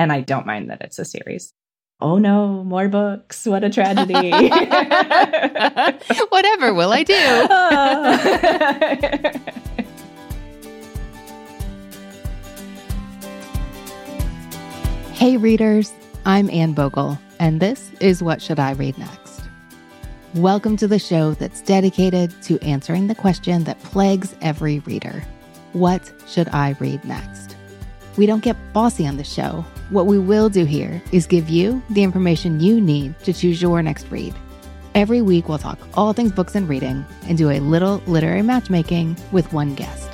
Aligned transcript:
And 0.00 0.10
I 0.10 0.22
don't 0.22 0.46
mind 0.46 0.70
that 0.70 0.80
it's 0.80 0.98
a 0.98 1.04
series. 1.04 1.52
Oh 2.00 2.16
no, 2.16 2.64
more 2.64 2.88
books. 2.88 3.44
What 3.44 3.62
a 3.64 3.68
tragedy. 3.68 4.30
Whatever 6.30 6.72
will 6.72 6.90
I 6.94 7.02
do? 7.02 7.12
hey, 15.12 15.36
readers. 15.36 15.92
I'm 16.24 16.48
Anne 16.48 16.72
Bogel, 16.72 17.18
and 17.38 17.60
this 17.60 17.90
is 18.00 18.22
What 18.22 18.40
Should 18.40 18.58
I 18.58 18.70
Read 18.72 18.96
Next? 18.96 19.42
Welcome 20.34 20.78
to 20.78 20.88
the 20.88 20.98
show 20.98 21.34
that's 21.34 21.60
dedicated 21.60 22.32
to 22.44 22.58
answering 22.60 23.08
the 23.08 23.14
question 23.14 23.64
that 23.64 23.78
plagues 23.82 24.34
every 24.40 24.78
reader 24.78 25.22
What 25.74 26.10
should 26.26 26.48
I 26.48 26.74
read 26.80 27.04
next? 27.04 27.49
We 28.16 28.26
don't 28.26 28.42
get 28.42 28.56
bossy 28.72 29.06
on 29.06 29.16
the 29.16 29.24
show. 29.24 29.64
What 29.90 30.06
we 30.06 30.18
will 30.18 30.48
do 30.48 30.64
here 30.64 31.02
is 31.12 31.26
give 31.26 31.48
you 31.48 31.82
the 31.90 32.02
information 32.02 32.60
you 32.60 32.80
need 32.80 33.18
to 33.20 33.32
choose 33.32 33.62
your 33.62 33.82
next 33.82 34.10
read. 34.10 34.34
Every 34.94 35.22
week, 35.22 35.48
we'll 35.48 35.58
talk 35.58 35.78
all 35.94 36.12
things 36.12 36.32
books 36.32 36.56
and 36.56 36.68
reading 36.68 37.04
and 37.28 37.38
do 37.38 37.50
a 37.50 37.60
little 37.60 38.02
literary 38.06 38.42
matchmaking 38.42 39.16
with 39.30 39.52
one 39.52 39.74
guest. 39.74 40.09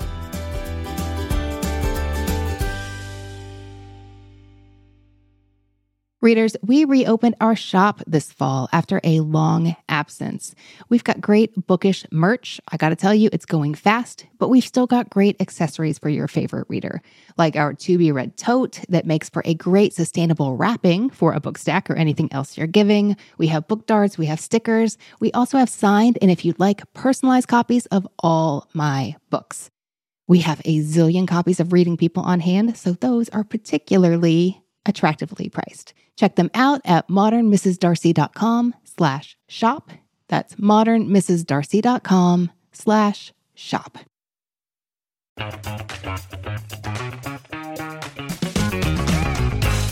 Readers, 6.26 6.56
we 6.60 6.84
reopened 6.84 7.36
our 7.40 7.54
shop 7.54 8.02
this 8.04 8.32
fall 8.32 8.68
after 8.72 9.00
a 9.04 9.20
long 9.20 9.76
absence. 9.88 10.56
We've 10.88 11.04
got 11.04 11.20
great 11.20 11.68
bookish 11.68 12.04
merch. 12.10 12.60
I 12.66 12.76
gotta 12.76 12.96
tell 12.96 13.14
you, 13.14 13.30
it's 13.32 13.46
going 13.46 13.74
fast, 13.74 14.26
but 14.36 14.48
we've 14.48 14.64
still 14.64 14.88
got 14.88 15.08
great 15.08 15.40
accessories 15.40 16.00
for 16.00 16.08
your 16.08 16.26
favorite 16.26 16.66
reader, 16.68 17.00
like 17.38 17.54
our 17.54 17.74
To 17.74 17.96
Be 17.96 18.10
Read 18.10 18.36
tote 18.36 18.80
that 18.88 19.06
makes 19.06 19.28
for 19.28 19.40
a 19.44 19.54
great 19.54 19.94
sustainable 19.94 20.56
wrapping 20.56 21.10
for 21.10 21.32
a 21.32 21.38
book 21.38 21.58
stack 21.58 21.88
or 21.88 21.94
anything 21.94 22.28
else 22.32 22.58
you're 22.58 22.66
giving. 22.66 23.16
We 23.38 23.46
have 23.46 23.68
book 23.68 23.86
darts, 23.86 24.18
we 24.18 24.26
have 24.26 24.40
stickers, 24.40 24.98
we 25.20 25.30
also 25.30 25.58
have 25.58 25.68
signed, 25.70 26.18
and 26.20 26.28
if 26.28 26.44
you'd 26.44 26.58
like, 26.58 26.92
personalized 26.92 27.46
copies 27.46 27.86
of 27.86 28.04
all 28.18 28.68
my 28.74 29.14
books. 29.30 29.70
We 30.26 30.40
have 30.40 30.60
a 30.64 30.80
zillion 30.80 31.28
copies 31.28 31.60
of 31.60 31.72
Reading 31.72 31.96
People 31.96 32.24
on 32.24 32.40
hand, 32.40 32.76
so 32.76 32.94
those 32.94 33.28
are 33.28 33.44
particularly 33.44 34.60
attractively 34.86 35.48
priced. 35.48 35.94
Check 36.16 36.36
them 36.36 36.50
out 36.54 36.80
at 36.84 37.08
modernmrsdarcy.com 37.08 38.74
slash 38.84 39.36
shop. 39.48 39.90
That's 40.28 40.54
modernmrsdarcy.com 40.56 42.50
slash 42.72 43.32
shop. 43.54 43.98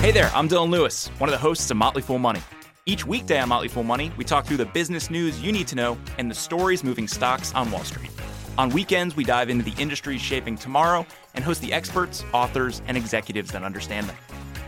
Hey 0.00 0.10
there, 0.10 0.30
I'm 0.34 0.48
Dylan 0.48 0.70
Lewis, 0.70 1.08
one 1.18 1.28
of 1.28 1.32
the 1.32 1.38
hosts 1.38 1.70
of 1.70 1.76
Motley 1.76 2.02
Fool 2.02 2.18
Money. 2.18 2.40
Each 2.86 3.06
weekday 3.06 3.40
on 3.40 3.48
Motley 3.48 3.68
Fool 3.68 3.82
Money, 3.82 4.12
we 4.18 4.24
talk 4.24 4.44
through 4.44 4.58
the 4.58 4.66
business 4.66 5.08
news 5.10 5.42
you 5.42 5.52
need 5.52 5.66
to 5.68 5.74
know 5.74 5.96
and 6.18 6.30
the 6.30 6.34
stories 6.34 6.84
moving 6.84 7.08
stocks 7.08 7.54
on 7.54 7.70
Wall 7.70 7.84
Street. 7.84 8.10
On 8.58 8.68
weekends, 8.68 9.16
we 9.16 9.24
dive 9.24 9.48
into 9.48 9.64
the 9.64 9.74
industries 9.80 10.20
shaping 10.20 10.56
tomorrow 10.56 11.06
and 11.34 11.42
host 11.42 11.60
the 11.62 11.72
experts, 11.72 12.24
authors, 12.32 12.82
and 12.86 12.96
executives 12.96 13.50
that 13.52 13.62
understand 13.62 14.06
them. 14.08 14.16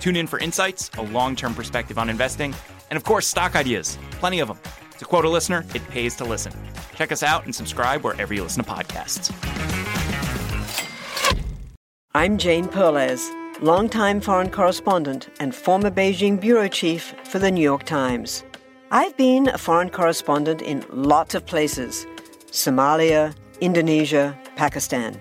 Tune 0.07 0.15
in 0.15 0.29
for 0.29 0.39
insights, 0.39 0.89
a 0.99 1.03
long 1.03 1.35
term 1.35 1.53
perspective 1.53 1.99
on 1.99 2.09
investing, 2.09 2.55
and 2.91 2.97
of 2.97 3.03
course, 3.03 3.27
stock 3.27 3.57
ideas. 3.57 3.99
Plenty 4.13 4.39
of 4.39 4.47
them. 4.47 4.57
To 5.01 5.05
quote 5.05 5.25
a 5.25 5.29
listener, 5.29 5.65
it 5.75 5.85
pays 5.89 6.15
to 6.19 6.25
listen. 6.25 6.53
Check 6.95 7.11
us 7.11 7.25
out 7.25 7.45
and 7.45 7.53
subscribe 7.53 8.05
wherever 8.05 8.33
you 8.33 8.45
listen 8.45 8.63
to 8.63 8.71
podcasts. 8.71 9.35
I'm 12.15 12.39
Jane 12.39 12.69
Perlez, 12.69 13.29
longtime 13.61 14.21
foreign 14.21 14.49
correspondent 14.49 15.29
and 15.41 15.53
former 15.53 15.91
Beijing 15.91 16.41
bureau 16.41 16.69
chief 16.69 17.13
for 17.25 17.41
the 17.41 17.51
New 17.51 17.61
York 17.61 17.83
Times. 17.83 18.45
I've 18.93 19.17
been 19.17 19.49
a 19.49 19.59
foreign 19.59 19.91
correspondent 19.91 20.63
in 20.63 20.85
lots 20.89 21.35
of 21.35 21.45
places 21.47 22.07
Somalia, 22.53 23.35
Indonesia, 23.61 24.39
Pakistan, 24.55 25.21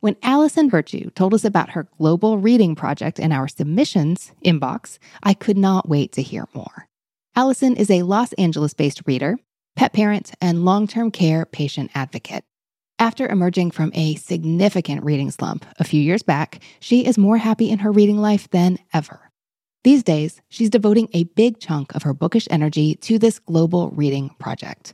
when 0.00 0.16
Allison 0.22 0.68
Virtue 0.68 1.10
told 1.10 1.34
us 1.34 1.44
about 1.44 1.70
her 1.70 1.88
global 1.98 2.38
reading 2.38 2.74
project 2.74 3.18
in 3.18 3.32
our 3.32 3.48
submissions 3.48 4.32
inbox, 4.44 4.98
I 5.22 5.34
could 5.34 5.58
not 5.58 5.88
wait 5.88 6.12
to 6.12 6.22
hear 6.22 6.46
more. 6.54 6.88
Allison 7.36 7.76
is 7.76 7.90
a 7.90 8.02
Los 8.02 8.32
Angeles 8.34 8.74
based 8.74 9.02
reader 9.06 9.36
pet 9.76 9.92
parent, 9.92 10.32
and 10.40 10.64
long 10.64 10.86
term 10.86 11.10
care 11.10 11.46
patient 11.46 11.90
advocate. 11.94 12.44
After 12.98 13.26
emerging 13.26 13.70
from 13.70 13.90
a 13.94 14.14
significant 14.16 15.02
reading 15.02 15.30
slump 15.30 15.64
a 15.78 15.84
few 15.84 16.02
years 16.02 16.22
back, 16.22 16.62
she 16.80 17.06
is 17.06 17.16
more 17.16 17.38
happy 17.38 17.70
in 17.70 17.78
her 17.78 17.90
reading 17.90 18.18
life 18.18 18.50
than 18.50 18.78
ever. 18.92 19.30
These 19.82 20.02
days, 20.02 20.42
she's 20.50 20.68
devoting 20.68 21.08
a 21.14 21.24
big 21.24 21.58
chunk 21.58 21.94
of 21.94 22.02
her 22.02 22.12
bookish 22.12 22.46
energy 22.50 22.96
to 22.96 23.18
this 23.18 23.38
global 23.38 23.88
reading 23.92 24.34
project. 24.38 24.92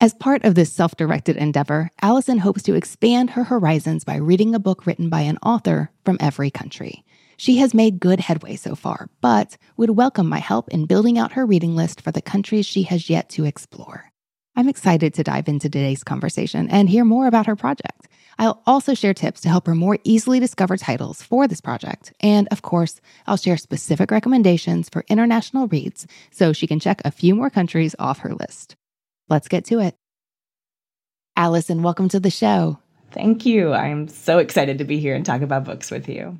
As 0.00 0.14
part 0.14 0.44
of 0.44 0.54
this 0.54 0.72
self 0.72 0.94
directed 0.94 1.36
endeavor, 1.36 1.90
Allison 2.00 2.38
hopes 2.38 2.62
to 2.62 2.76
expand 2.76 3.30
her 3.30 3.42
horizons 3.42 4.04
by 4.04 4.14
reading 4.14 4.54
a 4.54 4.60
book 4.60 4.86
written 4.86 5.08
by 5.08 5.22
an 5.22 5.38
author 5.42 5.90
from 6.04 6.18
every 6.20 6.52
country. 6.52 7.04
She 7.36 7.56
has 7.56 7.74
made 7.74 7.98
good 7.98 8.20
headway 8.20 8.54
so 8.54 8.76
far, 8.76 9.08
but 9.20 9.56
would 9.76 9.90
welcome 9.90 10.28
my 10.28 10.38
help 10.38 10.68
in 10.68 10.86
building 10.86 11.18
out 11.18 11.32
her 11.32 11.44
reading 11.44 11.74
list 11.74 12.00
for 12.00 12.12
the 12.12 12.22
countries 12.22 12.64
she 12.64 12.84
has 12.84 13.10
yet 13.10 13.28
to 13.30 13.44
explore. 13.44 14.12
I'm 14.54 14.68
excited 14.68 15.14
to 15.14 15.24
dive 15.24 15.48
into 15.48 15.68
today's 15.68 16.04
conversation 16.04 16.70
and 16.70 16.88
hear 16.88 17.04
more 17.04 17.26
about 17.26 17.46
her 17.46 17.56
project. 17.56 18.06
I'll 18.38 18.62
also 18.66 18.94
share 18.94 19.14
tips 19.14 19.40
to 19.40 19.48
help 19.48 19.66
her 19.66 19.74
more 19.74 19.98
easily 20.04 20.38
discover 20.38 20.76
titles 20.76 21.22
for 21.22 21.48
this 21.48 21.60
project. 21.60 22.12
And 22.20 22.46
of 22.52 22.62
course, 22.62 23.00
I'll 23.26 23.36
share 23.36 23.56
specific 23.56 24.12
recommendations 24.12 24.88
for 24.88 25.04
international 25.08 25.66
reads 25.66 26.06
so 26.30 26.52
she 26.52 26.68
can 26.68 26.78
check 26.78 27.02
a 27.04 27.10
few 27.10 27.34
more 27.34 27.50
countries 27.50 27.96
off 27.98 28.20
her 28.20 28.32
list. 28.32 28.76
Let's 29.28 29.48
get 29.48 29.66
to 29.66 29.80
it. 29.80 29.94
Allison, 31.36 31.82
welcome 31.82 32.08
to 32.10 32.20
the 32.20 32.30
show. 32.30 32.78
Thank 33.10 33.46
you. 33.46 33.72
I'm 33.72 34.08
so 34.08 34.38
excited 34.38 34.78
to 34.78 34.84
be 34.84 34.98
here 34.98 35.14
and 35.14 35.24
talk 35.24 35.42
about 35.42 35.64
books 35.64 35.90
with 35.90 36.08
you. 36.08 36.38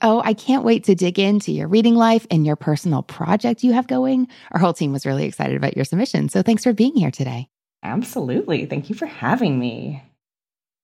Oh, 0.00 0.22
I 0.24 0.32
can't 0.34 0.64
wait 0.64 0.84
to 0.84 0.94
dig 0.94 1.18
into 1.18 1.50
your 1.50 1.66
reading 1.66 1.96
life 1.96 2.26
and 2.30 2.46
your 2.46 2.54
personal 2.54 3.02
project 3.02 3.64
you 3.64 3.72
have 3.72 3.88
going. 3.88 4.28
Our 4.52 4.60
whole 4.60 4.72
team 4.72 4.92
was 4.92 5.04
really 5.04 5.24
excited 5.24 5.56
about 5.56 5.74
your 5.74 5.84
submission. 5.84 6.28
So 6.28 6.42
thanks 6.42 6.62
for 6.62 6.72
being 6.72 6.94
here 6.94 7.10
today. 7.10 7.48
Absolutely. 7.82 8.66
Thank 8.66 8.88
you 8.88 8.94
for 8.94 9.06
having 9.06 9.58
me. 9.58 10.02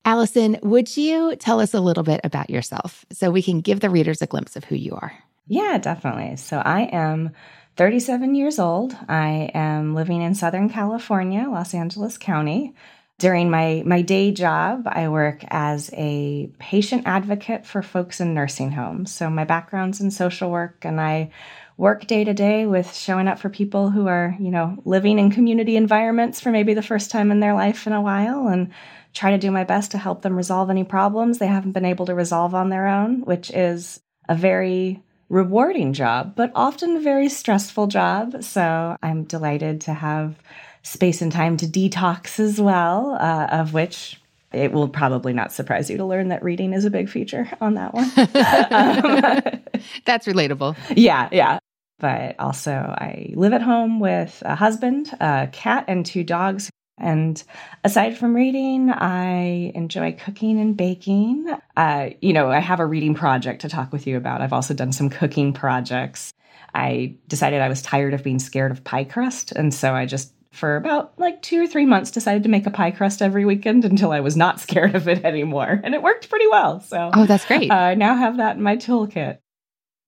Allison, 0.05 0.59
would 0.63 0.97
you 0.97 1.37
tell 1.37 1.61
us 1.61 1.75
a 1.75 1.81
little 1.81 2.03
bit 2.03 2.21
about 2.25 2.51
yourself 2.51 3.07
so 3.13 3.31
we 3.31 3.43
can 3.43 3.61
give 3.61 3.81
the 3.81 3.89
readers 3.89 4.21
a 4.21 4.27
glimpse 4.27 4.57
of 4.57 4.65
who 4.65 4.75
you 4.75 4.95
are? 4.95 5.13
Yeah, 5.47 5.79
definitely. 5.79 6.37
So 6.37 6.59
I 6.59 6.83
am 6.83 7.31
37 7.77 8.35
years 8.35 8.59
old. 8.59 8.97
I 9.09 9.51
am 9.53 9.95
living 9.95 10.23
in 10.23 10.35
Southern 10.35 10.69
California, 10.69 11.49
Los 11.49 11.75
Angeles 11.75 12.19
County. 12.19 12.75
During 13.19 13.51
my, 13.51 13.83
my 13.87 14.03
day 14.03 14.33
job, 14.33 14.85
I 14.87 15.09
work 15.09 15.45
as 15.49 15.91
a 15.93 16.51
patient 16.59 17.03
advocate 17.07 17.65
for 17.67 17.83
folks 17.83 18.21
in 18.21 18.35
nursing 18.35 18.73
homes. 18.73 19.13
So 19.13 19.31
my 19.31 19.45
background's 19.45 20.01
in 20.01 20.11
social 20.11 20.51
work 20.51 20.85
and 20.85 21.01
I 21.01 21.31
work 21.77 22.07
day 22.07 22.25
to 22.25 22.35
day 22.35 22.67
with 22.67 22.95
showing 22.95 23.29
up 23.29 23.39
for 23.39 23.49
people 23.49 23.91
who 23.91 24.07
are, 24.07 24.37
you 24.39 24.51
know, 24.51 24.77
living 24.85 25.19
in 25.19 25.31
community 25.31 25.77
environments 25.77 26.41
for 26.41 26.51
maybe 26.51 26.75
the 26.75 26.83
first 26.83 27.11
time 27.11 27.31
in 27.31 27.41
their 27.41 27.55
life 27.55 27.87
in 27.87 27.93
a 27.93 28.03
while 28.03 28.49
and 28.49 28.73
try 29.13 29.31
to 29.31 29.39
do 29.39 29.51
my 29.51 29.65
best 29.65 29.93
to 29.93 29.99
help 29.99 30.23
them 30.23 30.37
resolve 30.37 30.71
any 30.71 30.85
problems 30.85 31.39
they 31.39 31.47
haven't 31.47 31.73
been 31.73 31.85
able 31.85 32.07
to 32.07 32.15
resolve 32.15 32.55
on 32.55 32.69
their 32.69 32.87
own, 32.87 33.23
which 33.23 33.51
is 33.51 34.01
a 34.29 34.35
very 34.35 35.03
rewarding 35.35 35.93
job, 35.93 36.35
but 36.37 36.53
often 36.55 36.97
a 36.97 37.01
very 37.01 37.29
stressful 37.29 37.89
job. 37.89 38.43
So 38.43 38.97
I'm 39.03 39.25
delighted 39.25 39.81
to 39.83 39.93
have 39.93 40.37
space 40.83 41.21
and 41.21 41.33
time 41.33 41.57
to 41.57 41.67
detox 41.67 42.39
as 42.39 42.61
well, 42.61 43.17
uh, 43.21 43.49
of 43.51 43.75
which 43.75 44.21
it 44.53 44.73
will 44.73 44.89
probably 44.89 45.33
not 45.33 45.53
surprise 45.53 45.91
you 45.91 45.97
to 45.97 46.05
learn 46.05 46.29
that 46.29 46.45
reading 46.45 46.73
is 46.73 46.85
a 46.85 46.91
big 46.91 47.09
feature 47.09 47.51
on 47.61 47.75
that 47.75 47.93
one. 47.93 48.05
um, 48.17 49.83
That's 50.05 50.27
relatable. 50.27 50.77
Yeah, 50.97 51.29
yeah. 51.33 51.59
But 51.99 52.37
also, 52.39 52.73
I 52.73 53.33
live 53.35 53.53
at 53.53 53.63
home 53.63 53.99
with 53.99 54.41
a 54.47 54.55
husband, 54.55 55.11
a 55.21 55.49
cat, 55.51 55.85
and 55.89 56.07
two 56.07 56.23
dogs. 56.23 56.71
And 56.99 57.43
aside 57.83 58.17
from 58.17 58.35
reading, 58.35 58.91
I 58.91 59.73
enjoy 59.75 60.13
cooking 60.13 60.61
and 60.61 60.77
baking. 60.77 61.53
Uh, 61.77 62.11
you 62.21 62.33
know, 62.33 62.51
I 62.51 62.61
have 62.61 62.81
a 62.81 62.87
reading 62.87 63.15
project 63.15 63.63
to 63.63 63.69
talk 63.69 63.93
with 63.93 64.07
you 64.07 64.17
about. 64.17 64.41
I've 64.41 64.53
also 64.53 64.75
done 64.75 64.93
some 64.93 65.11
cooking 65.11 65.53
projects. 65.53 66.33
I 66.75 67.17
decided 67.29 67.61
I 67.61 67.69
was 67.69 67.83
tired 67.83 68.15
of 68.15 68.23
being 68.23 68.39
scared 68.39 68.71
of 68.71 68.85
pie 68.85 69.05
crust. 69.05 69.53
And 69.53 69.75
so 69.75 69.95
I 69.95 70.07
just 70.07 70.33
for 70.53 70.77
about 70.77 71.19
like 71.19 71.43
two 71.43 71.61
or 71.61 71.67
three 71.67 71.85
months 71.85 72.13
decided 72.13 72.45
to 72.45 72.49
make 72.49 72.67
a 72.67 72.71
pie 72.71 72.93
crust 72.93 73.21
every 73.21 73.45
weekend 73.45 73.85
until 73.85 74.13
I 74.13 74.21
was 74.21 74.37
not 74.37 74.61
scared 74.61 74.95
of 74.95 75.09
it 75.09 75.25
anymore. 75.25 75.81
And 75.83 75.95
it 75.95 76.03
worked 76.03 76.31
pretty 76.31 76.47
well. 76.47 76.81
So, 76.81 77.11
oh, 77.13 77.27
that's 77.27 77.45
great. 77.45 77.71
Uh, 77.71 77.75
I 77.75 77.95
now 77.95 78.15
have 78.15 78.37
that 78.39 78.57
in 78.57 78.63
my 78.63 78.77
toolkit. 78.77 79.39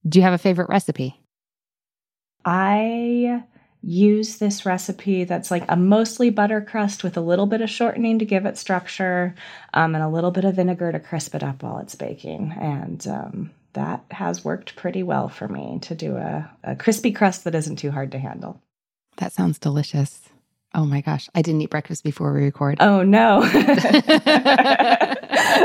Do 0.08 0.18
you 0.18 0.22
have 0.22 0.34
a 0.34 0.38
favorite 0.38 0.68
recipe? 0.68 1.20
I 2.44 3.42
use 3.86 4.38
this 4.38 4.66
recipe 4.66 5.22
that's 5.22 5.50
like 5.50 5.64
a 5.68 5.76
mostly 5.76 6.28
butter 6.28 6.60
crust 6.60 7.04
with 7.04 7.16
a 7.16 7.20
little 7.20 7.46
bit 7.46 7.60
of 7.60 7.70
shortening 7.70 8.18
to 8.18 8.24
give 8.24 8.44
it 8.44 8.58
structure 8.58 9.32
um, 9.74 9.94
and 9.94 10.02
a 10.02 10.08
little 10.08 10.32
bit 10.32 10.44
of 10.44 10.56
vinegar 10.56 10.90
to 10.90 10.98
crisp 10.98 11.36
it 11.36 11.44
up 11.44 11.62
while 11.62 11.78
it's 11.78 11.94
baking. 11.94 12.52
And 12.60 13.06
um, 13.06 13.50
that 13.74 14.04
has 14.10 14.44
worked 14.44 14.74
pretty 14.74 15.04
well 15.04 15.28
for 15.28 15.46
me 15.46 15.78
to 15.82 15.94
do 15.94 16.16
a, 16.16 16.50
a 16.64 16.74
crispy 16.74 17.12
crust 17.12 17.44
that 17.44 17.54
isn't 17.54 17.76
too 17.76 17.92
hard 17.92 18.10
to 18.12 18.18
handle. 18.18 18.60
That 19.18 19.32
sounds 19.32 19.60
delicious. 19.60 20.20
Oh 20.74 20.84
my 20.84 21.00
gosh, 21.00 21.28
I 21.34 21.42
didn't 21.42 21.62
eat 21.62 21.70
breakfast 21.70 22.02
before 22.02 22.32
we 22.34 22.42
record. 22.42 22.78
Oh 22.80 23.02
no. 23.02 23.42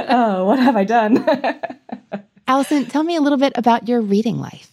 oh, 0.09 0.45
what 0.45 0.59
have 0.59 0.75
I 0.75 0.83
done? 0.83 1.25
Allison, 2.47 2.85
tell 2.85 3.03
me 3.03 3.15
a 3.15 3.21
little 3.21 3.39
bit 3.39 3.53
about 3.55 3.87
your 3.89 3.99
reading 3.99 4.37
life. 4.37 4.71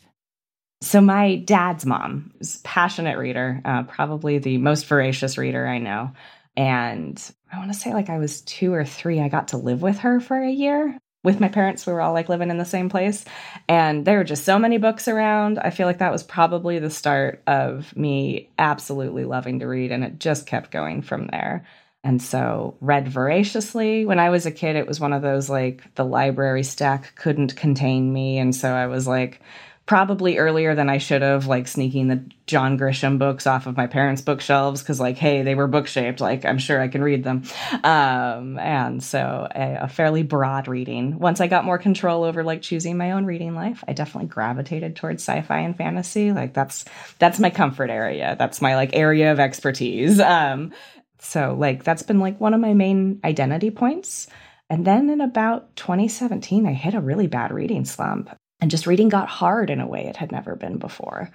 So, 0.80 1.00
my 1.00 1.36
dad's 1.36 1.84
mom 1.84 2.32
is 2.40 2.58
passionate 2.58 3.19
reader, 3.19 3.60
uh, 3.64 3.82
probably 3.84 4.38
the 4.38 4.58
most 4.58 4.86
voracious 4.86 5.36
reader 5.36 5.66
I 5.66 5.78
know. 5.78 6.12
And 6.56 7.20
I 7.52 7.58
want 7.58 7.72
to 7.72 7.78
say, 7.78 7.92
like, 7.92 8.10
I 8.10 8.19
was 8.19 8.42
two 8.42 8.72
or 8.72 8.84
three, 8.84 9.20
I 9.20 9.28
got 9.28 9.48
to 9.48 9.56
live 9.56 9.82
with 9.82 9.98
her 9.98 10.20
for 10.20 10.40
a 10.40 10.50
year 10.50 10.96
with 11.25 11.40
my 11.40 11.48
parents. 11.48 11.86
We 11.86 11.92
were 11.92 12.00
all 12.00 12.12
like 12.12 12.28
living 12.28 12.50
in 12.50 12.58
the 12.58 12.64
same 12.64 12.88
place. 12.88 13.25
And 13.69 14.04
there 14.04 14.19
were 14.19 14.25
just 14.25 14.44
so 14.44 14.58
many 14.58 14.78
books 14.78 15.08
around. 15.08 15.58
I 15.58 15.70
feel 15.70 15.86
like 15.86 15.98
that 15.98 16.12
was 16.12 16.22
probably 16.22 16.78
the 16.78 16.90
start 16.90 17.42
of 17.46 17.94
me 17.96 18.50
absolutely 18.58 19.25
loving 19.25 19.58
to 19.60 19.66
read. 19.66 19.90
And 19.90 20.04
it 20.04 20.20
just 20.20 20.46
kept 20.46 20.70
going 20.70 21.02
from 21.02 21.26
there. 21.26 21.66
And 22.04 22.22
so, 22.22 22.76
read 22.80 23.08
voraciously. 23.08 24.06
When 24.06 24.20
I 24.20 24.30
was 24.30 24.46
a 24.46 24.52
kid, 24.52 24.76
it 24.76 24.86
was 24.86 25.00
one 25.00 25.12
of 25.12 25.22
those 25.22 25.50
like 25.50 25.92
the 25.96 26.04
library 26.04 26.62
stack 26.62 27.16
couldn't 27.16 27.56
contain 27.56 28.12
me. 28.12 28.38
And 28.38 28.54
so 28.54 28.72
I 28.72 28.86
was 28.86 29.08
like, 29.08 29.40
probably 29.88 30.37
earlier 30.37 30.75
than 30.75 30.90
I 30.90 30.99
should 30.99 31.23
have, 31.23 31.46
like 31.46 31.67
sneaking 31.67 32.08
the 32.08 32.23
John 32.46 32.79
Grisham 32.79 33.19
books 33.19 33.46
off 33.46 33.67
of 33.67 33.75
my 33.75 33.87
parents' 33.87 34.20
bookshelves 34.20 34.82
because, 34.82 35.00
like, 35.00 35.17
hey, 35.17 35.40
they 35.43 35.55
were 35.55 35.67
book 35.67 35.87
shaped. 35.87 36.20
Like, 36.20 36.44
I'm 36.44 36.58
sure 36.58 36.79
I 36.79 36.88
can 36.88 37.02
read 37.02 37.25
them. 37.25 37.44
Um, 37.82 38.58
and 38.58 39.02
so, 39.02 39.49
a, 39.50 39.85
a, 39.85 39.88
fairly 39.88 40.23
broad 40.23 40.69
reading. 40.69 41.19
Once 41.19 41.40
I 41.40 41.46
got 41.46 41.64
more 41.64 41.79
control 41.79 42.25
over 42.25 42.44
like 42.44 42.61
choosing 42.61 42.99
my 42.99 43.12
own 43.12 43.25
reading 43.25 43.55
life, 43.55 43.82
I 43.88 43.94
definitely 43.94 44.29
gravitated 44.29 44.94
towards 44.94 45.23
sci-fi 45.23 45.61
and 45.61 45.75
fantasy. 45.75 46.32
Like, 46.32 46.52
that's 46.52 46.85
that's 47.19 47.40
my 47.40 47.49
comfort 47.49 47.88
area. 47.88 48.37
That's 48.38 48.61
my 48.61 48.76
like 48.76 48.94
area 48.94 49.32
of 49.32 49.40
expertise. 49.40 50.20
Um, 50.20 50.73
so, 51.19 51.56
like, 51.58 51.82
that's 51.82 52.02
been 52.02 52.20
like 52.20 52.38
one 52.38 52.52
of 52.52 52.61
my 52.61 52.75
main 52.75 53.20
identity 53.25 53.70
points. 53.70 54.26
And 54.69 54.87
then 54.87 55.08
in 55.08 55.23
about 55.23 55.75
2017, 55.76 56.67
I 56.67 56.75
hit 56.75 56.93
a 56.93 57.00
really 57.00 57.26
bad 57.26 57.52
reading 57.52 57.87
slump. 57.87 58.29
And 58.60 58.70
just 58.70 58.87
reading 58.87 59.08
got 59.08 59.28
hard 59.28 59.70
in 59.70 59.81
a 59.81 59.87
way 59.87 60.06
it 60.06 60.16
had 60.16 60.32
never 60.32 60.56
been 60.56 60.78
before. 60.78 61.31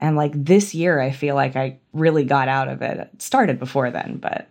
And 0.00 0.16
like 0.16 0.32
this 0.34 0.74
year, 0.74 1.00
I 1.00 1.10
feel 1.10 1.34
like 1.34 1.56
I 1.56 1.78
really 1.92 2.24
got 2.24 2.48
out 2.48 2.68
of 2.68 2.82
it. 2.82 2.98
It 2.98 3.22
started 3.22 3.58
before 3.58 3.90
then, 3.90 4.18
but 4.18 4.48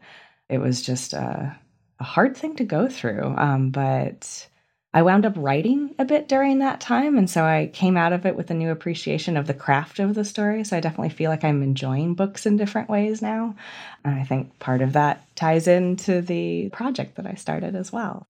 it 0.50 0.58
was 0.60 0.82
just 0.82 1.14
a, 1.14 1.58
a 2.00 2.04
hard 2.04 2.36
thing 2.36 2.56
to 2.56 2.64
go 2.64 2.90
through. 2.90 3.36
Um, 3.38 3.70
but 3.70 4.48
I 4.94 5.04
wound 5.04 5.26
up 5.26 5.34
writing 5.36 5.94
a 6.00 6.06
bit 6.06 6.28
during 6.28 6.60
that 6.60 6.82
time. 6.82 7.18
And 7.18 7.30
so 7.30 7.44
I 7.44 7.70
came 7.74 7.98
out 7.98 8.14
of 8.14 8.26
it 8.26 8.36
with 8.36 8.50
a 8.50 8.56
new 8.56 8.72
appreciation 8.72 9.38
of 9.38 9.48
the 9.48 9.54
craft 9.54 10.00
of 10.00 10.16
the 10.16 10.26
story. 10.26 10.64
So 10.64 10.76
I 10.76 10.80
definitely 10.80 11.10
feel 11.10 11.30
like 11.30 11.44
I'm 11.44 11.62
enjoying 11.62 12.16
books 12.16 12.46
in 12.46 12.58
different 12.58 12.90
ways 12.90 13.22
now. 13.22 13.56
And 14.04 14.16
I 14.16 14.24
think 14.24 14.58
part 14.60 14.82
of 14.82 14.94
that 14.94 15.24
ties 15.36 15.68
into 15.68 16.22
the 16.22 16.70
project 16.70 17.16
that 17.18 17.28
I 17.28 17.36
started 17.36 17.76
as 17.76 17.92
well. 17.92 18.26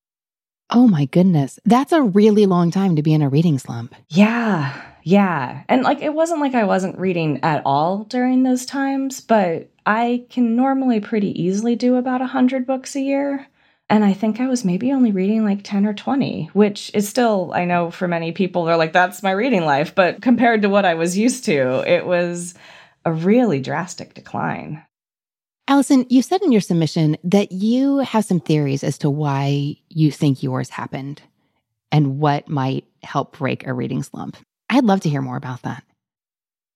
Oh 0.70 0.88
my 0.88 1.06
goodness. 1.06 1.60
That's 1.66 1.94
a 1.94 2.02
really 2.02 2.46
long 2.46 2.72
time 2.72 2.96
to 2.96 3.04
be 3.04 3.14
in 3.14 3.22
a 3.22 3.30
reading 3.30 3.58
slump. 3.58 3.96
Yeah. 4.10 4.82
Yeah. 5.04 5.64
And 5.70 5.84
like 5.84 6.02
it 6.02 6.14
wasn't 6.14 6.42
like 6.42 6.54
I 6.54 6.66
wasn't 6.66 7.00
reading 7.00 7.40
at 7.44 7.62
all 7.66 8.04
during 8.04 8.44
those 8.44 8.66
times, 8.66 9.22
but 9.22 9.70
I 9.86 10.26
can 10.30 10.58
normally 10.58 11.00
pretty 11.00 11.42
easily 11.42 11.78
do 11.78 11.96
about 11.96 12.20
100 12.20 12.68
books 12.68 12.96
a 12.96 13.00
year. 13.00 13.48
And 13.90 14.04
I 14.04 14.12
think 14.12 14.42
I 14.42 14.48
was 14.48 14.66
maybe 14.66 14.92
only 14.92 15.14
reading 15.14 15.46
like 15.46 15.64
10 15.64 15.86
or 15.86 15.94
20, 15.94 16.50
which 16.52 16.92
is 16.94 17.08
still, 17.08 17.54
I 17.56 17.64
know 17.64 17.90
for 17.90 18.06
many 18.06 18.34
people, 18.34 18.66
they're 18.66 18.76
like, 18.76 18.92
that's 18.92 19.24
my 19.24 19.32
reading 19.32 19.64
life. 19.64 19.96
But 19.96 20.22
compared 20.22 20.64
to 20.64 20.70
what 20.70 20.84
I 20.84 20.96
was 20.96 21.18
used 21.18 21.46
to, 21.46 21.90
it 21.90 22.06
was 22.06 22.54
a 23.06 23.14
really 23.14 23.62
drastic 23.62 24.14
decline. 24.14 24.84
Allison, 25.70 26.06
you 26.10 26.22
said 26.22 26.42
in 26.42 26.52
your 26.52 26.62
submission 26.62 27.18
that 27.26 27.52
you 27.52 27.98
have 28.00 28.24
some 28.24 28.40
theories 28.40 28.84
as 28.84 28.98
to 29.00 29.10
why 29.10 29.76
you 29.90 30.12
think 30.12 30.42
yours 30.42 30.70
happened 30.70 31.22
and 31.92 32.20
what 32.20 32.48
might 32.48 32.86
help 33.04 33.38
break 33.38 33.68
a 33.68 33.74
reading 33.74 34.02
slump. 34.02 34.38
I'd 34.70 34.86
love 34.86 35.02
to 35.02 35.10
hear 35.10 35.22
more 35.22 35.36
about 35.36 35.64
that. 35.64 35.84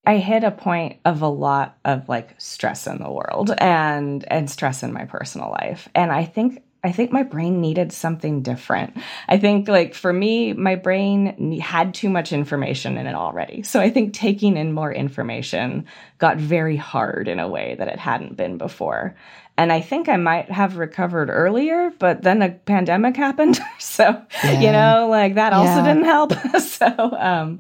I 0.06 0.18
hit 0.18 0.44
a 0.44 0.52
point 0.52 1.00
of 1.06 1.22
a 1.22 1.28
lot 1.28 1.78
of 1.86 2.10
like 2.10 2.34
stress 2.40 2.88
in 2.88 2.98
the 2.98 3.12
world 3.12 3.52
and 3.60 4.26
and 4.30 4.50
stress 4.50 4.84
in 4.84 4.92
my 4.92 5.06
personal 5.06 5.52
life. 5.52 5.88
And 5.94 6.12
I 6.12 6.26
think 6.26 6.64
I 6.84 6.92
think 6.92 7.12
my 7.12 7.22
brain 7.22 7.62
needed 7.62 7.92
something 7.92 8.42
different. 8.42 8.98
I 9.28 9.38
think, 9.38 9.68
like, 9.68 9.94
for 9.94 10.12
me, 10.12 10.54
my 10.54 10.76
brain 10.76 11.60
had 11.60 11.94
too 11.94 12.10
much 12.10 12.34
information 12.34 12.98
in 12.98 13.06
it 13.06 13.14
already. 13.14 13.62
So 13.62 13.80
I 13.80 13.92
think 13.92 14.14
taking 14.14 14.58
in 14.58 14.74
more 14.74 14.92
information 14.92 15.86
got 16.18 16.38
very 16.38 16.76
hard 16.76 17.28
in 17.28 17.40
a 17.40 17.48
way 17.48 17.76
that 17.78 17.88
it 17.88 18.00
hadn't 18.00 18.36
been 18.36 18.58
before. 18.58 19.16
And 19.58 19.72
I 19.72 19.82
think 19.82 20.10
I 20.10 20.18
might 20.18 20.50
have 20.50 20.78
recovered 20.78 21.30
earlier, 21.30 21.92
but 22.00 22.24
then 22.24 22.42
a 22.42 22.50
pandemic 22.50 23.16
happened. 23.16 23.60
so, 23.80 24.20
yeah. 24.44 24.60
you 24.60 24.72
know, 24.72 25.08
like 25.08 25.36
that 25.36 25.54
also 25.54 25.84
yeah. 25.84 25.94
didn't 25.94 26.06
help. 26.06 26.34
so, 26.60 27.16
um, 27.20 27.60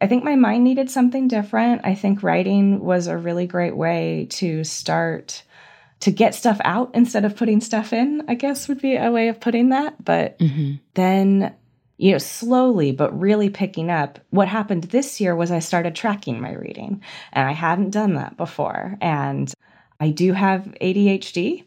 I 0.00 0.06
think 0.08 0.24
my 0.24 0.36
mind 0.36 0.64
needed 0.64 0.90
something 0.90 1.26
different. 1.26 1.82
I 1.84 1.94
think 1.94 2.22
writing 2.22 2.80
was 2.80 3.06
a 3.06 3.16
really 3.16 3.46
great 3.46 3.76
way 3.76 4.26
to 4.32 4.62
start 4.64 5.42
to 6.00 6.10
get 6.10 6.34
stuff 6.34 6.60
out 6.64 6.90
instead 6.94 7.24
of 7.24 7.36
putting 7.36 7.60
stuff 7.60 7.92
in, 7.92 8.22
I 8.28 8.34
guess 8.34 8.68
would 8.68 8.80
be 8.80 8.96
a 8.96 9.10
way 9.10 9.28
of 9.28 9.40
putting 9.40 9.70
that. 9.70 10.02
But 10.04 10.38
mm-hmm. 10.38 10.74
then, 10.94 11.54
you 11.96 12.12
know, 12.12 12.18
slowly 12.18 12.92
but 12.92 13.18
really 13.18 13.50
picking 13.50 13.90
up. 13.90 14.18
What 14.30 14.48
happened 14.48 14.84
this 14.84 15.20
year 15.20 15.34
was 15.34 15.50
I 15.50 15.58
started 15.58 15.94
tracking 15.94 16.40
my 16.40 16.52
reading, 16.54 17.02
and 17.32 17.48
I 17.48 17.52
hadn't 17.52 17.90
done 17.90 18.14
that 18.14 18.36
before. 18.36 18.96
And 19.00 19.52
I 19.98 20.10
do 20.10 20.32
have 20.32 20.72
ADHD. 20.80 21.64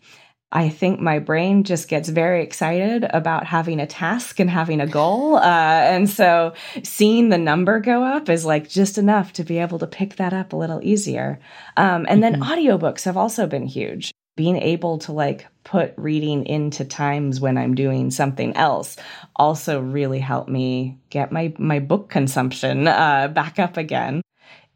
I 0.54 0.68
think 0.68 1.00
my 1.00 1.20
brain 1.20 1.64
just 1.64 1.88
gets 1.88 2.10
very 2.10 2.44
excited 2.44 3.06
about 3.10 3.46
having 3.46 3.80
a 3.80 3.88
task 3.88 4.40
and 4.40 4.50
having 4.50 4.82
a 4.82 4.88
goal. 4.88 5.38
Uh, 5.38 5.42
and 5.46 6.10
so 6.10 6.54
seeing 6.84 7.30
the 7.30 7.38
number 7.38 7.80
go 7.80 8.04
up 8.04 8.28
is 8.28 8.44
like 8.46 8.70
just 8.70 8.98
enough 8.98 9.32
to 9.34 9.46
be 9.46 9.60
able 9.60 9.80
to 9.80 9.88
pick 9.88 10.18
that 10.18 10.34
up 10.34 10.52
a 10.52 10.58
little 10.58 10.82
easier. 10.84 11.40
Um, 11.78 12.06
and 12.08 12.22
mm-hmm. 12.22 12.42
then 12.42 12.42
audiobooks 12.42 13.06
have 13.06 13.16
also 13.16 13.48
been 13.48 13.66
huge 13.66 14.12
being 14.42 14.58
able 14.58 14.98
to 14.98 15.12
like 15.12 15.46
put 15.64 15.94
reading 15.98 16.48
into 16.48 16.84
times 16.84 17.40
when 17.40 17.60
I'm 17.60 17.76
doing 17.76 18.10
something 18.10 18.58
else 18.58 18.98
also 19.36 19.80
really 19.80 20.18
helped 20.18 20.50
me 20.50 20.98
get 21.12 21.32
my 21.32 21.54
my 21.60 21.78
book 21.78 22.10
consumption 22.10 22.88
uh, 22.88 23.28
back 23.28 23.60
up 23.60 23.78
again. 23.78 24.24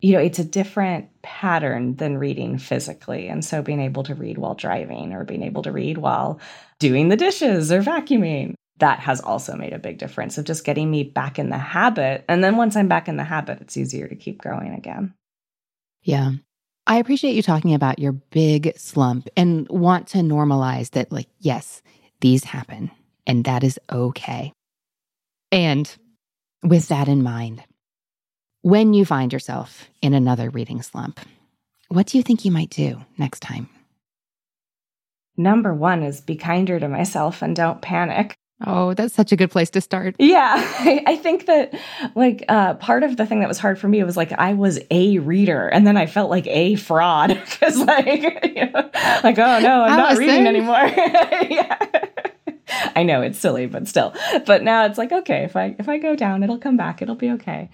You 0.02 0.14
know, 0.14 0.20
it's 0.20 0.38
a 0.38 0.44
different 0.44 1.10
pattern 1.24 1.96
than 1.96 2.20
reading 2.20 2.60
physically, 2.60 3.28
and 3.28 3.44
so 3.44 3.64
being 3.64 3.82
able 3.82 4.04
to 4.04 4.14
read 4.14 4.38
while 4.38 4.54
driving 4.54 5.14
or 5.14 5.24
being 5.24 5.42
able 5.42 5.64
to 5.64 5.72
read 5.72 5.98
while 5.98 6.40
doing 6.78 7.10
the 7.10 7.18
dishes 7.18 7.72
or 7.72 7.82
vacuuming 7.82 8.54
that 8.78 9.00
has 9.00 9.20
also 9.20 9.56
made 9.56 9.74
a 9.74 9.80
big 9.80 9.98
difference 9.98 10.38
of 10.38 10.46
just 10.46 10.64
getting 10.64 10.92
me 10.92 11.02
back 11.02 11.40
in 11.40 11.50
the 11.50 11.58
habit. 11.58 12.24
And 12.30 12.44
then 12.44 12.56
once 12.56 12.76
I'm 12.76 12.88
back 12.88 13.08
in 13.08 13.18
the 13.18 13.24
habit, 13.24 13.62
it's 13.62 13.78
easier 13.78 14.08
to 14.08 14.16
keep 14.16 14.44
going 14.44 14.74
again. 14.74 15.16
Yeah. 16.04 16.34
I 16.88 16.98
appreciate 16.98 17.36
you 17.36 17.42
talking 17.42 17.74
about 17.74 18.00
your 18.00 18.12
big 18.12 18.78
slump 18.78 19.28
and 19.36 19.68
want 19.70 20.08
to 20.10 20.20
normalize 20.20 20.92
that, 20.92 21.12
like, 21.12 21.28
yes, 21.40 21.82
these 22.22 22.44
happen 22.44 22.92
and 23.26 23.44
that 23.46 23.64
is 23.64 23.80
okay. 23.92 24.54
And 25.52 25.94
with 26.64 26.88
that 26.90 27.08
in 27.08 27.24
mind, 27.24 27.64
when 28.62 28.94
you 28.94 29.06
find 29.06 29.34
yourself 29.34 29.90
in 30.02 30.14
another 30.14 30.50
reading 30.50 30.82
slump, 30.82 31.20
what 31.88 32.08
do 32.08 32.18
you 32.18 32.24
think 32.24 32.46
you 32.46 32.52
might 32.52 32.70
do 32.70 33.02
next 33.18 33.42
time? 33.42 33.70
number 35.38 35.74
one 35.74 36.04
is 36.04 36.22
be 36.22 36.36
kinder 36.36 36.80
to 36.80 36.88
myself 36.88 37.42
and 37.42 37.56
don't 37.56 37.82
panic. 37.82 38.36
Oh, 38.66 38.94
that's 38.94 39.14
such 39.14 39.32
a 39.32 39.36
good 39.36 39.52
place 39.52 39.70
to 39.72 39.82
start. 39.82 40.16
Yeah, 40.18 40.54
I, 40.58 41.04
I 41.06 41.16
think 41.18 41.46
that 41.48 41.74
like 42.16 42.46
uh, 42.48 42.76
part 42.76 43.04
of 43.04 43.18
the 43.18 43.26
thing 43.26 43.42
that 43.42 43.50
was 43.50 43.60
hard 43.60 43.78
for 43.80 43.88
me 43.88 44.04
was 44.04 44.16
like 44.16 44.32
I 44.32 44.54
was 44.54 44.80
a 44.92 45.20
reader, 45.20 45.68
and 45.68 45.86
then 45.86 45.98
I 45.98 46.06
felt 46.06 46.30
like 46.30 46.48
a 46.48 46.76
fraud 46.76 47.30
because 47.46 47.78
like 47.78 48.22
you 48.56 48.72
know, 48.72 48.90
like 49.24 49.38
oh 49.38 49.60
no, 49.60 49.84
I'm 49.84 49.98
not 49.98 50.18
reading 50.18 50.48
anymore. 50.48 50.86
yeah. 51.50 51.78
I 52.96 53.04
know 53.04 53.22
it's 53.22 53.40
silly, 53.40 53.68
but 53.68 53.88
still. 53.88 54.14
But 54.46 54.64
now 54.64 54.86
it's 54.86 54.98
like 54.98 55.12
okay, 55.12 55.44
if 55.44 55.56
I 55.56 55.76
if 55.78 55.90
I 55.90 55.98
go 55.98 56.16
down, 56.16 56.44
it'll 56.44 56.58
come 56.58 56.78
back. 56.78 57.02
It'll 57.02 57.16
be 57.16 57.32
okay. 57.32 57.70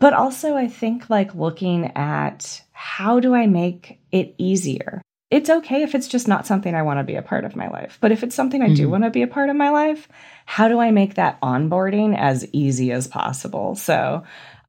But 0.00 0.12
also, 0.12 0.56
I 0.56 0.68
think 0.68 1.10
like 1.10 1.34
looking 1.34 1.92
at 1.96 2.62
how 2.72 3.20
do 3.20 3.34
I 3.34 3.46
make 3.46 4.00
it 4.12 4.34
easier? 4.38 5.02
It's 5.34 5.50
okay 5.50 5.82
if 5.82 5.96
it's 5.96 6.06
just 6.06 6.28
not 6.28 6.46
something 6.46 6.76
I 6.76 6.82
want 6.82 7.00
to 7.00 7.02
be 7.02 7.16
a 7.16 7.22
part 7.22 7.44
of 7.44 7.56
my 7.56 7.68
life. 7.68 7.98
But 8.00 8.12
if 8.12 8.22
it's 8.22 8.36
something 8.36 8.62
I 8.62 8.66
mm-hmm. 8.66 8.74
do 8.74 8.88
want 8.88 9.02
to 9.02 9.10
be 9.10 9.22
a 9.22 9.26
part 9.26 9.50
of 9.50 9.56
my 9.56 9.70
life, 9.70 10.06
how 10.46 10.68
do 10.68 10.78
I 10.78 10.92
make 10.92 11.14
that 11.14 11.40
onboarding 11.40 12.16
as 12.16 12.46
easy 12.52 12.92
as 12.92 13.08
possible? 13.08 13.74
So, 13.74 14.22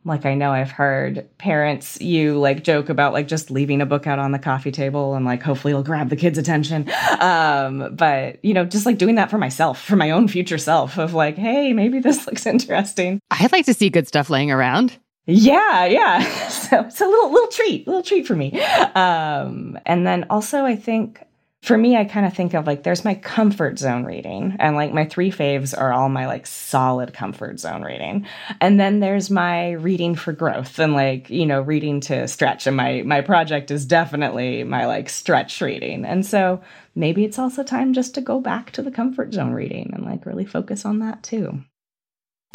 like 0.05 0.25
I 0.25 0.33
know 0.33 0.51
I've 0.51 0.71
heard 0.71 1.29
parents 1.37 2.01
you 2.01 2.39
like 2.39 2.63
joke 2.63 2.89
about 2.89 3.13
like 3.13 3.27
just 3.27 3.51
leaving 3.51 3.79
a 3.79 3.85
book 3.85 4.07
out 4.07 4.17
on 4.17 4.31
the 4.31 4.39
coffee 4.39 4.71
table 4.71 5.13
and 5.13 5.23
like 5.23 5.43
hopefully 5.43 5.71
it'll 5.71 5.83
grab 5.83 6.09
the 6.09 6.15
kids' 6.15 6.39
attention. 6.39 6.89
Um, 7.19 7.95
but 7.95 8.43
you 8.43 8.55
know, 8.55 8.65
just 8.65 8.87
like 8.87 8.97
doing 8.97 9.15
that 9.15 9.29
for 9.29 9.37
myself, 9.37 9.79
for 9.79 9.95
my 9.95 10.09
own 10.09 10.27
future 10.27 10.57
self 10.57 10.97
of 10.97 11.13
like, 11.13 11.37
hey, 11.37 11.73
maybe 11.73 11.99
this 11.99 12.25
looks 12.25 12.45
interesting. 12.47 13.19
I'd 13.29 13.51
like 13.51 13.65
to 13.65 13.75
see 13.75 13.91
good 13.91 14.07
stuff 14.07 14.31
laying 14.31 14.49
around. 14.49 14.97
Yeah, 15.25 15.85
yeah. 15.85 16.49
So 16.65 16.79
it's 16.81 16.99
a 16.99 17.05
little 17.05 17.31
little 17.31 17.47
treat, 17.49 17.85
little 17.85 18.01
treat 18.01 18.25
for 18.25 18.35
me. 18.35 18.59
Um, 18.95 19.77
and 19.85 20.05
then 20.05 20.25
also 20.31 20.65
I 20.65 20.75
think 20.75 21.23
for 21.61 21.77
me, 21.77 21.95
I 21.95 22.05
kind 22.05 22.25
of 22.25 22.33
think 22.33 22.55
of 22.55 22.65
like 22.65 22.81
there's 22.83 23.05
my 23.05 23.13
comfort 23.15 23.77
zone 23.77 24.03
reading, 24.03 24.55
and 24.59 24.75
like 24.75 24.91
my 24.93 25.05
three 25.05 25.31
faves 25.31 25.77
are 25.77 25.93
all 25.93 26.09
my 26.09 26.25
like 26.25 26.47
solid 26.47 27.13
comfort 27.13 27.59
zone 27.59 27.83
reading, 27.83 28.25
and 28.61 28.79
then 28.79 28.99
there's 28.99 29.29
my 29.29 29.71
reading 29.73 30.15
for 30.15 30.31
growth 30.33 30.79
and 30.79 30.93
like 30.93 31.29
you 31.29 31.45
know 31.45 31.61
reading 31.61 31.99
to 32.01 32.27
stretch, 32.27 32.65
and 32.65 32.75
my 32.77 33.03
my 33.03 33.21
project 33.21 33.69
is 33.69 33.85
definitely 33.85 34.63
my 34.63 34.87
like 34.87 35.07
stretch 35.09 35.61
reading, 35.61 36.03
and 36.03 36.25
so 36.25 36.61
maybe 36.95 37.25
it's 37.25 37.39
also 37.39 37.63
time 37.63 37.93
just 37.93 38.15
to 38.15 38.21
go 38.21 38.39
back 38.39 38.71
to 38.71 38.81
the 38.81 38.91
comfort 38.91 39.33
zone 39.33 39.53
reading 39.53 39.91
and 39.93 40.03
like 40.03 40.25
really 40.25 40.45
focus 40.45 40.83
on 40.85 40.99
that 40.99 41.21
too. 41.23 41.63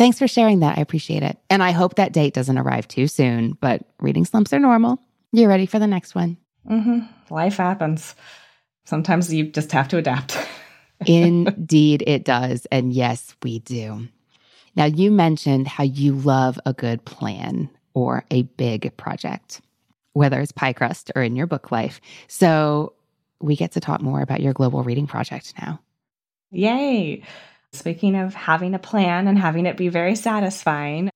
Thanks 0.00 0.18
for 0.18 0.26
sharing 0.26 0.60
that. 0.60 0.78
I 0.78 0.80
appreciate 0.80 1.22
it. 1.22 1.36
And 1.50 1.62
I 1.62 1.72
hope 1.72 1.96
that 1.96 2.14
date 2.14 2.32
doesn't 2.32 2.56
arrive 2.56 2.88
too 2.88 3.06
soon, 3.06 3.52
but 3.60 3.82
reading 4.00 4.24
slumps 4.24 4.50
are 4.54 4.58
normal. 4.58 4.98
You're 5.30 5.50
ready 5.50 5.66
for 5.66 5.78
the 5.78 5.86
next 5.86 6.14
one. 6.14 6.38
Mm-hmm. 6.70 7.00
Life 7.28 7.58
happens. 7.58 8.14
Sometimes 8.86 9.30
you 9.30 9.50
just 9.50 9.70
have 9.72 9.88
to 9.88 9.98
adapt. 9.98 10.38
Indeed, 11.06 12.02
it 12.06 12.24
does. 12.24 12.66
And 12.72 12.94
yes, 12.94 13.36
we 13.42 13.58
do. 13.58 14.08
Now, 14.74 14.86
you 14.86 15.10
mentioned 15.10 15.68
how 15.68 15.84
you 15.84 16.14
love 16.14 16.58
a 16.64 16.72
good 16.72 17.04
plan 17.04 17.68
or 17.92 18.24
a 18.30 18.44
big 18.44 18.96
project, 18.96 19.60
whether 20.14 20.40
it's 20.40 20.50
pie 20.50 20.72
crust 20.72 21.12
or 21.14 21.22
in 21.22 21.36
your 21.36 21.46
book 21.46 21.70
life. 21.70 22.00
So 22.26 22.94
we 23.42 23.54
get 23.54 23.72
to 23.72 23.80
talk 23.80 24.00
more 24.00 24.22
about 24.22 24.40
your 24.40 24.54
global 24.54 24.82
reading 24.82 25.06
project 25.06 25.52
now. 25.60 25.78
Yay. 26.52 27.22
Speaking 27.72 28.16
of 28.16 28.34
having 28.34 28.74
a 28.74 28.78
plan 28.78 29.28
and 29.28 29.38
having 29.38 29.66
it 29.66 29.76
be 29.76 29.88
very 29.88 30.16
satisfying, 30.16 31.10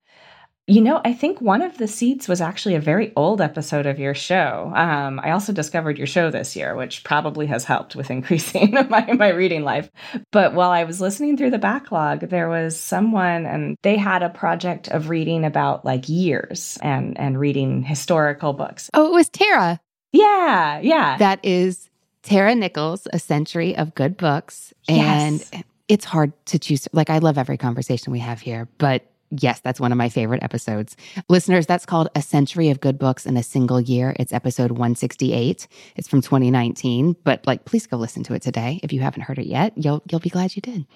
you 0.66 0.80
know, 0.80 1.00
I 1.04 1.12
think 1.12 1.40
one 1.42 1.60
of 1.60 1.76
the 1.76 1.86
seeds 1.86 2.26
was 2.26 2.40
actually 2.40 2.74
a 2.74 2.80
very 2.80 3.12
old 3.16 3.42
episode 3.42 3.84
of 3.84 3.98
your 3.98 4.14
show. 4.14 4.72
Um, 4.74 5.20
I 5.22 5.32
also 5.32 5.52
discovered 5.52 5.98
your 5.98 6.06
show 6.06 6.30
this 6.30 6.56
year, 6.56 6.74
which 6.74 7.04
probably 7.04 7.46
has 7.46 7.64
helped 7.64 7.94
with 7.94 8.10
increasing 8.10 8.72
my, 8.88 9.12
my 9.12 9.28
reading 9.28 9.62
life. 9.62 9.90
But 10.32 10.54
while 10.54 10.70
I 10.70 10.84
was 10.84 11.00
listening 11.00 11.36
through 11.36 11.50
the 11.50 11.58
backlog, 11.58 12.20
there 12.20 12.48
was 12.48 12.78
someone 12.78 13.44
and 13.44 13.76
they 13.82 13.96
had 13.96 14.22
a 14.22 14.30
project 14.30 14.88
of 14.88 15.10
reading 15.10 15.44
about 15.44 15.84
like 15.84 16.08
years 16.08 16.78
and, 16.80 17.18
and 17.18 17.38
reading 17.38 17.82
historical 17.82 18.54
books. 18.54 18.88
Oh, 18.94 19.06
it 19.08 19.12
was 19.12 19.28
Tara. 19.28 19.80
Yeah, 20.12 20.78
yeah. 20.80 21.18
That 21.18 21.40
is 21.42 21.90
Tara 22.22 22.54
Nichols, 22.54 23.06
A 23.12 23.18
Century 23.18 23.76
of 23.76 23.94
Good 23.94 24.16
Books. 24.16 24.72
Yes. 24.88 25.52
And 25.52 25.64
it's 25.88 26.04
hard 26.04 26.32
to 26.46 26.58
choose. 26.58 26.88
Like, 26.92 27.10
I 27.10 27.18
love 27.18 27.38
every 27.38 27.56
conversation 27.56 28.12
we 28.12 28.20
have 28.20 28.40
here, 28.40 28.68
but 28.78 29.04
yes, 29.30 29.60
that's 29.60 29.80
one 29.80 29.92
of 29.92 29.98
my 29.98 30.08
favorite 30.08 30.42
episodes. 30.42 30.96
Listeners, 31.28 31.66
that's 31.66 31.86
called 31.86 32.08
A 32.14 32.22
Century 32.22 32.70
of 32.70 32.80
Good 32.80 32.98
Books 32.98 33.26
in 33.26 33.36
a 33.36 33.42
Single 33.42 33.80
Year. 33.80 34.14
It's 34.18 34.32
episode 34.32 34.72
168. 34.72 35.66
It's 35.96 36.08
from 36.08 36.20
2019, 36.20 37.16
but 37.24 37.46
like 37.46 37.64
please 37.64 37.86
go 37.86 37.96
listen 37.96 38.22
to 38.24 38.34
it 38.34 38.42
today 38.42 38.80
if 38.82 38.92
you 38.92 39.00
haven't 39.00 39.22
heard 39.22 39.38
it 39.38 39.46
yet. 39.46 39.72
You'll 39.76 40.02
you'll 40.10 40.20
be 40.20 40.30
glad 40.30 40.56
you 40.56 40.62
did. 40.62 40.86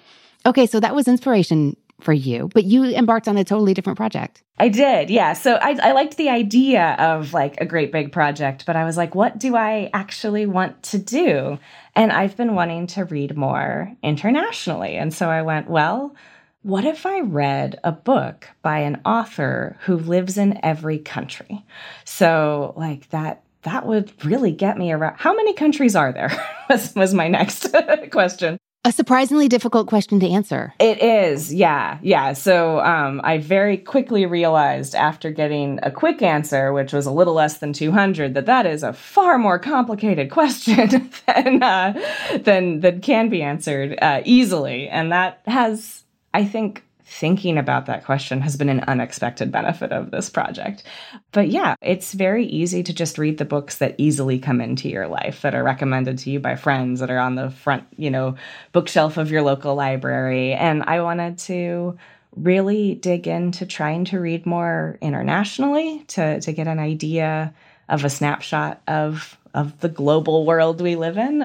Okay, 0.45 0.65
so 0.65 0.79
that 0.79 0.95
was 0.95 1.07
inspiration 1.07 1.75
for 2.01 2.13
you, 2.13 2.49
but 2.53 2.63
you 2.63 2.83
embarked 2.83 3.27
on 3.27 3.37
a 3.37 3.43
totally 3.43 3.73
different 3.73 3.97
project. 3.97 4.43
I 4.57 4.69
did, 4.69 5.09
yeah. 5.09 5.33
So 5.33 5.55
I, 5.55 5.77
I 5.81 5.91
liked 5.93 6.17
the 6.17 6.29
idea 6.29 6.95
of 6.99 7.33
like 7.33 7.59
a 7.61 7.65
great 7.65 7.91
big 7.91 8.11
project, 8.11 8.65
but 8.65 8.75
I 8.75 8.85
was 8.85 8.97
like, 8.97 9.15
what 9.15 9.37
do 9.37 9.55
I 9.55 9.89
actually 9.93 10.45
want 10.45 10.81
to 10.83 10.97
do? 10.97 11.59
And 11.95 12.11
I've 12.11 12.35
been 12.35 12.55
wanting 12.55 12.87
to 12.87 13.05
read 13.05 13.37
more 13.37 13.91
internationally. 14.03 14.97
And 14.97 15.13
so 15.13 15.29
I 15.29 15.41
went, 15.41 15.69
well, 15.69 16.15
what 16.61 16.83
if 16.83 17.05
I 17.05 17.21
read 17.21 17.79
a 17.83 17.91
book 17.91 18.47
by 18.61 18.79
an 18.79 19.01
author 19.05 19.77
who 19.85 19.97
lives 19.97 20.37
in 20.37 20.59
every 20.63 20.99
country? 20.99 21.65
So, 22.03 22.73
like 22.75 23.09
that 23.11 23.43
that 23.63 23.85
would 23.85 24.11
really 24.25 24.51
get 24.51 24.77
me 24.77 24.91
around. 24.91 25.15
How 25.17 25.33
many 25.35 25.53
countries 25.53 25.95
are 25.95 26.11
there? 26.11 26.31
was, 26.69 26.95
was 26.95 27.13
my 27.13 27.27
next 27.27 27.67
question. 28.11 28.57
A 28.85 28.93
surprisingly 28.93 29.49
difficult 29.49 29.87
question 29.87 30.21
to 30.21 30.29
answer. 30.29 30.73
It 30.79 31.03
is, 31.03 31.53
yeah, 31.53 31.99
yeah. 32.01 32.31
So 32.31 32.79
um, 32.79 33.19
I 33.25 33.37
very 33.37 33.75
quickly 33.75 34.25
realized 34.25 34.95
after 34.95 35.31
getting 35.31 35.79
a 35.83 35.91
quick 35.91 36.21
answer, 36.21 36.71
which 36.71 36.93
was 36.93 37.05
a 37.05 37.11
little 37.11 37.33
less 37.33 37.57
than 37.57 37.73
200, 37.73 38.35
that 38.35 38.45
that 38.45 38.65
is 38.65 38.81
a 38.81 38.93
far 38.93 39.37
more 39.37 39.59
complicated 39.59 40.31
question 40.31 41.11
than 41.27 41.61
uh, 41.61 42.01
than 42.41 42.79
than 42.79 43.01
can 43.01 43.27
be 43.27 43.41
answered 43.41 43.99
uh, 44.01 44.21
easily, 44.23 44.87
and 44.87 45.11
that 45.11 45.41
has, 45.45 46.03
I 46.33 46.45
think, 46.45 46.85
thinking 47.09 47.57
about 47.57 47.87
that 47.87 48.05
question 48.05 48.39
has 48.41 48.55
been 48.55 48.69
an 48.69 48.81
unexpected 48.81 49.51
benefit 49.51 49.91
of 49.91 50.11
this 50.11 50.29
project. 50.29 50.83
But 51.31 51.49
yeah, 51.49 51.75
it's 51.81 52.13
very 52.13 52.45
easy 52.45 52.83
to 52.83 52.93
just 52.93 53.17
read 53.17 53.39
the 53.39 53.45
books 53.45 53.77
that 53.77 53.95
easily 53.97 54.37
come 54.37 54.61
into 54.61 54.89
your 54.89 55.07
life 55.07 55.41
that 55.41 55.55
are 55.55 55.63
recommended 55.63 56.19
to 56.19 56.29
you 56.29 56.39
by 56.39 56.55
friends 56.55 56.99
that 56.99 57.09
are 57.09 57.17
on 57.17 57.33
the 57.33 57.49
front, 57.49 57.85
you 57.97 58.11
know, 58.11 58.35
bookshelf 58.73 59.17
of 59.17 59.31
your 59.31 59.41
local 59.41 59.73
library. 59.73 60.53
And 60.53 60.83
I 60.83 61.01
wanted 61.01 61.39
to 61.39 61.97
really 62.35 62.93
dig 62.93 63.27
into 63.27 63.65
trying 63.65 64.05
to 64.05 64.19
read 64.19 64.45
more 64.45 64.99
internationally 65.01 66.03
to 66.09 66.39
to 66.41 66.53
get 66.53 66.67
an 66.67 66.77
idea 66.77 67.53
of 67.89 68.05
a 68.05 68.09
snapshot 68.09 68.81
of 68.87 69.35
of 69.55 69.79
the 69.79 69.89
global 69.89 70.45
world 70.45 70.79
we 70.79 70.95
live 70.95 71.17
in 71.17 71.43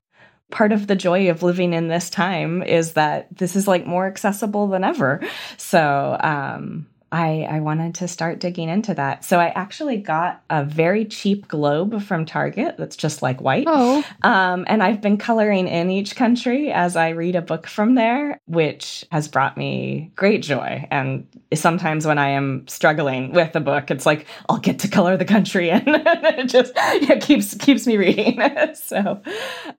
part 0.51 0.73
of 0.73 0.87
the 0.87 0.97
joy 0.97 1.31
of 1.31 1.43
living 1.43 1.73
in 1.73 1.89
this 1.89 2.11
time 2.11 2.63
is 2.63 2.93
that 2.93 3.35
this 3.37 3.57
is 3.57 3.67
like 3.67 3.87
more 3.87 4.07
accessible 4.07 4.69
than 4.69 4.85
ever. 4.85 5.21
So, 5.57 6.17
um, 6.21 6.87
I, 7.15 7.47
I 7.49 7.61
wanted 7.61 7.95
to 7.97 8.09
start 8.09 8.41
digging 8.41 8.69
into 8.69 8.93
that. 8.95 9.25
So 9.25 9.39
I 9.39 9.51
actually 9.51 9.99
got 9.99 10.43
a 10.51 10.65
very 10.65 11.05
cheap 11.05 11.47
globe 11.47 12.03
from 12.03 12.27
Target 12.27 12.75
that's 12.77 12.97
just 12.97 13.23
like 13.23 13.41
white. 13.41 13.67
Oh. 13.69 14.05
Um, 14.23 14.65
and 14.67 14.83
I've 14.83 15.01
been 15.01 15.17
coloring 15.17 15.69
in 15.69 15.91
each 15.91 16.17
country 16.17 16.73
as 16.73 16.97
I 16.97 17.11
read 17.11 17.37
a 17.37 17.41
book 17.41 17.69
from 17.69 17.95
there, 17.95 18.41
which 18.47 19.05
has 19.13 19.29
brought 19.29 19.57
me 19.57 20.11
great 20.17 20.43
joy. 20.43 20.89
And 20.91 21.29
sometimes 21.55 22.05
when 22.05 22.19
I 22.19 22.31
am 22.31 22.67
struggling 22.67 23.33
with 23.33 23.55
a 23.55 23.61
book, 23.61 23.93
it's 23.93 24.07
like 24.07 24.27
I'll 24.49 24.59
get 24.59 24.81
to 24.81 24.89
color 24.89 25.17
the 25.17 25.25
country 25.25 25.71
and 25.71 25.85
it 25.87 26.49
just 26.49 26.73
it 26.77 27.23
keeps 27.23 27.55
keeps 27.55 27.87
me 27.87 27.97
reading. 27.97 28.41
so 28.75 29.23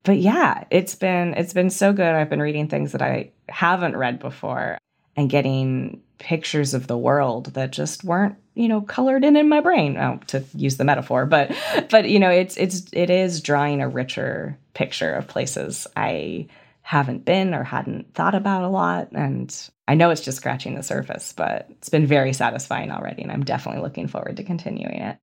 but 0.03 0.19
yeah, 0.19 0.63
it's 0.71 0.95
been 0.95 1.33
it's 1.33 1.51
been 1.51 1.69
so 1.69 1.91
good. 1.91 2.15
I've 2.15 2.29
been 2.29 2.41
reading 2.41 2.69
things 2.69 2.93
that 2.93 3.01
I 3.01 3.31
haven't 3.49 3.97
read 3.97 4.19
before 4.19 4.77
and 5.15 5.29
getting 5.29 6.01
pictures 6.17 6.73
of 6.73 6.87
the 6.87 6.97
world 6.97 7.47
that 7.53 7.71
just 7.71 8.03
weren't 8.03 8.35
you 8.53 8.67
know 8.67 8.81
colored 8.81 9.23
in 9.23 9.35
in 9.35 9.49
my 9.49 9.59
brain. 9.59 9.97
Oh, 9.97 10.19
to 10.27 10.43
use 10.55 10.77
the 10.77 10.83
metaphor 10.83 11.25
but 11.25 11.55
but 11.89 12.09
you 12.09 12.19
know 12.19 12.29
it's 12.29 12.57
it's 12.57 12.85
it 12.93 13.09
is 13.09 13.41
drawing 13.41 13.81
a 13.81 13.89
richer 13.89 14.57
picture 14.73 15.13
of 15.13 15.27
places 15.27 15.87
i 15.95 16.47
haven't 16.81 17.25
been 17.25 17.55
or 17.55 17.63
hadn't 17.63 18.13
thought 18.13 18.35
about 18.35 18.63
a 18.63 18.69
lot. 18.69 19.11
And 19.11 19.53
i 19.87 19.95
know 19.95 20.09
it's 20.09 20.21
just 20.21 20.37
scratching 20.37 20.75
the 20.75 20.83
surface 20.83 21.33
but 21.33 21.67
it's 21.71 21.89
been 21.89 22.05
very 22.05 22.33
satisfying 22.33 22.91
already 22.91 23.23
and 23.23 23.31
i'm 23.31 23.43
definitely 23.43 23.81
looking 23.81 24.07
forward 24.07 24.37
to 24.37 24.43
continuing 24.43 25.01
it. 25.01 25.17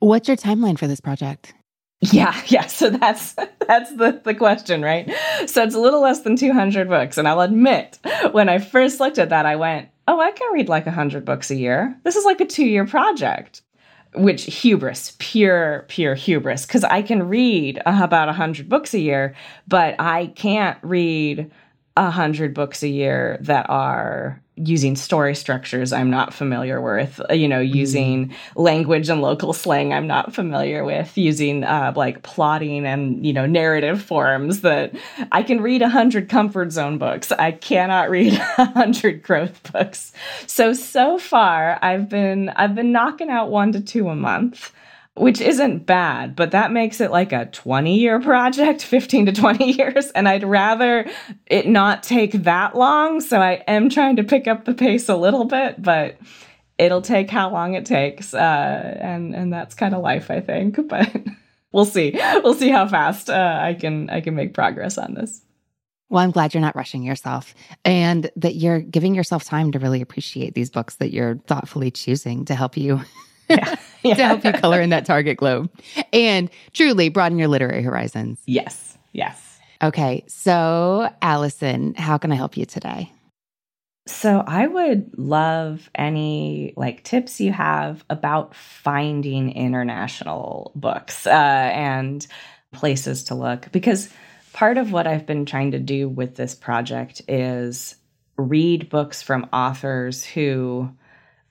What's 0.00 0.28
your 0.28 0.36
timeline 0.36 0.78
for 0.78 0.86
this 0.86 1.00
project 1.00 1.54
yeah, 2.02 2.40
yeah. 2.48 2.66
So 2.66 2.90
that's 2.90 3.34
that's 3.66 3.94
the, 3.96 4.20
the 4.24 4.34
question, 4.34 4.82
right? 4.82 5.10
So 5.46 5.62
it's 5.62 5.74
a 5.74 5.80
little 5.80 6.02
less 6.02 6.20
than 6.22 6.36
200 6.36 6.88
books. 6.88 7.18
And 7.18 7.28
I'll 7.28 7.40
admit, 7.40 7.98
when 8.32 8.48
I 8.48 8.58
first 8.58 9.00
looked 9.00 9.18
at 9.18 9.30
that, 9.30 9.46
I 9.46 9.56
went, 9.56 9.88
oh, 10.08 10.20
I 10.20 10.32
can 10.32 10.52
read 10.52 10.68
like 10.68 10.86
100 10.86 11.24
books 11.24 11.50
a 11.50 11.56
year. 11.56 11.96
This 12.04 12.16
is 12.16 12.24
like 12.24 12.40
a 12.40 12.46
two 12.46 12.66
year 12.66 12.86
project. 12.86 13.62
which 14.14 14.44
hubris, 14.44 15.16
pure, 15.18 15.86
pure 15.88 16.14
hubris, 16.14 16.66
because 16.66 16.84
I 16.84 17.02
can 17.02 17.28
read 17.28 17.80
about 17.86 18.26
100 18.28 18.68
books 18.68 18.92
a 18.94 18.98
year, 18.98 19.34
but 19.68 19.94
I 19.98 20.26
can't 20.26 20.78
read 20.82 21.50
100 21.96 22.54
books 22.54 22.82
a 22.82 22.88
year 22.88 23.38
that 23.42 23.70
are 23.70 24.41
using 24.56 24.96
story 24.96 25.34
structures 25.34 25.92
I'm 25.92 26.10
not 26.10 26.34
familiar 26.34 26.80
with, 26.80 27.20
uh, 27.30 27.32
you 27.32 27.48
know, 27.48 27.60
using 27.60 28.28
mm. 28.28 28.34
language 28.54 29.08
and 29.08 29.22
local 29.22 29.52
slang 29.52 29.92
I'm 29.92 30.06
not 30.06 30.34
familiar 30.34 30.84
with, 30.84 31.16
using 31.16 31.64
uh, 31.64 31.92
like 31.96 32.22
plotting 32.22 32.86
and, 32.86 33.24
you 33.24 33.32
know, 33.32 33.46
narrative 33.46 34.02
forms 34.02 34.60
that 34.60 34.94
I 35.30 35.42
can 35.42 35.62
read 35.62 35.80
a 35.80 35.88
hundred 35.88 36.28
comfort 36.28 36.70
zone 36.70 36.98
books. 36.98 37.32
I 37.32 37.52
cannot 37.52 38.10
read 38.10 38.34
a 38.58 38.66
hundred 38.66 39.22
growth 39.22 39.72
books. 39.72 40.12
So, 40.46 40.74
so 40.74 41.18
far 41.18 41.78
I've 41.80 42.10
been, 42.10 42.50
I've 42.50 42.74
been 42.74 42.92
knocking 42.92 43.30
out 43.30 43.50
one 43.50 43.72
to 43.72 43.80
two 43.80 44.10
a 44.10 44.14
month 44.14 44.70
which 45.14 45.40
isn't 45.40 45.84
bad, 45.84 46.34
but 46.34 46.52
that 46.52 46.72
makes 46.72 47.00
it 47.00 47.10
like 47.10 47.32
a 47.32 47.46
20 47.46 47.98
year 47.98 48.20
project, 48.20 48.82
15 48.84 49.26
to 49.26 49.32
20 49.32 49.72
years. 49.72 50.10
And 50.10 50.28
I'd 50.28 50.44
rather 50.44 51.08
it 51.46 51.66
not 51.66 52.02
take 52.02 52.32
that 52.44 52.76
long. 52.76 53.20
So 53.20 53.40
I 53.40 53.62
am 53.68 53.90
trying 53.90 54.16
to 54.16 54.24
pick 54.24 54.46
up 54.46 54.64
the 54.64 54.74
pace 54.74 55.08
a 55.08 55.16
little 55.16 55.44
bit, 55.44 55.82
but 55.82 56.16
it'll 56.78 57.02
take 57.02 57.30
how 57.30 57.50
long 57.50 57.74
it 57.74 57.84
takes. 57.84 58.32
Uh, 58.32 58.98
and, 59.00 59.34
and 59.34 59.52
that's 59.52 59.74
kind 59.74 59.94
of 59.94 60.02
life, 60.02 60.30
I 60.30 60.40
think. 60.40 60.78
But 60.88 61.14
we'll 61.72 61.84
see. 61.86 62.12
We'll 62.42 62.54
see 62.54 62.68
how 62.68 62.86
fast 62.86 63.30
uh, 63.30 63.58
I 63.62 63.74
can 63.74 64.10
I 64.10 64.20
can 64.20 64.34
make 64.34 64.52
progress 64.52 64.98
on 64.98 65.14
this. 65.14 65.40
Well, 66.10 66.22
I'm 66.22 66.30
glad 66.30 66.52
you're 66.52 66.60
not 66.60 66.76
rushing 66.76 67.02
yourself 67.02 67.54
and 67.86 68.30
that 68.36 68.56
you're 68.56 68.80
giving 68.80 69.14
yourself 69.14 69.44
time 69.44 69.72
to 69.72 69.78
really 69.78 70.02
appreciate 70.02 70.54
these 70.54 70.68
books 70.68 70.96
that 70.96 71.10
you're 71.10 71.36
thoughtfully 71.46 71.90
choosing 71.90 72.44
to 72.44 72.54
help 72.54 72.76
you 72.76 73.00
yeah. 73.48 73.76
yeah. 74.04 74.14
to 74.14 74.24
help 74.26 74.44
you 74.44 74.52
color 74.52 74.80
in 74.80 74.90
that 74.90 75.04
target 75.04 75.36
globe 75.36 75.70
and 76.12 76.50
truly 76.72 77.08
broaden 77.08 77.38
your 77.38 77.48
literary 77.48 77.82
horizons. 77.82 78.40
Yes. 78.46 78.98
Yes. 79.12 79.58
Okay. 79.82 80.24
So, 80.28 81.10
Allison, 81.20 81.94
how 81.94 82.18
can 82.18 82.32
I 82.32 82.34
help 82.34 82.56
you 82.56 82.64
today? 82.64 83.12
So, 84.06 84.42
I 84.46 84.66
would 84.66 85.16
love 85.16 85.88
any 85.94 86.74
like 86.76 87.04
tips 87.04 87.40
you 87.40 87.52
have 87.52 88.04
about 88.10 88.54
finding 88.54 89.52
international 89.52 90.72
books 90.74 91.26
uh, 91.26 91.30
and 91.30 92.26
places 92.72 93.24
to 93.24 93.34
look 93.34 93.70
because 93.70 94.08
part 94.52 94.78
of 94.78 94.92
what 94.92 95.06
I've 95.06 95.26
been 95.26 95.46
trying 95.46 95.72
to 95.72 95.78
do 95.78 96.08
with 96.08 96.34
this 96.34 96.54
project 96.54 97.22
is 97.28 97.96
read 98.36 98.88
books 98.88 99.22
from 99.22 99.48
authors 99.52 100.24
who 100.24 100.90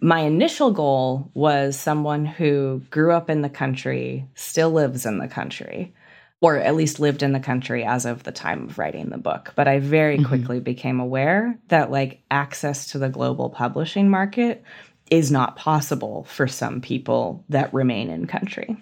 my 0.01 0.21
initial 0.21 0.71
goal 0.71 1.29
was 1.35 1.79
someone 1.79 2.25
who 2.25 2.81
grew 2.89 3.11
up 3.11 3.29
in 3.29 3.41
the 3.41 3.49
country, 3.49 4.27
still 4.33 4.71
lives 4.71 5.05
in 5.05 5.19
the 5.19 5.27
country, 5.27 5.93
or 6.41 6.57
at 6.57 6.75
least 6.75 6.99
lived 6.99 7.21
in 7.21 7.33
the 7.33 7.39
country 7.39 7.85
as 7.85 8.05
of 8.05 8.23
the 8.23 8.31
time 8.31 8.63
of 8.67 8.79
writing 8.79 9.09
the 9.09 9.19
book. 9.19 9.53
But 9.55 9.67
I 9.67 9.77
very 9.77 10.17
mm-hmm. 10.17 10.25
quickly 10.25 10.59
became 10.59 10.99
aware 10.99 11.57
that 11.67 11.91
like 11.91 12.23
access 12.31 12.87
to 12.91 12.97
the 12.97 13.09
global 13.09 13.51
publishing 13.51 14.09
market 14.09 14.63
is 15.11 15.29
not 15.29 15.55
possible 15.55 16.23
for 16.23 16.47
some 16.47 16.81
people 16.81 17.43
that 17.49 17.73
remain 17.73 18.09
in 18.09 18.25
country. 18.25 18.75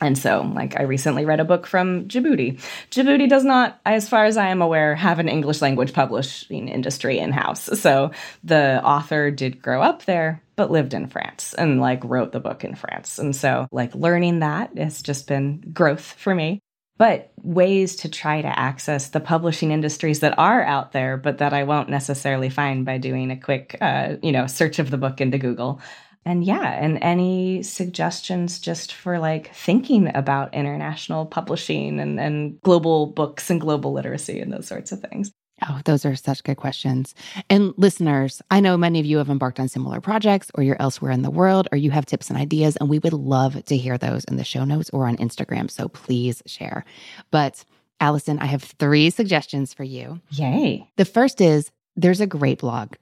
And 0.00 0.18
so, 0.18 0.42
like, 0.54 0.78
I 0.78 0.82
recently 0.82 1.24
read 1.24 1.40
a 1.40 1.44
book 1.44 1.66
from 1.66 2.08
Djibouti. 2.08 2.60
Djibouti 2.90 3.28
does 3.28 3.44
not, 3.44 3.80
as 3.86 4.08
far 4.08 4.24
as 4.24 4.36
I 4.36 4.48
am 4.48 4.60
aware, 4.60 4.94
have 4.96 5.18
an 5.18 5.28
English 5.28 5.62
language 5.62 5.92
publishing 5.92 6.68
industry 6.68 7.18
in 7.18 7.32
house. 7.32 7.62
So 7.80 8.10
the 8.42 8.82
author 8.84 9.30
did 9.30 9.62
grow 9.62 9.80
up 9.80 10.04
there, 10.04 10.42
but 10.56 10.70
lived 10.70 10.94
in 10.94 11.06
France 11.06 11.54
and 11.54 11.80
like 11.80 12.04
wrote 12.04 12.32
the 12.32 12.40
book 12.40 12.64
in 12.64 12.74
France. 12.74 13.18
And 13.18 13.34
so, 13.34 13.66
like, 13.72 13.94
learning 13.94 14.40
that 14.40 14.76
has 14.78 15.02
just 15.02 15.26
been 15.26 15.60
growth 15.72 16.00
for 16.18 16.34
me. 16.34 16.60
But 16.96 17.32
ways 17.42 17.96
to 17.96 18.08
try 18.08 18.40
to 18.40 18.58
access 18.58 19.08
the 19.08 19.18
publishing 19.18 19.72
industries 19.72 20.20
that 20.20 20.38
are 20.38 20.62
out 20.62 20.92
there, 20.92 21.16
but 21.16 21.38
that 21.38 21.52
I 21.52 21.64
won't 21.64 21.88
necessarily 21.88 22.50
find 22.50 22.84
by 22.84 22.98
doing 22.98 23.32
a 23.32 23.40
quick, 23.40 23.76
uh, 23.80 24.14
you 24.22 24.30
know, 24.30 24.46
search 24.46 24.78
of 24.78 24.92
the 24.92 24.98
book 24.98 25.20
into 25.20 25.38
Google 25.38 25.80
and 26.26 26.44
yeah, 26.44 26.70
and 26.72 26.98
any 27.02 27.62
suggestions 27.62 28.58
just 28.58 28.92
for 28.94 29.18
like 29.18 29.54
thinking 29.54 30.14
about 30.14 30.54
international 30.54 31.26
publishing 31.26 32.00
and, 32.00 32.18
and 32.18 32.60
global 32.62 33.06
books 33.06 33.50
and 33.50 33.60
global 33.60 33.92
literacy 33.92 34.40
and 34.40 34.52
those 34.52 34.66
sorts 34.66 34.90
of 34.90 35.00
things. 35.00 35.32
Oh, 35.62 35.80
those 35.84 36.04
are 36.04 36.16
such 36.16 36.42
good 36.42 36.56
questions. 36.56 37.14
And 37.48 37.72
listeners, 37.76 38.42
I 38.50 38.60
know 38.60 38.76
many 38.76 38.98
of 39.00 39.06
you 39.06 39.18
have 39.18 39.30
embarked 39.30 39.60
on 39.60 39.68
similar 39.68 40.00
projects 40.00 40.50
or 40.54 40.64
you're 40.64 40.80
elsewhere 40.80 41.12
in 41.12 41.22
the 41.22 41.30
world 41.30 41.68
or 41.70 41.78
you 41.78 41.90
have 41.92 42.06
tips 42.06 42.28
and 42.28 42.38
ideas, 42.38 42.76
and 42.76 42.88
we 42.88 42.98
would 42.98 43.12
love 43.12 43.64
to 43.64 43.76
hear 43.76 43.96
those 43.96 44.24
in 44.24 44.36
the 44.36 44.44
show 44.44 44.64
notes 44.64 44.90
or 44.92 45.06
on 45.06 45.16
Instagram. 45.18 45.70
So 45.70 45.88
please 45.88 46.42
share. 46.46 46.84
But 47.30 47.64
Allison, 48.00 48.38
I 48.40 48.46
have 48.46 48.62
three 48.62 49.10
suggestions 49.10 49.72
for 49.72 49.84
you. 49.84 50.20
Yay. 50.30 50.88
The 50.96 51.04
first 51.04 51.40
is 51.40 51.70
there's 51.96 52.20
a 52.20 52.26
great 52.26 52.58
blog 52.58 52.94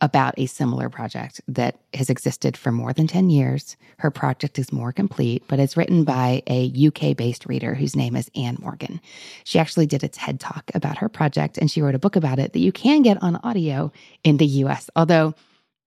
about 0.00 0.34
a 0.36 0.46
similar 0.46 0.88
project 0.88 1.40
that 1.48 1.78
has 1.94 2.10
existed 2.10 2.56
for 2.56 2.70
more 2.70 2.92
than 2.92 3.06
10 3.06 3.30
years. 3.30 3.76
Her 3.98 4.10
project 4.10 4.58
is 4.58 4.72
more 4.72 4.92
complete, 4.92 5.42
but 5.48 5.58
it's 5.58 5.76
written 5.76 6.04
by 6.04 6.42
a 6.46 6.72
UK 6.88 7.16
based 7.16 7.46
reader 7.46 7.74
whose 7.74 7.96
name 7.96 8.14
is 8.14 8.30
Ann 8.34 8.58
Morgan. 8.60 9.00
She 9.44 9.58
actually 9.58 9.86
did 9.86 10.04
a 10.04 10.08
TED 10.08 10.38
talk 10.38 10.70
about 10.74 10.98
her 10.98 11.08
project 11.08 11.56
and 11.56 11.70
she 11.70 11.80
wrote 11.80 11.94
a 11.94 12.00
book 12.00 12.16
about 12.16 12.38
it 12.38 12.52
that 12.52 12.60
you 12.60 12.72
can 12.72 13.02
get 13.02 13.22
on 13.22 13.36
audio 13.36 13.90
in 14.22 14.36
the 14.36 14.46
US, 14.46 14.90
although 14.96 15.34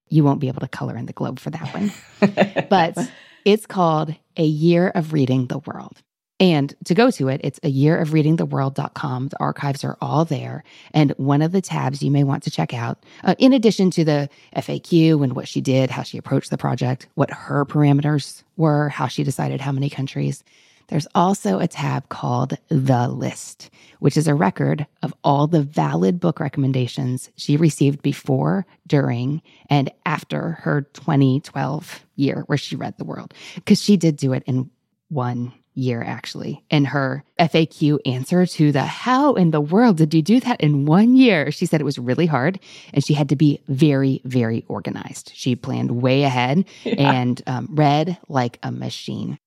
you 0.08 0.24
won't 0.24 0.40
be 0.40 0.48
able 0.48 0.60
to 0.60 0.68
color 0.68 0.96
in 0.96 1.06
the 1.06 1.12
globe 1.12 1.38
for 1.38 1.50
that 1.50 1.72
one. 1.72 2.66
but 2.68 2.98
it's 3.44 3.66
called 3.66 4.14
A 4.36 4.44
Year 4.44 4.88
of 4.88 5.12
Reading 5.12 5.46
the 5.46 5.58
World. 5.58 6.02
And 6.40 6.74
to 6.86 6.94
go 6.94 7.10
to 7.12 7.28
it, 7.28 7.42
it's 7.44 7.60
a 7.62 7.68
year 7.68 7.98
of 7.98 8.14
reading 8.14 8.36
the 8.36 8.46
world.com. 8.46 9.28
The 9.28 9.40
archives 9.40 9.84
are 9.84 9.98
all 10.00 10.24
there. 10.24 10.64
And 10.92 11.12
one 11.18 11.42
of 11.42 11.52
the 11.52 11.60
tabs 11.60 12.02
you 12.02 12.10
may 12.10 12.24
want 12.24 12.42
to 12.44 12.50
check 12.50 12.72
out, 12.72 13.04
uh, 13.22 13.34
in 13.38 13.52
addition 13.52 13.90
to 13.92 14.04
the 14.04 14.30
FAQ 14.56 15.22
and 15.22 15.36
what 15.36 15.46
she 15.46 15.60
did, 15.60 15.90
how 15.90 16.02
she 16.02 16.16
approached 16.16 16.50
the 16.50 16.56
project, 16.56 17.06
what 17.14 17.30
her 17.30 17.66
parameters 17.66 18.42
were, 18.56 18.88
how 18.88 19.06
she 19.06 19.22
decided 19.22 19.60
how 19.60 19.70
many 19.70 19.90
countries, 19.90 20.42
there's 20.88 21.06
also 21.14 21.60
a 21.60 21.68
tab 21.68 22.08
called 22.08 22.54
The 22.68 23.06
List, 23.06 23.70
which 24.00 24.16
is 24.16 24.26
a 24.26 24.34
record 24.34 24.86
of 25.02 25.14
all 25.22 25.46
the 25.46 25.62
valid 25.62 26.18
book 26.18 26.40
recommendations 26.40 27.30
she 27.36 27.56
received 27.56 28.02
before, 28.02 28.66
during, 28.88 29.40
and 29.68 29.92
after 30.04 30.58
her 30.62 30.82
2012 30.94 32.06
year 32.16 32.42
where 32.46 32.58
she 32.58 32.74
read 32.74 32.98
the 32.98 33.04
world. 33.04 33.34
Because 33.54 33.80
she 33.80 33.96
did 33.96 34.16
do 34.16 34.32
it 34.32 34.42
in 34.46 34.68
one 35.10 35.52
year, 35.80 36.02
actually. 36.02 36.62
In 36.70 36.84
her 36.86 37.24
FAQ 37.38 37.98
answer 38.06 38.46
to 38.46 38.72
the 38.72 38.82
how 38.82 39.34
in 39.34 39.50
the 39.50 39.60
world 39.60 39.96
did 39.96 40.14
you 40.14 40.22
do 40.22 40.40
that 40.40 40.60
in 40.60 40.86
one 40.86 41.16
year? 41.16 41.50
She 41.50 41.66
said 41.66 41.80
it 41.80 41.84
was 41.84 41.98
really 41.98 42.26
hard 42.26 42.60
and 42.92 43.04
she 43.04 43.14
had 43.14 43.28
to 43.30 43.36
be 43.36 43.60
very, 43.68 44.20
very 44.24 44.64
organized. 44.68 45.32
She 45.34 45.56
planned 45.56 45.90
way 45.90 46.22
ahead 46.22 46.64
yeah. 46.84 47.12
and 47.12 47.42
um, 47.46 47.68
read 47.70 48.18
like 48.28 48.58
a 48.62 48.70
machine. 48.70 49.38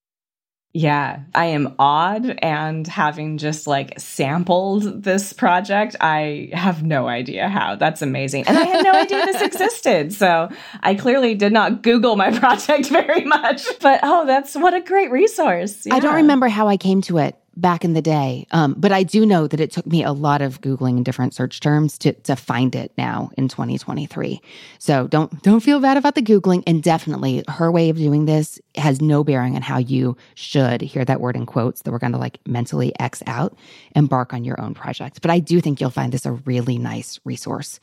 Yeah, 0.76 1.20
I 1.36 1.46
am 1.46 1.76
odd 1.78 2.26
and 2.42 2.84
having 2.84 3.38
just 3.38 3.68
like 3.68 3.94
sampled 4.00 5.04
this 5.04 5.32
project, 5.32 5.94
I 6.00 6.50
have 6.52 6.82
no 6.82 7.06
idea 7.06 7.48
how. 7.48 7.76
That's 7.76 8.02
amazing. 8.02 8.48
And 8.48 8.58
I 8.58 8.64
had 8.64 8.84
no 8.84 8.92
idea 9.00 9.24
this 9.24 9.40
existed. 9.40 10.12
So 10.12 10.50
I 10.82 10.96
clearly 10.96 11.36
did 11.36 11.52
not 11.52 11.82
Google 11.82 12.16
my 12.16 12.36
project 12.38 12.88
very 12.88 13.24
much. 13.24 13.64
But 13.80 14.00
oh, 14.02 14.26
that's 14.26 14.56
what 14.56 14.74
a 14.74 14.80
great 14.80 15.12
resource. 15.12 15.86
Yeah. 15.86 15.94
I 15.94 16.00
don't 16.00 16.16
remember 16.16 16.48
how 16.48 16.66
I 16.66 16.76
came 16.76 17.02
to 17.02 17.18
it 17.18 17.38
back 17.56 17.84
in 17.84 17.92
the 17.94 18.02
day. 18.02 18.46
Um, 18.50 18.74
but 18.76 18.92
I 18.92 19.02
do 19.02 19.24
know 19.24 19.46
that 19.46 19.60
it 19.60 19.70
took 19.70 19.86
me 19.86 20.02
a 20.02 20.12
lot 20.12 20.42
of 20.42 20.60
googling 20.60 20.96
in 20.96 21.02
different 21.02 21.34
search 21.34 21.60
terms 21.60 21.98
to 21.98 22.12
to 22.12 22.36
find 22.36 22.74
it 22.74 22.92
now 22.96 23.30
in 23.36 23.48
2023. 23.48 24.40
So 24.78 25.06
don't 25.08 25.42
don't 25.42 25.60
feel 25.60 25.80
bad 25.80 25.96
about 25.96 26.14
the 26.14 26.22
googling. 26.22 26.62
And 26.66 26.82
definitely, 26.82 27.44
her 27.48 27.70
way 27.70 27.90
of 27.90 27.96
doing 27.96 28.24
this 28.24 28.60
has 28.76 29.00
no 29.00 29.24
bearing 29.24 29.56
on 29.56 29.62
how 29.62 29.78
you 29.78 30.16
should 30.34 30.80
hear 30.80 31.04
that 31.04 31.20
word 31.20 31.36
in 31.36 31.46
quotes 31.46 31.82
that 31.82 31.92
we're 31.92 31.98
going 31.98 32.12
to 32.12 32.18
like 32.18 32.38
mentally 32.46 32.92
X 32.98 33.22
out, 33.26 33.56
embark 33.94 34.32
on 34.32 34.44
your 34.44 34.60
own 34.60 34.74
project. 34.74 35.22
But 35.22 35.30
I 35.30 35.38
do 35.38 35.60
think 35.60 35.80
you'll 35.80 35.90
find 35.90 36.12
this 36.12 36.26
a 36.26 36.32
really 36.32 36.78
nice 36.78 37.20
resource. 37.24 37.80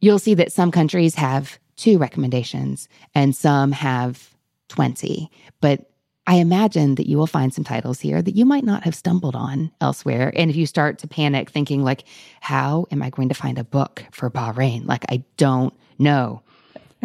You'll 0.00 0.18
see 0.18 0.34
that 0.34 0.52
some 0.52 0.70
countries 0.70 1.14
have 1.16 1.58
two 1.76 1.98
recommendations 1.98 2.88
and 3.14 3.34
some 3.36 3.72
have 3.72 4.34
20, 4.68 5.30
but 5.60 5.89
I 6.30 6.34
imagine 6.34 6.94
that 6.94 7.08
you 7.08 7.18
will 7.18 7.26
find 7.26 7.52
some 7.52 7.64
titles 7.64 7.98
here 7.98 8.22
that 8.22 8.36
you 8.36 8.44
might 8.44 8.62
not 8.62 8.84
have 8.84 8.94
stumbled 8.94 9.34
on 9.34 9.72
elsewhere. 9.80 10.32
And 10.36 10.48
if 10.48 10.54
you 10.54 10.64
start 10.64 11.00
to 11.00 11.08
panic 11.08 11.50
thinking 11.50 11.82
like, 11.82 12.04
how 12.40 12.86
am 12.92 13.02
I 13.02 13.10
going 13.10 13.30
to 13.30 13.34
find 13.34 13.58
a 13.58 13.64
book 13.64 14.04
for 14.12 14.30
Bahrain? 14.30 14.86
Like, 14.86 15.04
I 15.08 15.24
don't 15.36 15.74
know. 15.98 16.42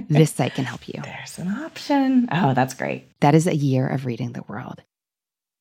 This 0.10 0.34
site 0.34 0.54
can 0.56 0.66
help 0.66 0.90
you. 0.90 1.02
There's 1.02 1.40
an 1.40 1.48
option. 1.48 2.28
Oh, 2.30 2.54
that's 2.54 2.74
great. 2.74 3.08
That 3.22 3.34
is 3.34 3.48
a 3.48 3.56
year 3.56 3.88
of 3.88 4.06
reading 4.06 4.34
the 4.34 4.44
world. 4.44 4.84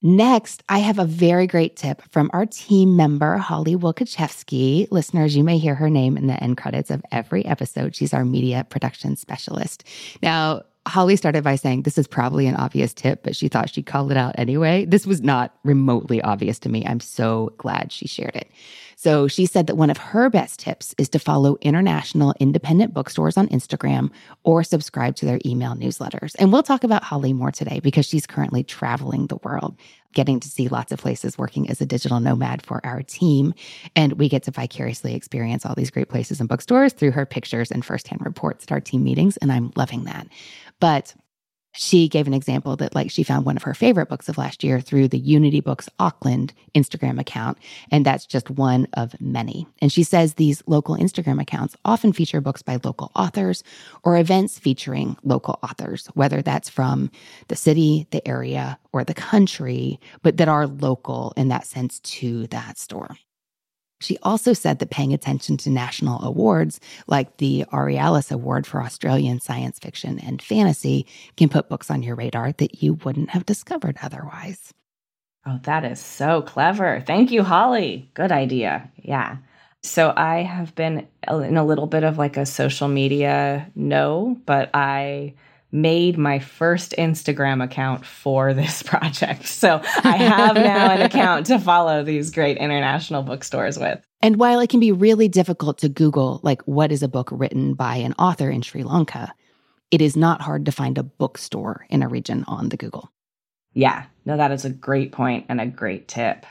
Next, 0.02 0.62
I 0.68 0.80
have 0.80 0.98
a 0.98 1.04
very 1.06 1.46
great 1.46 1.76
tip 1.76 2.02
from 2.10 2.30
our 2.34 2.44
team 2.44 2.96
member, 2.96 3.38
Holly 3.38 3.76
Wilkachevsky. 3.76 4.88
Listeners, 4.90 5.36
you 5.36 5.44
may 5.44 5.56
hear 5.56 5.76
her 5.76 5.88
name 5.88 6.18
in 6.18 6.26
the 6.26 6.34
end 6.42 6.58
credits 6.58 6.90
of 6.90 7.02
every 7.12 7.46
episode. 7.46 7.94
She's 7.94 8.12
our 8.12 8.24
media 8.24 8.66
production 8.68 9.16
specialist. 9.16 9.84
Now, 10.20 10.64
Holly 10.86 11.16
started 11.16 11.42
by 11.42 11.56
saying 11.56 11.82
this 11.82 11.96
is 11.96 12.06
probably 12.06 12.46
an 12.46 12.56
obvious 12.56 12.92
tip, 12.92 13.22
but 13.22 13.34
she 13.34 13.48
thought 13.48 13.70
she'd 13.70 13.86
call 13.86 14.10
it 14.10 14.16
out 14.16 14.34
anyway. 14.36 14.84
This 14.84 15.06
was 15.06 15.22
not 15.22 15.54
remotely 15.64 16.20
obvious 16.20 16.58
to 16.60 16.68
me. 16.68 16.84
I'm 16.86 17.00
so 17.00 17.54
glad 17.56 17.90
she 17.90 18.06
shared 18.06 18.36
it. 18.36 18.50
So 18.96 19.28
she 19.28 19.46
said 19.46 19.66
that 19.66 19.76
one 19.76 19.90
of 19.90 19.98
her 19.98 20.30
best 20.30 20.60
tips 20.60 20.94
is 20.98 21.08
to 21.10 21.18
follow 21.18 21.56
international 21.60 22.34
independent 22.40 22.94
bookstores 22.94 23.36
on 23.36 23.48
Instagram 23.48 24.10
or 24.42 24.64
subscribe 24.64 25.16
to 25.16 25.26
their 25.26 25.40
email 25.44 25.74
newsletters. 25.74 26.34
And 26.38 26.52
we'll 26.52 26.62
talk 26.62 26.84
about 26.84 27.04
Holly 27.04 27.32
more 27.32 27.50
today 27.50 27.80
because 27.80 28.06
she's 28.06 28.26
currently 28.26 28.64
traveling 28.64 29.26
the 29.26 29.36
world, 29.36 29.76
getting 30.14 30.40
to 30.40 30.48
see 30.48 30.68
lots 30.68 30.92
of 30.92 31.00
places 31.00 31.38
working 31.38 31.68
as 31.68 31.80
a 31.80 31.86
digital 31.86 32.20
nomad 32.20 32.64
for 32.64 32.84
our 32.84 33.02
team. 33.02 33.54
And 33.96 34.14
we 34.14 34.28
get 34.28 34.44
to 34.44 34.50
vicariously 34.50 35.14
experience 35.14 35.66
all 35.66 35.74
these 35.74 35.90
great 35.90 36.08
places 36.08 36.40
and 36.40 36.48
bookstores 36.48 36.92
through 36.92 37.12
her 37.12 37.26
pictures 37.26 37.70
and 37.70 37.84
firsthand 37.84 38.24
reports 38.24 38.64
at 38.64 38.72
our 38.72 38.80
team 38.80 39.04
meetings. 39.04 39.36
And 39.38 39.52
I'm 39.52 39.72
loving 39.76 40.04
that. 40.04 40.28
But 40.80 41.14
she 41.74 42.08
gave 42.08 42.26
an 42.26 42.34
example 42.34 42.76
that 42.76 42.94
like 42.94 43.10
she 43.10 43.22
found 43.22 43.44
one 43.44 43.56
of 43.56 43.62
her 43.64 43.74
favorite 43.74 44.08
books 44.08 44.28
of 44.28 44.38
last 44.38 44.62
year 44.62 44.80
through 44.80 45.08
the 45.08 45.18
Unity 45.18 45.60
Books 45.60 45.88
Auckland 45.98 46.52
Instagram 46.74 47.20
account 47.20 47.58
and 47.90 48.06
that's 48.06 48.26
just 48.26 48.50
one 48.50 48.86
of 48.94 49.20
many. 49.20 49.66
And 49.80 49.92
she 49.92 50.02
says 50.02 50.34
these 50.34 50.62
local 50.66 50.96
Instagram 50.96 51.40
accounts 51.40 51.76
often 51.84 52.12
feature 52.12 52.40
books 52.40 52.62
by 52.62 52.78
local 52.82 53.10
authors 53.14 53.62
or 54.02 54.16
events 54.16 54.58
featuring 54.58 55.16
local 55.24 55.58
authors, 55.62 56.06
whether 56.14 56.42
that's 56.42 56.68
from 56.68 57.10
the 57.48 57.56
city, 57.56 58.06
the 58.10 58.26
area, 58.26 58.78
or 58.92 59.04
the 59.04 59.14
country, 59.14 59.98
but 60.22 60.36
that 60.36 60.48
are 60.48 60.66
local 60.66 61.32
in 61.36 61.48
that 61.48 61.66
sense 61.66 62.00
to 62.00 62.46
that 62.48 62.78
store. 62.78 63.16
She 64.00 64.18
also 64.22 64.52
said 64.52 64.78
that 64.78 64.90
paying 64.90 65.14
attention 65.14 65.56
to 65.58 65.70
national 65.70 66.22
awards 66.22 66.80
like 67.06 67.38
the 67.38 67.64
Aurealis 67.72 68.30
Award 68.30 68.66
for 68.66 68.82
Australian 68.82 69.40
Science 69.40 69.78
Fiction 69.78 70.18
and 70.18 70.42
Fantasy 70.42 71.06
can 71.36 71.48
put 71.48 71.68
books 71.68 71.90
on 71.90 72.02
your 72.02 72.16
radar 72.16 72.52
that 72.52 72.82
you 72.82 72.94
wouldn't 72.94 73.30
have 73.30 73.46
discovered 73.46 73.96
otherwise. 74.02 74.72
Oh, 75.46 75.58
that 75.64 75.84
is 75.84 76.00
so 76.00 76.42
clever. 76.42 77.02
Thank 77.06 77.30
you, 77.30 77.42
Holly. 77.42 78.10
Good 78.14 78.32
idea. 78.32 78.90
Yeah. 78.96 79.38
So 79.82 80.14
I 80.16 80.42
have 80.42 80.74
been 80.74 81.06
in 81.28 81.56
a 81.58 81.64
little 81.64 81.86
bit 81.86 82.04
of 82.04 82.16
like 82.16 82.38
a 82.38 82.46
social 82.46 82.88
media 82.88 83.70
no, 83.74 84.38
but 84.46 84.70
I 84.72 85.34
made 85.74 86.16
my 86.16 86.38
first 86.38 86.94
Instagram 86.96 87.62
account 87.62 88.06
for 88.06 88.54
this 88.54 88.82
project. 88.84 89.46
So 89.46 89.82
I 90.04 90.16
have 90.16 90.54
now 90.54 90.92
an 90.92 91.02
account 91.02 91.46
to 91.46 91.58
follow 91.58 92.02
these 92.04 92.30
great 92.30 92.56
international 92.56 93.22
bookstores 93.22 93.78
with. 93.78 94.02
And 94.22 94.36
while 94.36 94.60
it 94.60 94.70
can 94.70 94.80
be 94.80 94.92
really 94.92 95.28
difficult 95.28 95.78
to 95.78 95.88
Google, 95.88 96.40
like, 96.42 96.62
what 96.62 96.92
is 96.92 97.02
a 97.02 97.08
book 97.08 97.28
written 97.30 97.74
by 97.74 97.96
an 97.96 98.14
author 98.14 98.48
in 98.48 98.62
Sri 98.62 98.84
Lanka, 98.84 99.34
it 99.90 100.00
is 100.00 100.16
not 100.16 100.40
hard 100.40 100.64
to 100.64 100.72
find 100.72 100.96
a 100.96 101.02
bookstore 101.02 101.84
in 101.90 102.02
a 102.02 102.08
region 102.08 102.44
on 102.46 102.70
the 102.70 102.76
Google. 102.76 103.10
Yeah, 103.74 104.04
no, 104.24 104.36
that 104.36 104.52
is 104.52 104.64
a 104.64 104.70
great 104.70 105.12
point 105.12 105.46
and 105.48 105.60
a 105.60 105.66
great 105.66 106.08
tip. 106.08 106.46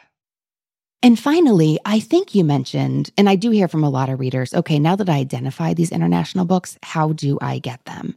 And 1.01 1.17
finally, 1.19 1.79
I 1.85 1.99
think 1.99 2.35
you 2.35 2.43
mentioned, 2.43 3.09
and 3.17 3.27
I 3.29 3.35
do 3.35 3.49
hear 3.49 3.67
from 3.67 3.83
a 3.83 3.89
lot 3.89 4.09
of 4.09 4.19
readers 4.19 4.53
okay, 4.53 4.79
now 4.79 4.95
that 4.97 5.09
I 5.09 5.17
identify 5.17 5.73
these 5.73 5.91
international 5.91 6.45
books, 6.45 6.77
how 6.83 7.13
do 7.13 7.37
I 7.41 7.59
get 7.59 7.83
them? 7.85 8.15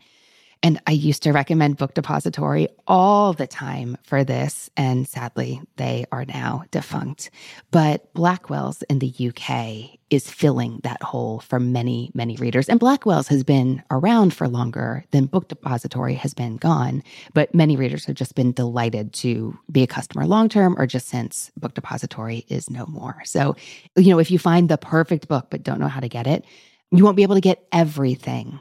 And 0.66 0.80
I 0.88 0.90
used 0.90 1.22
to 1.22 1.30
recommend 1.30 1.76
Book 1.76 1.94
Depository 1.94 2.66
all 2.88 3.32
the 3.32 3.46
time 3.46 3.96
for 4.02 4.24
this. 4.24 4.68
And 4.76 5.06
sadly, 5.06 5.60
they 5.76 6.06
are 6.10 6.24
now 6.24 6.64
defunct. 6.72 7.30
But 7.70 8.12
Blackwell's 8.14 8.82
in 8.90 8.98
the 8.98 9.14
UK 9.28 9.96
is 10.10 10.28
filling 10.28 10.80
that 10.82 11.00
hole 11.04 11.38
for 11.38 11.60
many, 11.60 12.10
many 12.14 12.34
readers. 12.34 12.68
And 12.68 12.80
Blackwell's 12.80 13.28
has 13.28 13.44
been 13.44 13.80
around 13.92 14.34
for 14.34 14.48
longer 14.48 15.04
than 15.12 15.26
Book 15.26 15.46
Depository 15.46 16.14
has 16.14 16.34
been 16.34 16.56
gone. 16.56 17.04
But 17.32 17.54
many 17.54 17.76
readers 17.76 18.04
have 18.06 18.16
just 18.16 18.34
been 18.34 18.50
delighted 18.50 19.12
to 19.12 19.56
be 19.70 19.84
a 19.84 19.86
customer 19.86 20.26
long 20.26 20.48
term 20.48 20.74
or 20.78 20.88
just 20.88 21.06
since 21.06 21.52
Book 21.56 21.74
Depository 21.74 22.44
is 22.48 22.68
no 22.68 22.86
more. 22.86 23.22
So, 23.24 23.54
you 23.94 24.10
know, 24.10 24.18
if 24.18 24.32
you 24.32 24.40
find 24.40 24.68
the 24.68 24.78
perfect 24.78 25.28
book 25.28 25.46
but 25.48 25.62
don't 25.62 25.78
know 25.78 25.86
how 25.86 26.00
to 26.00 26.08
get 26.08 26.26
it, 26.26 26.44
you 26.90 27.04
won't 27.04 27.16
be 27.16 27.22
able 27.22 27.36
to 27.36 27.40
get 27.40 27.64
everything 27.70 28.58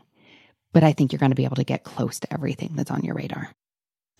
but 0.76 0.84
I 0.84 0.92
think 0.92 1.14
you're 1.14 1.20
going 1.20 1.32
to 1.32 1.36
be 1.36 1.46
able 1.46 1.56
to 1.56 1.64
get 1.64 1.86
close 1.86 2.20
to 2.20 2.34
everything 2.34 2.74
that's 2.76 2.92
on 2.92 3.02
your 3.02 3.16
radar. 3.16 3.50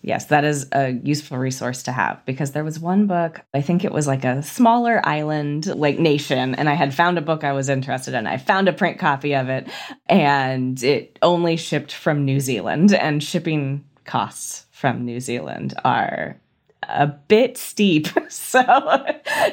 Yes, 0.00 0.24
that 0.26 0.42
is 0.42 0.66
a 0.72 0.92
useful 0.92 1.36
resource 1.36 1.82
to 1.82 1.92
have 1.92 2.24
because 2.24 2.52
there 2.52 2.64
was 2.64 2.80
one 2.80 3.06
book, 3.06 3.42
I 3.52 3.60
think 3.60 3.84
it 3.84 3.92
was 3.92 4.06
like 4.06 4.24
a 4.24 4.42
smaller 4.42 5.06
island, 5.06 5.66
like 5.66 5.98
nation, 5.98 6.54
and 6.54 6.70
I 6.70 6.72
had 6.72 6.94
found 6.94 7.18
a 7.18 7.22
book 7.22 7.44
I 7.44 7.52
was 7.52 7.68
interested 7.68 8.14
in. 8.14 8.26
I 8.26 8.38
found 8.38 8.68
a 8.68 8.72
print 8.72 8.98
copy 8.98 9.34
of 9.34 9.50
it, 9.50 9.68
and 10.06 10.82
it 10.82 11.18
only 11.20 11.58
shipped 11.58 11.92
from 11.92 12.24
New 12.24 12.40
Zealand, 12.40 12.94
and 12.94 13.22
shipping 13.22 13.84
costs 14.06 14.64
from 14.70 15.04
New 15.04 15.20
Zealand 15.20 15.74
are 15.84 16.40
a 16.88 17.06
bit 17.06 17.58
steep 17.58 18.08
so 18.30 18.62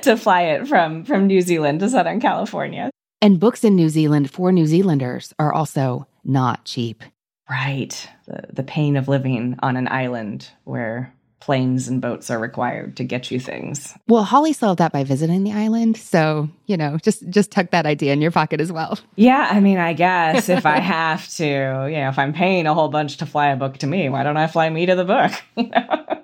to 0.04 0.16
fly 0.16 0.44
it 0.44 0.70
from 0.70 1.04
from 1.04 1.28
New 1.28 1.42
Zealand 1.42 1.82
to 1.82 1.90
Southern 1.90 2.22
California. 2.22 2.90
And 3.22 3.42
books 3.42 3.66
in 3.66 3.76
New 3.76 3.90
Zealand 3.90 4.32
for 4.32 4.54
New 4.54 4.68
Zealanders 4.68 5.34
are 5.38 5.54
also 5.54 6.08
not 6.24 6.66
cheap. 6.66 7.04
Right. 7.50 8.10
The, 8.26 8.48
the 8.54 8.64
pain 8.64 8.96
of 8.96 9.08
living 9.08 9.58
on 9.62 9.76
an 9.76 9.88
island 9.88 10.50
where 10.64 11.14
planes 11.44 11.90
and 11.90 12.02
boats 12.02 12.32
are 12.32 12.40
required 12.40 12.96
to 12.96 13.04
get 13.04 13.30
you 13.30 13.38
things. 13.38 13.94
Well, 14.08 14.24
Holly 14.24 14.54
solved 14.54 14.80
that 14.80 14.94
by 14.94 15.04
visiting 15.04 15.44
the 15.44 15.52
island, 15.52 15.98
so 15.98 16.48
you 16.68 16.78
know, 16.78 16.98
just 17.04 17.28
just 17.30 17.52
tuck 17.52 17.72
that 17.72 17.86
idea 17.86 18.14
in 18.14 18.22
your 18.22 18.32
pocket 18.32 18.62
as 18.62 18.72
well. 18.72 18.98
Yeah, 19.18 19.50
I 19.52 19.60
mean, 19.60 19.78
I 19.78 19.92
guess 19.92 20.48
if 20.48 20.66
I 20.66 20.80
have 20.80 21.28
to, 21.36 21.46
you 21.46 21.98
know, 21.98 22.08
if 22.08 22.18
I'm 22.18 22.32
paying 22.32 22.66
a 22.66 22.74
whole 22.74 22.88
bunch 22.88 23.18
to 23.18 23.26
fly 23.26 23.50
a 23.50 23.58
book 23.58 23.78
to 23.80 23.88
me, 23.88 24.08
why 24.08 24.24
don't 24.24 24.38
I 24.38 24.48
fly 24.48 24.70
me 24.70 24.86
to 24.86 24.96
the 24.96 25.04
book? 25.04 25.32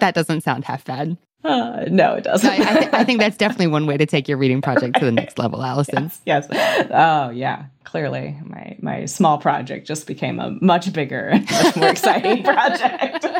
that 0.00 0.14
doesn't 0.14 0.42
sound 0.42 0.64
half 0.64 0.84
bad. 0.84 1.16
Uh, 1.44 1.84
no, 1.88 2.14
it 2.14 2.24
doesn't. 2.24 2.48
I, 2.48 2.54
I, 2.54 2.78
th- 2.78 2.92
I, 2.92 3.04
think 3.04 3.20
that's 3.20 3.36
definitely 3.36 3.68
one 3.68 3.86
way 3.86 3.96
to 3.96 4.06
take 4.06 4.26
your 4.26 4.36
reading 4.36 4.60
project 4.60 4.98
to 4.98 5.04
the 5.04 5.12
next 5.12 5.38
level, 5.38 5.62
Allison. 5.62 6.10
Yes, 6.24 6.48
yes. 6.50 6.88
Oh, 6.90 7.30
yeah. 7.30 7.66
Clearly, 7.84 8.36
my 8.44 8.76
my 8.80 9.04
small 9.04 9.38
project 9.38 9.86
just 9.86 10.08
became 10.08 10.40
a 10.40 10.50
much 10.60 10.92
bigger, 10.92 11.34
much 11.50 11.76
more 11.76 11.88
exciting 11.88 12.42
project. 12.42 13.26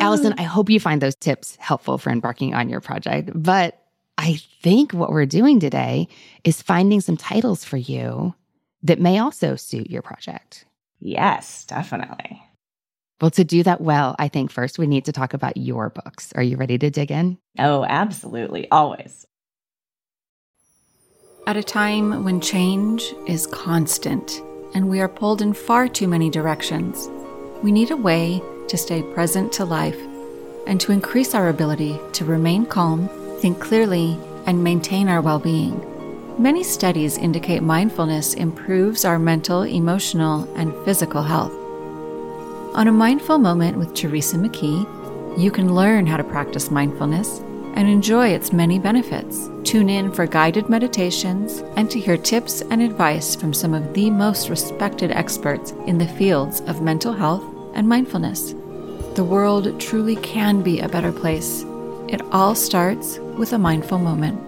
Allison, 0.00 0.34
I 0.38 0.44
hope 0.44 0.70
you 0.70 0.78
find 0.78 1.02
those 1.02 1.16
tips 1.16 1.56
helpful 1.56 1.98
for 1.98 2.10
embarking 2.10 2.54
on 2.54 2.68
your 2.68 2.80
project. 2.80 3.30
But 3.34 3.82
I 4.18 4.38
think 4.62 4.92
what 4.92 5.10
we're 5.10 5.26
doing 5.26 5.58
today 5.58 6.06
is 6.44 6.62
finding 6.62 7.00
some 7.00 7.16
titles 7.16 7.64
for 7.64 7.76
you 7.76 8.34
that 8.82 9.00
may 9.00 9.18
also 9.18 9.56
suit 9.56 9.90
your 9.90 10.02
project. 10.02 10.64
Yes, 11.00 11.64
definitely. 11.64 12.40
Well, 13.20 13.30
to 13.30 13.44
do 13.44 13.62
that 13.62 13.80
well, 13.80 14.14
I 14.18 14.28
think 14.28 14.50
first 14.50 14.78
we 14.78 14.86
need 14.86 15.06
to 15.06 15.12
talk 15.12 15.32
about 15.32 15.56
your 15.56 15.88
books. 15.90 16.32
Are 16.34 16.42
you 16.42 16.56
ready 16.56 16.76
to 16.78 16.90
dig 16.90 17.10
in? 17.10 17.38
Oh, 17.58 17.84
absolutely. 17.84 18.70
Always. 18.70 19.26
At 21.46 21.56
a 21.56 21.62
time 21.62 22.24
when 22.24 22.40
change 22.40 23.14
is 23.26 23.46
constant 23.46 24.42
and 24.74 24.90
we 24.90 25.00
are 25.00 25.08
pulled 25.08 25.40
in 25.40 25.54
far 25.54 25.88
too 25.88 26.08
many 26.08 26.28
directions, 26.28 27.08
we 27.62 27.72
need 27.72 27.90
a 27.90 27.96
way 27.96 28.42
to 28.68 28.76
stay 28.76 29.02
present 29.14 29.52
to 29.52 29.64
life 29.64 29.98
and 30.66 30.80
to 30.80 30.92
increase 30.92 31.34
our 31.34 31.48
ability 31.48 31.98
to 32.12 32.24
remain 32.24 32.66
calm, 32.66 33.08
think 33.40 33.60
clearly, 33.60 34.18
and 34.46 34.62
maintain 34.62 35.08
our 35.08 35.22
well 35.22 35.38
being. 35.38 35.80
Many 36.38 36.62
studies 36.62 37.16
indicate 37.16 37.62
mindfulness 37.62 38.34
improves 38.34 39.06
our 39.06 39.18
mental, 39.18 39.62
emotional, 39.62 40.52
and 40.56 40.74
physical 40.84 41.22
health. 41.22 41.54
On 42.76 42.88
a 42.88 42.92
mindful 42.92 43.38
moment 43.38 43.78
with 43.78 43.94
Teresa 43.94 44.36
McKee, 44.36 44.86
you 45.38 45.50
can 45.50 45.74
learn 45.74 46.06
how 46.06 46.18
to 46.18 46.22
practice 46.22 46.70
mindfulness 46.70 47.38
and 47.72 47.88
enjoy 47.88 48.28
its 48.28 48.52
many 48.52 48.78
benefits. 48.78 49.48
Tune 49.64 49.88
in 49.88 50.12
for 50.12 50.26
guided 50.26 50.68
meditations 50.68 51.60
and 51.76 51.90
to 51.90 51.98
hear 51.98 52.18
tips 52.18 52.60
and 52.60 52.82
advice 52.82 53.34
from 53.34 53.54
some 53.54 53.72
of 53.72 53.94
the 53.94 54.10
most 54.10 54.50
respected 54.50 55.10
experts 55.10 55.70
in 55.86 55.96
the 55.96 56.06
fields 56.06 56.60
of 56.66 56.82
mental 56.82 57.14
health 57.14 57.44
and 57.72 57.88
mindfulness. 57.88 58.52
The 59.14 59.24
world 59.24 59.80
truly 59.80 60.16
can 60.16 60.60
be 60.60 60.80
a 60.80 60.88
better 60.88 61.12
place. 61.12 61.64
It 62.08 62.20
all 62.30 62.54
starts 62.54 63.18
with 63.38 63.54
a 63.54 63.58
mindful 63.58 64.00
moment. 64.00 64.38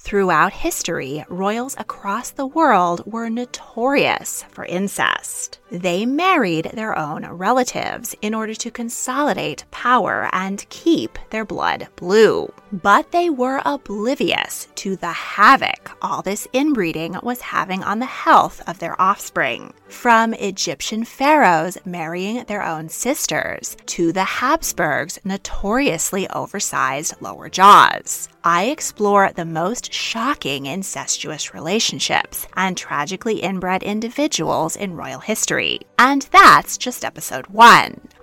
Throughout 0.00 0.52
history, 0.52 1.24
royals 1.28 1.74
across 1.76 2.30
the 2.30 2.46
world 2.46 3.02
were 3.04 3.28
notorious 3.28 4.44
for 4.48 4.64
incest. 4.64 5.58
They 5.72 6.06
married 6.06 6.70
their 6.72 6.96
own 6.96 7.26
relatives 7.26 8.14
in 8.22 8.32
order 8.32 8.54
to 8.54 8.70
consolidate 8.70 9.64
power 9.72 10.30
and 10.32 10.66
keep 10.68 11.18
their 11.30 11.44
blood 11.44 11.88
blue. 11.96 12.52
But 12.72 13.12
they 13.12 13.30
were 13.30 13.62
oblivious 13.64 14.68
to 14.76 14.96
the 14.96 15.12
havoc 15.12 15.90
all 16.02 16.22
this 16.22 16.46
inbreeding 16.52 17.16
was 17.22 17.40
having 17.40 17.82
on 17.82 17.98
the 17.98 18.06
health 18.06 18.62
of 18.66 18.78
their 18.78 19.00
offspring. 19.00 19.72
From 19.88 20.34
Egyptian 20.34 21.04
pharaohs 21.04 21.78
marrying 21.84 22.44
their 22.44 22.62
own 22.64 22.88
sisters 22.88 23.76
to 23.86 24.12
the 24.12 24.24
Habsburgs' 24.24 25.18
notoriously 25.24 26.28
oversized 26.28 27.14
lower 27.20 27.48
jaws. 27.48 28.28
I 28.44 28.66
explore 28.66 29.32
the 29.32 29.44
most 29.44 29.92
shocking 29.92 30.66
incestuous 30.66 31.54
relationships 31.54 32.46
and 32.54 32.76
tragically 32.76 33.40
inbred 33.40 33.82
individuals 33.82 34.76
in 34.76 34.96
royal 34.96 35.20
history. 35.20 35.80
And 35.98 36.22
that's 36.30 36.78
just 36.78 37.04
episode 37.04 37.46
one. 37.48 38.00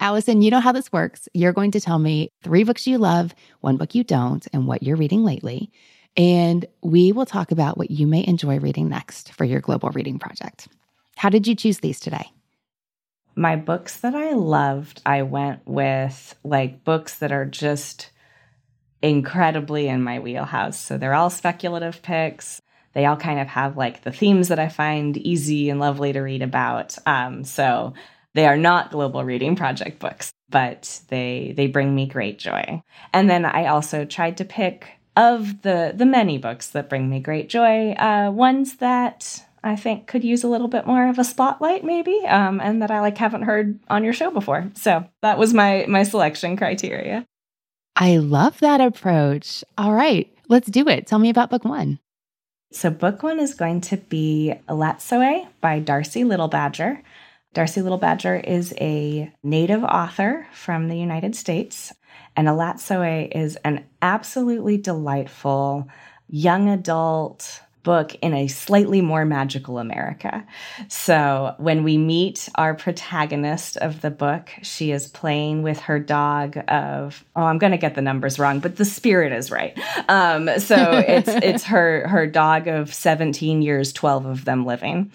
Allison, 0.00 0.42
you 0.42 0.50
know 0.50 0.60
how 0.60 0.72
this 0.72 0.92
works. 0.92 1.28
You're 1.34 1.52
going 1.52 1.70
to 1.72 1.80
tell 1.80 1.98
me 1.98 2.30
three 2.42 2.64
books 2.64 2.86
you 2.86 2.98
love, 2.98 3.34
one 3.60 3.76
book 3.76 3.94
you 3.94 4.04
don't, 4.04 4.46
and 4.52 4.66
what 4.66 4.82
you're 4.82 4.96
reading 4.96 5.24
lately. 5.24 5.70
And 6.16 6.66
we 6.82 7.12
will 7.12 7.26
talk 7.26 7.50
about 7.50 7.78
what 7.78 7.90
you 7.90 8.06
may 8.06 8.24
enjoy 8.26 8.58
reading 8.58 8.88
next 8.88 9.32
for 9.32 9.44
your 9.44 9.60
global 9.60 9.90
reading 9.90 10.18
project. 10.18 10.68
How 11.16 11.28
did 11.28 11.46
you 11.46 11.54
choose 11.54 11.78
these 11.78 12.00
today? 12.00 12.30
My 13.36 13.56
books 13.56 13.98
that 14.00 14.14
I 14.14 14.32
loved, 14.32 15.02
I 15.04 15.22
went 15.22 15.66
with 15.66 16.36
like 16.44 16.84
books 16.84 17.18
that 17.18 17.32
are 17.32 17.44
just 17.46 18.10
incredibly 19.02 19.88
in 19.88 20.02
my 20.02 20.20
wheelhouse. 20.20 20.78
So 20.78 20.98
they're 20.98 21.14
all 21.14 21.30
speculative 21.30 22.00
picks. 22.02 22.62
They 22.92 23.06
all 23.06 23.16
kind 23.16 23.40
of 23.40 23.48
have 23.48 23.76
like 23.76 24.02
the 24.02 24.12
themes 24.12 24.48
that 24.48 24.60
I 24.60 24.68
find 24.68 25.16
easy 25.16 25.68
and 25.68 25.80
lovely 25.80 26.12
to 26.12 26.20
read 26.20 26.42
about. 26.42 26.96
Um, 27.06 27.42
so 27.42 27.94
they 28.34 28.46
are 28.46 28.56
not 28.56 28.90
global 28.90 29.24
reading 29.24 29.56
project 29.56 29.98
books, 29.98 30.32
but 30.50 31.00
they 31.08 31.54
they 31.56 31.66
bring 31.66 31.94
me 31.94 32.06
great 32.06 32.38
joy. 32.38 32.82
And 33.12 33.30
then 33.30 33.44
I 33.44 33.66
also 33.66 34.04
tried 34.04 34.36
to 34.38 34.44
pick 34.44 34.88
of 35.16 35.62
the 35.62 35.92
the 35.96 36.06
many 36.06 36.38
books 36.38 36.68
that 36.68 36.88
bring 36.88 37.08
me 37.08 37.20
great 37.20 37.48
joy, 37.48 37.92
uh, 37.92 38.30
ones 38.30 38.76
that 38.76 39.44
I 39.62 39.76
think 39.76 40.06
could 40.06 40.24
use 40.24 40.44
a 40.44 40.48
little 40.48 40.68
bit 40.68 40.86
more 40.86 41.08
of 41.08 41.18
a 41.18 41.24
spotlight, 41.24 41.84
maybe, 41.84 42.20
um, 42.26 42.60
and 42.60 42.82
that 42.82 42.90
I 42.90 43.00
like 43.00 43.16
haven't 43.16 43.42
heard 43.42 43.78
on 43.88 44.04
your 44.04 44.12
show 44.12 44.30
before. 44.30 44.70
So 44.74 45.04
that 45.22 45.38
was 45.38 45.54
my 45.54 45.86
my 45.88 46.02
selection 46.02 46.56
criteria. 46.56 47.26
I 47.96 48.16
love 48.16 48.58
that 48.58 48.80
approach. 48.80 49.62
All 49.78 49.94
right, 49.94 50.28
let's 50.48 50.68
do 50.68 50.88
it. 50.88 51.06
Tell 51.06 51.20
me 51.20 51.30
about 51.30 51.50
book 51.50 51.64
one. 51.64 52.00
So 52.72 52.90
book 52.90 53.22
one 53.22 53.38
is 53.38 53.54
going 53.54 53.82
to 53.82 53.96
be 53.96 54.52
Elatsoe 54.68 55.46
by 55.60 55.80
Darcie 55.80 56.26
Little 56.26 56.48
Badger. 56.48 57.02
Darcie 57.54 57.82
Little 57.82 57.98
Badger 57.98 58.34
is 58.34 58.74
a 58.80 59.32
native 59.44 59.84
author 59.84 60.46
from 60.52 60.88
the 60.88 60.96
United 60.96 61.36
States, 61.36 61.92
and 62.36 62.48
Elatsoe 62.48 63.28
is 63.32 63.56
an 63.64 63.84
absolutely 64.02 64.76
delightful 64.76 65.88
young 66.28 66.68
adult 66.68 67.60
book 67.84 68.16
in 68.16 68.34
a 68.34 68.48
slightly 68.48 69.02
more 69.02 69.24
magical 69.24 69.78
America. 69.78 70.44
So 70.88 71.54
when 71.58 71.84
we 71.84 71.96
meet 71.96 72.48
our 72.56 72.74
protagonist 72.74 73.76
of 73.76 74.00
the 74.00 74.10
book, 74.10 74.50
she 74.62 74.90
is 74.90 75.06
playing 75.06 75.62
with 75.62 75.78
her 75.80 76.00
dog 76.00 76.56
of 76.66 77.24
oh, 77.36 77.42
I'm 77.42 77.58
going 77.58 77.72
to 77.72 77.78
get 77.78 77.94
the 77.94 78.02
numbers 78.02 78.38
wrong, 78.38 78.58
but 78.58 78.76
the 78.76 78.84
spirit 78.84 79.32
is 79.32 79.50
right. 79.50 79.78
Um, 80.08 80.58
so 80.58 80.76
it's 81.06 81.28
it's 81.28 81.64
her 81.64 82.08
her 82.08 82.26
dog 82.26 82.66
of 82.66 82.92
17 82.92 83.62
years, 83.62 83.92
12 83.92 84.26
of 84.26 84.44
them 84.44 84.66
living 84.66 85.12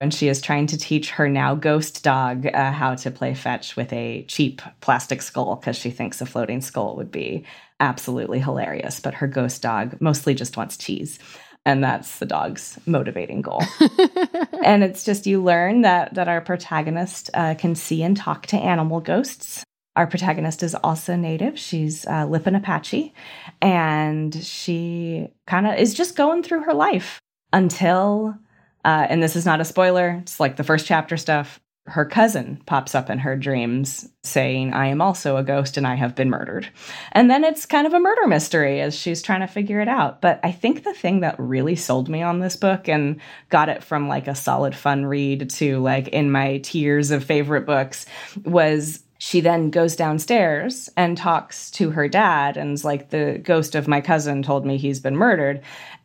and 0.00 0.14
she 0.14 0.28
is 0.28 0.40
trying 0.40 0.66
to 0.68 0.78
teach 0.78 1.10
her 1.10 1.28
now 1.28 1.54
ghost 1.54 2.02
dog 2.02 2.46
uh, 2.46 2.72
how 2.72 2.94
to 2.94 3.10
play 3.10 3.34
fetch 3.34 3.76
with 3.76 3.92
a 3.92 4.24
cheap 4.24 4.62
plastic 4.80 5.20
skull 5.20 5.56
because 5.56 5.76
she 5.76 5.90
thinks 5.90 6.20
a 6.20 6.26
floating 6.26 6.62
skull 6.62 6.96
would 6.96 7.12
be 7.12 7.44
absolutely 7.80 8.40
hilarious. 8.40 8.98
But 8.98 9.14
her 9.14 9.26
ghost 9.26 9.60
dog 9.60 10.00
mostly 10.00 10.34
just 10.34 10.56
wants 10.56 10.78
cheese. 10.78 11.18
And 11.66 11.84
that's 11.84 12.18
the 12.18 12.26
dog's 12.26 12.78
motivating 12.86 13.42
goal. 13.42 13.62
and 14.64 14.82
it's 14.82 15.04
just 15.04 15.26
you 15.26 15.42
learn 15.42 15.82
that 15.82 16.14
that 16.14 16.28
our 16.28 16.40
protagonist 16.40 17.28
uh, 17.34 17.54
can 17.54 17.74
see 17.74 18.02
and 18.02 18.16
talk 18.16 18.46
to 18.46 18.56
animal 18.56 19.00
ghosts. 19.00 19.62
Our 19.96 20.06
protagonist 20.06 20.62
is 20.62 20.74
also 20.74 21.16
native. 21.16 21.58
She's 21.58 22.06
uh, 22.06 22.24
Lipan 22.24 22.56
Apache, 22.56 23.12
and 23.60 24.34
she 24.42 25.28
kind 25.46 25.66
of 25.66 25.78
is 25.78 25.92
just 25.92 26.16
going 26.16 26.42
through 26.42 26.62
her 26.62 26.72
life 26.72 27.20
until 27.52 28.38
uh, 28.84 29.06
and 29.08 29.22
this 29.22 29.36
is 29.36 29.46
not 29.46 29.60
a 29.60 29.64
spoiler, 29.64 30.18
it's 30.22 30.40
like 30.40 30.56
the 30.56 30.64
first 30.64 30.86
chapter 30.86 31.16
stuff. 31.16 31.60
Her 31.86 32.04
cousin 32.04 32.60
pops 32.66 32.94
up 32.94 33.10
in 33.10 33.18
her 33.18 33.36
dreams 33.36 34.08
saying, 34.22 34.74
I 34.74 34.86
am 34.88 35.00
also 35.00 35.36
a 35.36 35.42
ghost 35.42 35.76
and 35.76 35.86
I 35.86 35.94
have 35.94 36.14
been 36.14 36.30
murdered. 36.30 36.68
And 37.12 37.28
then 37.28 37.42
it's 37.42 37.66
kind 37.66 37.86
of 37.86 37.94
a 37.94 37.98
murder 37.98 38.28
mystery 38.28 38.80
as 38.80 38.94
she's 38.94 39.22
trying 39.22 39.40
to 39.40 39.46
figure 39.46 39.80
it 39.80 39.88
out. 39.88 40.20
But 40.20 40.40
I 40.44 40.52
think 40.52 40.84
the 40.84 40.94
thing 40.94 41.20
that 41.20 41.40
really 41.40 41.74
sold 41.74 42.08
me 42.08 42.22
on 42.22 42.38
this 42.38 42.54
book 42.54 42.88
and 42.88 43.20
got 43.48 43.70
it 43.70 43.82
from 43.82 44.08
like 44.08 44.28
a 44.28 44.34
solid 44.34 44.76
fun 44.76 45.06
read 45.06 45.50
to 45.50 45.78
like 45.80 46.08
in 46.08 46.30
my 46.30 46.58
tiers 46.58 47.10
of 47.10 47.24
favorite 47.24 47.66
books 47.66 48.06
was 48.44 49.02
she 49.20 49.42
then 49.42 49.68
goes 49.68 49.96
downstairs 49.96 50.88
and 50.96 51.16
talks 51.16 51.70
to 51.70 51.90
her 51.90 52.08
dad 52.08 52.56
and's 52.56 52.84
like 52.84 53.10
the 53.10 53.38
ghost 53.44 53.74
of 53.74 53.86
my 53.86 54.00
cousin 54.00 54.42
told 54.42 54.64
me 54.64 54.78
he's 54.78 54.98
been 54.98 55.14
murdered 55.14 55.60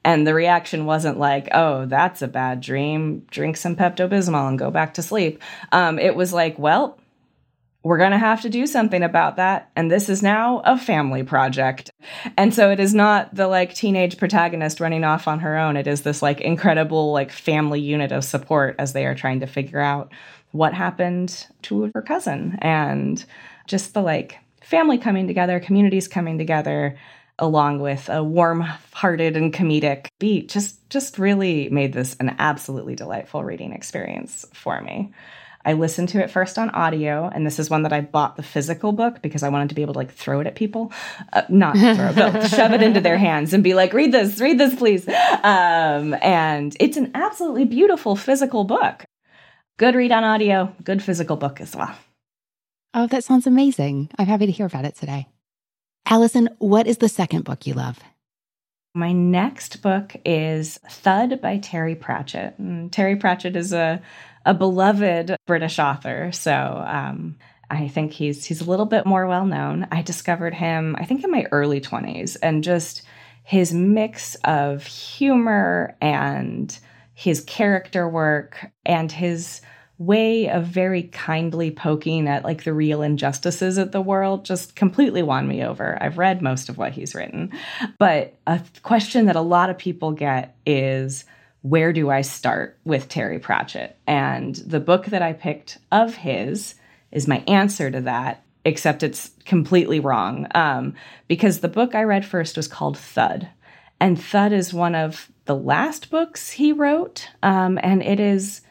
and 0.06 0.26
the 0.26 0.34
reaction 0.34 0.86
wasn't 0.86 1.20
like 1.20 1.50
oh 1.52 1.86
that's 1.86 2.22
a 2.22 2.28
bad 2.28 2.62
dream. 2.62 3.26
Drink 3.32 3.58
some 3.58 3.76
pepto-bismol 3.76 4.48
and 4.48 4.60
go 4.60 4.72
back 4.72 4.94
to 4.94 5.02
sleep. 5.02 5.42
Um, 5.74 6.00
it 6.00 6.16
was 6.16 6.32
like 6.32 6.58
well 6.58 6.98
we're 7.86 8.00
going 8.00 8.12
to 8.12 8.18
have 8.18 8.42
to 8.42 8.50
do 8.50 8.66
something 8.66 9.04
about 9.04 9.36
that. 9.36 9.70
And 9.76 9.92
this 9.92 10.10
is 10.10 10.24
now 10.24 10.64
a 10.66 10.76
family 10.76 11.22
project. 11.22 11.92
And 12.36 12.52
so 12.52 12.72
it 12.72 12.80
is 12.80 12.96
not 12.96 13.36
the 13.36 13.48
like 13.48 13.76
teenage 13.76 14.18
protagonist 14.18 14.80
running 14.80 15.04
off 15.04 15.28
on 15.28 15.42
her 15.42 15.56
own. 15.56 15.78
It 15.78 15.86
is 15.86 16.02
this 16.02 16.24
like 16.24 16.42
incredible 16.42 17.12
like 17.12 17.32
family 17.32 17.80
unit 17.80 18.12
of 18.12 18.24
support 18.24 18.76
as 18.80 18.94
they 18.94 19.06
are 19.06 19.14
trying 19.14 19.42
to 19.42 19.46
figure 19.46 19.80
out 19.80 20.12
what 20.52 20.74
happened 20.74 21.46
to 21.62 21.92
her 21.94 22.02
cousin. 22.02 22.58
And 22.60 23.24
just 23.68 23.94
the 23.94 24.02
like 24.02 24.40
family 24.64 24.98
coming 24.98 25.28
together, 25.28 25.60
communities 25.60 26.08
coming 26.08 26.40
together 26.40 26.98
along 27.40 27.80
with 27.80 28.10
a 28.10 28.24
warm-hearted 28.24 29.36
and 29.36 29.54
comedic 29.54 30.08
beat 30.20 30.50
just 30.50 30.90
just 30.90 31.20
really 31.20 31.70
made 31.70 31.94
this 31.94 32.16
an 32.20 32.36
absolutely 32.40 32.96
delightful 32.96 33.44
reading 33.44 33.74
experience 33.74 34.46
for 34.54 34.82
me. 34.82 35.12
I 35.66 35.74
listened 35.74 36.10
to 36.10 36.24
it 36.24 36.30
first 36.30 36.60
on 36.60 36.70
audio, 36.70 37.28
and 37.34 37.46
this 37.46 37.58
is 37.58 37.72
one 37.72 37.82
that 37.84 37.92
I 37.92 38.02
bought 38.02 38.36
the 38.36 38.44
physical 38.44 38.92
book 38.92 39.24
because 39.24 39.42
I 39.42 39.50
wanted 39.50 39.70
to 39.70 39.76
be 39.76 39.82
able 39.82 39.94
to 39.94 40.00
like 40.00 40.14
throw 40.14 40.40
it 40.40 40.48
at 40.48 40.56
people, 40.56 40.94
uh, 41.34 41.42
not 41.50 41.76
throw 41.78 42.10
it, 42.10 42.16
but 42.16 42.48
shove 42.48 42.72
it 42.72 42.84
into 42.84 43.02
their 43.02 43.18
hands 43.18 43.52
and 43.52 43.64
be 43.64 43.74
like, 43.74 43.92
"Read 43.92 44.12
this, 44.12 44.40
read 44.40 44.60
this, 44.60 44.76
please." 44.76 45.08
Um, 45.08 46.16
and 46.22 46.78
it's 46.80 46.98
an 46.98 47.12
absolutely 47.16 47.66
beautiful 47.66 48.16
physical 48.16 48.64
book. 48.64 49.06
Good 49.78 49.96
read 49.96 50.12
on 50.12 50.24
audio, 50.24 50.74
good 50.84 51.02
physical 51.02 51.36
book 51.36 51.60
as 51.60 51.76
well. 51.76 51.96
Oh, 52.94 53.08
that 53.08 53.24
sounds 53.24 53.48
amazing. 53.48 54.10
I'm 54.18 54.28
happy 54.28 54.46
to 54.46 54.52
hear 54.52 54.68
about 54.68 54.86
it 54.86 54.96
today. 54.96 55.28
Allison, 56.08 56.50
what 56.60 56.88
is 56.88 56.98
the 56.98 57.10
second 57.10 57.46
book 57.46 57.66
you 57.66 57.74
love? 57.74 58.00
My 58.94 59.12
next 59.12 59.82
book 59.82 60.16
is 60.24 60.80
Thud 60.90 61.42
by 61.42 61.58
Terry 61.58 61.96
Pratchett. 61.96 62.58
And 62.60 62.92
Terry 62.94 63.16
Pratchett 63.16 63.56
is 63.56 63.74
a, 63.74 64.02
a 64.46 64.54
beloved 64.54 65.36
British 65.46 65.80
author. 65.80 66.32
So 66.32 66.54
um, 66.54 67.36
I 67.70 67.88
think 67.88 68.14
he's 68.14 68.46
he's 68.46 68.62
a 68.62 68.70
little 68.70 68.86
bit 68.86 69.06
more 69.06 69.28
well 69.28 69.46
known. 69.46 69.88
I 69.92 70.02
discovered 70.02 70.54
him, 70.54 70.96
I 70.98 71.06
think, 71.06 71.24
in 71.24 71.32
my 71.32 71.46
early 71.52 71.82
20s, 71.82 72.38
and 72.42 72.64
just 72.64 73.02
his 73.44 73.74
mix 73.74 74.36
of 74.44 74.86
humor 74.86 75.98
and 76.02 76.78
his 77.14 77.42
character 77.42 78.08
work 78.08 78.72
and 78.86 79.12
his 79.12 79.62
way 79.98 80.50
of 80.50 80.66
very 80.66 81.04
kindly 81.04 81.72
poking 81.72 82.28
at 82.28 82.44
like 82.44 82.64
the 82.64 82.74
real 82.74 83.02
injustices 83.02 83.78
of 83.78 83.92
the 83.92 84.02
world 84.02 84.44
just 84.44 84.76
completely 84.76 85.24
won 85.24 85.48
me 85.48 85.64
over. 85.64 85.98
I've 86.02 86.18
read 86.18 86.42
most 86.42 86.68
of 86.68 86.78
what 86.78 86.92
he's 86.92 87.16
written. 87.16 87.52
But 87.98 88.36
a 88.46 88.62
question 88.84 89.28
that 89.28 89.38
a 89.38 89.42
lot 89.42 89.70
of 89.70 89.78
people 89.78 90.12
get 90.12 90.56
is 90.66 91.24
where 91.62 91.94
do 91.94 92.10
I 92.10 92.22
start 92.22 92.78
with 92.84 93.08
Terry 93.08 93.40
Pratchett? 93.40 93.98
And 94.06 94.56
the 94.56 94.80
book 94.80 95.08
that 95.08 95.22
I 95.22 95.34
picked 95.34 95.78
of 95.92 96.16
his 96.16 96.76
is 97.12 97.28
my 97.28 97.44
answer 97.48 97.90
to 97.90 98.02
that, 98.02 98.44
except 98.66 99.02
it's 99.02 99.32
completely 99.46 100.00
wrong. 100.00 100.48
Um, 100.54 100.94
because 101.28 101.62
the 101.62 101.70
book 101.70 101.96
I 101.96 102.04
read 102.04 102.26
first 102.26 102.58
was 102.58 102.68
called 102.68 102.98
Thud. 102.98 103.48
And 104.00 104.22
Thud 104.22 104.52
is 104.52 104.74
one 104.74 104.94
of 104.94 105.32
the 105.46 105.56
last 105.56 106.10
books 106.10 106.52
he 106.52 106.74
wrote. 106.74 107.30
Um, 107.42 107.80
and 107.82 108.04
it 108.04 108.20
is 108.20 108.62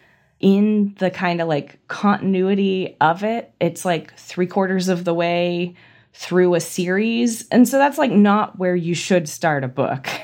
in 0.45 0.95
the 0.99 1.11
kind 1.11 1.41
of 1.41 1.49
like 1.49 1.79
continuity 1.89 2.99
of 3.01 3.25
it, 3.25 3.55
it's 3.61 3.87
like 3.87 4.15
three 4.19 4.47
quarters 4.47 4.89
of 4.89 5.07
the 5.07 5.15
way 5.15 5.75
through 6.13 6.55
a 6.55 6.61
series. 6.61 7.49
And 7.49 7.67
so 7.67 7.79
that's 7.79 7.97
like 7.97 8.11
not 8.11 8.59
where 8.59 8.77
you 8.77 8.95
should 8.95 9.27
start 9.27 9.65
a 9.65 9.69
book. 9.69 10.07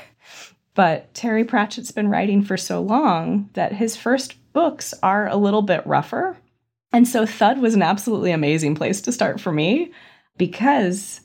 But 0.73 1.13
Terry 1.13 1.43
Pratchett's 1.43 1.91
been 1.91 2.07
writing 2.07 2.43
for 2.43 2.55
so 2.55 2.81
long 2.81 3.49
that 3.55 3.73
his 3.73 3.97
first 3.97 4.35
books 4.53 4.93
are 5.03 5.27
a 5.27 5.35
little 5.35 5.61
bit 5.61 5.85
rougher. 5.85 6.37
And 6.93 7.05
so 7.05 7.25
Thud 7.25 7.59
was 7.59 7.73
an 7.73 7.81
absolutely 7.81 8.31
amazing 8.31 8.75
place 8.75 9.01
to 9.01 9.11
start 9.11 9.41
for 9.41 9.51
me 9.51 9.91
because 10.37 11.19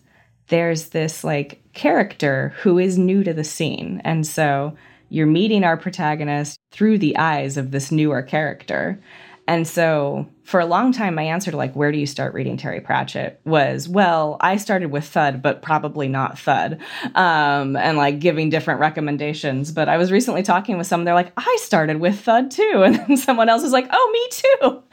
there's 0.49 0.89
this 0.89 1.23
like 1.23 1.63
character 1.75 2.55
who 2.63 2.81
is 2.81 2.99
new 2.99 3.23
to 3.23 3.33
the 3.33 3.45
scene. 3.45 4.03
And 4.05 4.27
so 4.27 4.77
you're 5.09 5.27
meeting 5.27 5.65
our 5.65 5.77
protagonist 5.77 6.59
through 6.71 6.99
the 6.99 7.17
eyes 7.17 7.57
of 7.57 7.71
this 7.71 7.93
newer 7.93 8.23
character. 8.23 9.01
And 9.49 9.67
so 9.67 10.27
for 10.43 10.59
a 10.59 10.67
long 10.67 10.93
time, 10.93 11.15
my 11.15 11.23
answer 11.23 11.53
to 11.53 11.57
like, 11.57 11.75
where 11.75 11.93
do 11.93 11.99
you 11.99 12.07
start 12.07 12.35
reading 12.35 12.57
Terry 12.57 12.81
Pratchett 12.81 13.41
was, 13.45 13.89
well, 13.89 14.37
I 14.41 14.57
started 14.57 14.91
with 14.91 15.05
Thud, 15.05 15.41
but 15.41 15.63
probably 15.63 16.09
not 16.09 16.39
Thud, 16.39 16.81
um, 17.15 17.77
and 17.77 17.97
like 17.97 18.19
giving 18.19 18.49
different 18.51 18.81
recommendations. 18.81 19.71
But 19.71 19.89
I 19.89 19.99
was 19.99 20.11
recently 20.11 20.43
talking 20.43 20.79
with 20.79 20.87
someone, 20.89 21.05
they're 21.05 21.15
like, 21.15 21.33
I 21.37 21.59
started 21.61 22.01
with 22.01 22.21
Thud 22.21 22.51
too. 22.51 22.85
And 22.87 22.95
then 22.97 23.17
someone 23.17 23.49
else 23.49 23.63
was 23.63 23.73
like, 23.73 23.89
oh, 23.91 24.11
me 24.13 24.29
too. 24.31 24.83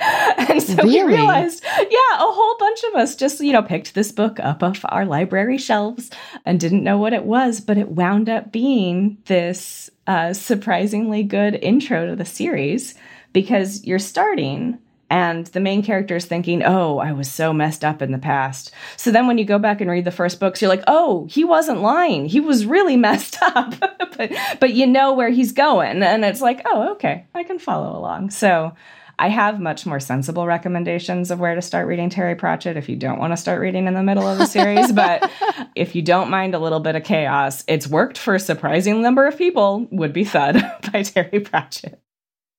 And 0.54 0.62
so 0.62 0.76
really? 0.76 1.04
we 1.04 1.14
realized, 1.16 1.64
yeah, 1.64 2.16
a 2.16 2.32
whole 2.32 2.58
bunch 2.58 2.84
of 2.84 2.96
us 2.96 3.16
just, 3.16 3.40
you 3.40 3.54
know, 3.54 3.64
picked 3.64 3.94
this 3.94 4.12
book 4.12 4.40
up 4.40 4.62
off 4.62 4.82
our 4.90 5.06
library 5.06 5.58
shelves 5.58 6.10
and 6.46 6.60
didn't 6.60 6.84
know 6.84 6.98
what 6.98 7.14
it 7.14 7.24
was, 7.24 7.62
but 7.62 7.78
it 7.78 7.90
wound 7.90 8.30
up 8.30 8.52
being 8.52 9.18
this 9.26 9.90
uh, 10.08 10.34
surprisingly 10.34 11.24
good 11.24 11.56
intro 11.56 12.08
to 12.08 12.16
the 12.16 12.26
series 12.26 12.96
because 13.32 13.84
you're 13.86 14.00
starting 14.00 14.78
and 15.10 15.46
the 15.48 15.60
main 15.60 15.84
character 15.84 16.16
is 16.16 16.26
thinking, 16.26 16.64
"Oh, 16.64 16.98
I 16.98 17.12
was 17.12 17.32
so 17.32 17.54
messed 17.54 17.86
up 17.86 18.02
in 18.02 18.12
the 18.12 18.18
past." 18.18 18.72
So 18.98 19.12
then 19.12 19.28
when 19.28 19.38
you 19.38 19.46
go 19.46 19.60
back 19.60 19.80
and 19.80 19.90
read 19.90 20.06
the 20.06 20.12
first 20.12 20.40
books, 20.40 20.60
you're 20.60 20.70
like, 20.70 20.84
"Oh, 20.88 21.28
he 21.30 21.44
wasn't 21.44 21.82
lying. 21.82 22.26
He 22.26 22.40
was 22.40 22.66
really 22.66 22.98
messed 23.08 23.38
up." 23.42 23.76
but 24.18 24.32
but 24.60 24.74
you 24.74 24.88
know 24.88 25.14
where 25.14 25.30
he's 25.30 25.52
going 25.52 26.02
and 26.02 26.26
it's 26.26 26.42
like, 26.42 26.64
"Oh, 26.66 26.94
okay. 26.94 27.26
I 27.36 27.44
can 27.44 27.60
follow 27.60 27.96
along." 27.98 28.32
So 28.32 28.74
I 29.20 29.30
have 29.30 29.60
much 29.60 29.86
more 29.86 30.00
sensible 30.00 30.46
recommendations 30.48 31.32
of 31.32 31.40
where 31.40 31.56
to 31.56 31.62
start 31.62 31.88
reading 31.88 32.10
Terry 32.10 32.36
Pratchett 32.36 32.78
if 32.78 32.90
you 32.90 32.96
don't 32.96 33.20
want 33.20 33.32
to 33.32 33.38
start 33.38 33.62
reading 33.62 33.88
in 33.88 33.94
the 33.94 34.04
middle 34.04 34.28
of 34.28 34.38
the 34.38 34.46
series. 34.46 34.92
but 34.94 35.30
if 35.76 35.96
you 35.96 36.02
don't 36.02 36.30
mind 36.30 36.56
a 36.56 36.60
little 36.60 36.80
bit 36.80 36.96
of 36.96 37.04
chaos, 37.04 37.64
it's 37.68 37.88
worked 37.88 38.18
for 38.18 38.36
a 38.36 38.40
surprising 38.40 39.02
number 39.02 39.28
of 39.28 39.38
people. 39.38 39.88
Would 39.92 40.14
be 40.14 40.24
Thud 40.24 40.56
by 40.92 41.04
Terry 41.04 41.40
Pratchett. 41.40 42.00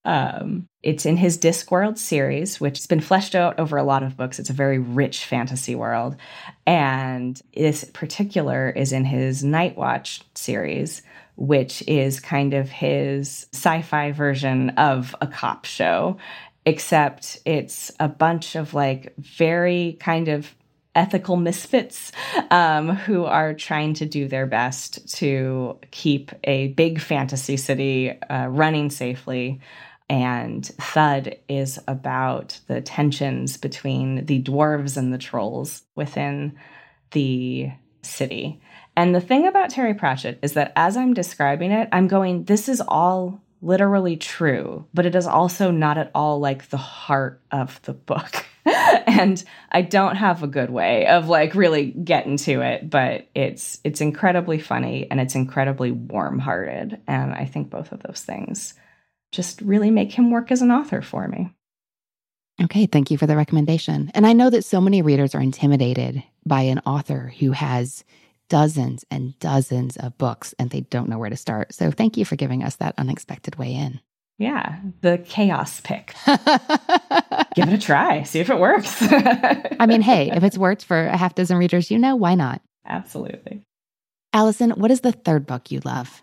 Um, 0.04 0.68
it's 0.82 1.06
in 1.06 1.16
his 1.16 1.38
Discworld 1.38 1.96
series, 1.96 2.60
which 2.60 2.78
has 2.78 2.86
been 2.86 3.00
fleshed 3.00 3.34
out 3.34 3.58
over 3.58 3.78
a 3.78 3.84
lot 3.84 4.02
of 4.02 4.16
books. 4.16 4.38
It's 4.38 4.50
a 4.50 4.54
very 4.54 4.78
rich 4.78 5.24
fantasy 5.24 5.74
world. 5.74 6.16
And 6.66 7.40
this 7.54 7.84
particular 7.84 8.68
is 8.68 8.92
in 8.92 9.06
his 9.06 9.42
Nightwatch 9.42 10.22
series, 10.34 11.02
which 11.36 11.82
is 11.86 12.20
kind 12.20 12.54
of 12.54 12.70
his 12.70 13.46
sci 13.52 13.82
fi 13.82 14.12
version 14.12 14.70
of 14.70 15.14
a 15.20 15.26
cop 15.26 15.64
show, 15.64 16.16
except 16.64 17.38
it's 17.44 17.90
a 18.00 18.08
bunch 18.08 18.56
of 18.56 18.74
like 18.74 19.14
very 19.18 19.96
kind 20.00 20.28
of 20.28 20.54
ethical 20.94 21.36
misfits 21.36 22.12
um, 22.50 22.90
who 22.90 23.24
are 23.24 23.52
trying 23.52 23.94
to 23.94 24.06
do 24.06 24.28
their 24.28 24.46
best 24.46 25.16
to 25.16 25.76
keep 25.90 26.30
a 26.44 26.68
big 26.68 27.00
fantasy 27.00 27.56
city 27.56 28.10
uh, 28.10 28.46
running 28.46 28.90
safely 28.90 29.60
and 30.08 30.66
Thud 30.66 31.36
is 31.48 31.78
about 31.88 32.60
the 32.66 32.80
tensions 32.80 33.56
between 33.56 34.26
the 34.26 34.42
dwarves 34.42 34.96
and 34.96 35.12
the 35.12 35.18
trolls 35.18 35.82
within 35.94 36.58
the 37.12 37.70
city. 38.02 38.60
And 38.96 39.14
the 39.14 39.20
thing 39.20 39.46
about 39.46 39.70
Terry 39.70 39.94
Pratchett 39.94 40.38
is 40.42 40.52
that 40.52 40.72
as 40.76 40.96
I'm 40.96 41.14
describing 41.14 41.72
it, 41.72 41.88
I'm 41.92 42.06
going, 42.06 42.44
this 42.44 42.68
is 42.68 42.80
all 42.86 43.42
literally 43.60 44.16
true, 44.16 44.86
but 44.94 45.06
it 45.06 45.14
is 45.14 45.26
also 45.26 45.70
not 45.70 45.98
at 45.98 46.10
all 46.14 46.38
like 46.38 46.68
the 46.68 46.76
heart 46.76 47.40
of 47.50 47.80
the 47.82 47.94
book. 47.94 48.46
and 48.66 49.42
I 49.72 49.82
don't 49.82 50.16
have 50.16 50.42
a 50.42 50.48
good 50.48 50.70
way 50.70 51.06
of 51.06 51.28
like 51.28 51.54
really 51.54 51.86
getting 51.86 52.36
to 52.38 52.60
it, 52.60 52.88
but 52.88 53.28
it's 53.34 53.80
it's 53.82 54.00
incredibly 54.00 54.58
funny 54.58 55.10
and 55.10 55.20
it's 55.20 55.34
incredibly 55.34 55.90
warm-hearted 55.90 57.00
and 57.06 57.32
I 57.32 57.46
think 57.46 57.70
both 57.70 57.92
of 57.92 58.02
those 58.02 58.20
things 58.20 58.74
just 59.32 59.60
really 59.62 59.90
make 59.90 60.12
him 60.12 60.30
work 60.30 60.52
as 60.52 60.62
an 60.62 60.70
author 60.70 61.02
for 61.02 61.26
me. 61.26 61.52
Okay, 62.62 62.86
thank 62.86 63.10
you 63.10 63.18
for 63.18 63.26
the 63.26 63.36
recommendation. 63.36 64.12
And 64.14 64.26
I 64.26 64.32
know 64.32 64.48
that 64.48 64.64
so 64.64 64.80
many 64.80 65.02
readers 65.02 65.34
are 65.34 65.40
intimidated 65.40 66.22
by 66.46 66.62
an 66.62 66.80
author 66.86 67.34
who 67.40 67.50
has 67.50 68.04
dozens 68.48 69.04
and 69.10 69.38
dozens 69.38 69.96
of 69.96 70.18
books 70.18 70.54
and 70.58 70.70
they 70.70 70.82
don't 70.82 71.08
know 71.08 71.18
where 71.18 71.30
to 71.30 71.36
start. 71.36 71.74
So 71.74 71.90
thank 71.90 72.16
you 72.16 72.24
for 72.24 72.36
giving 72.36 72.62
us 72.62 72.76
that 72.76 72.94
unexpected 72.98 73.56
way 73.56 73.74
in. 73.74 74.00
Yeah, 74.38 74.80
the 75.00 75.18
chaos 75.18 75.80
pick. 75.80 76.14
Give 77.54 77.68
it 77.68 77.74
a 77.74 77.78
try, 77.78 78.24
see 78.24 78.40
if 78.40 78.50
it 78.50 78.58
works. 78.58 78.96
I 79.00 79.86
mean, 79.86 80.00
hey, 80.00 80.30
if 80.32 80.42
it's 80.42 80.58
worked 80.58 80.84
for 80.84 81.06
a 81.06 81.16
half 81.16 81.36
dozen 81.36 81.56
readers, 81.56 81.90
you 81.90 81.98
know, 81.98 82.16
why 82.16 82.34
not? 82.34 82.60
Absolutely. 82.84 83.62
Allison, 84.32 84.70
what 84.72 84.90
is 84.90 85.02
the 85.02 85.12
third 85.12 85.46
book 85.46 85.70
you 85.70 85.80
love? 85.84 86.20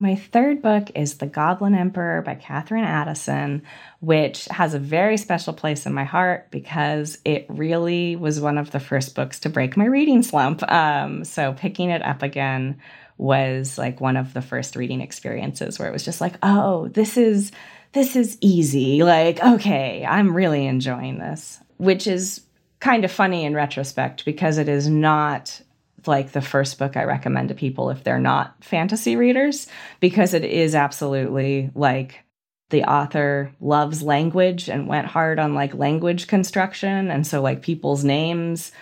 My 0.00 0.16
third 0.16 0.60
book 0.60 0.90
is 0.96 1.18
The 1.18 1.26
Goblin 1.26 1.74
Emperor 1.74 2.20
by 2.22 2.34
Katherine 2.34 2.84
Addison, 2.84 3.62
which 4.00 4.46
has 4.46 4.74
a 4.74 4.78
very 4.78 5.16
special 5.16 5.52
place 5.52 5.86
in 5.86 5.94
my 5.94 6.02
heart 6.02 6.50
because 6.50 7.18
it 7.24 7.46
really 7.48 8.16
was 8.16 8.40
one 8.40 8.58
of 8.58 8.72
the 8.72 8.80
first 8.80 9.14
books 9.14 9.38
to 9.40 9.48
break 9.48 9.76
my 9.76 9.84
reading 9.84 10.24
slump. 10.24 10.68
Um, 10.70 11.24
so 11.24 11.52
picking 11.52 11.90
it 11.90 12.02
up 12.02 12.22
again 12.22 12.80
was 13.18 13.78
like 13.78 14.00
one 14.00 14.16
of 14.16 14.34
the 14.34 14.42
first 14.42 14.74
reading 14.74 15.00
experiences 15.00 15.78
where 15.78 15.88
it 15.88 15.92
was 15.92 16.04
just 16.04 16.20
like, 16.20 16.34
oh, 16.42 16.88
this 16.88 17.16
is 17.16 17.52
this 17.92 18.16
is 18.16 18.36
easy. 18.40 19.04
Like, 19.04 19.40
okay, 19.40 20.04
I'm 20.04 20.34
really 20.34 20.66
enjoying 20.66 21.18
this, 21.18 21.60
which 21.76 22.08
is 22.08 22.40
kind 22.80 23.04
of 23.04 23.12
funny 23.12 23.44
in 23.44 23.54
retrospect 23.54 24.24
because 24.24 24.58
it 24.58 24.68
is 24.68 24.88
not 24.88 25.62
like 26.08 26.32
the 26.32 26.40
first 26.40 26.78
book 26.78 26.96
I 26.96 27.04
recommend 27.04 27.48
to 27.48 27.54
people 27.54 27.90
if 27.90 28.04
they're 28.04 28.18
not 28.18 28.62
fantasy 28.62 29.16
readers, 29.16 29.66
because 30.00 30.34
it 30.34 30.44
is 30.44 30.74
absolutely 30.74 31.70
like 31.74 32.24
the 32.70 32.84
author 32.84 33.52
loves 33.60 34.02
language 34.02 34.68
and 34.68 34.88
went 34.88 35.06
hard 35.06 35.38
on 35.38 35.54
like 35.54 35.74
language 35.74 36.26
construction. 36.26 37.10
And 37.10 37.26
so, 37.26 37.40
like, 37.42 37.62
people's 37.62 38.04
names, 38.04 38.72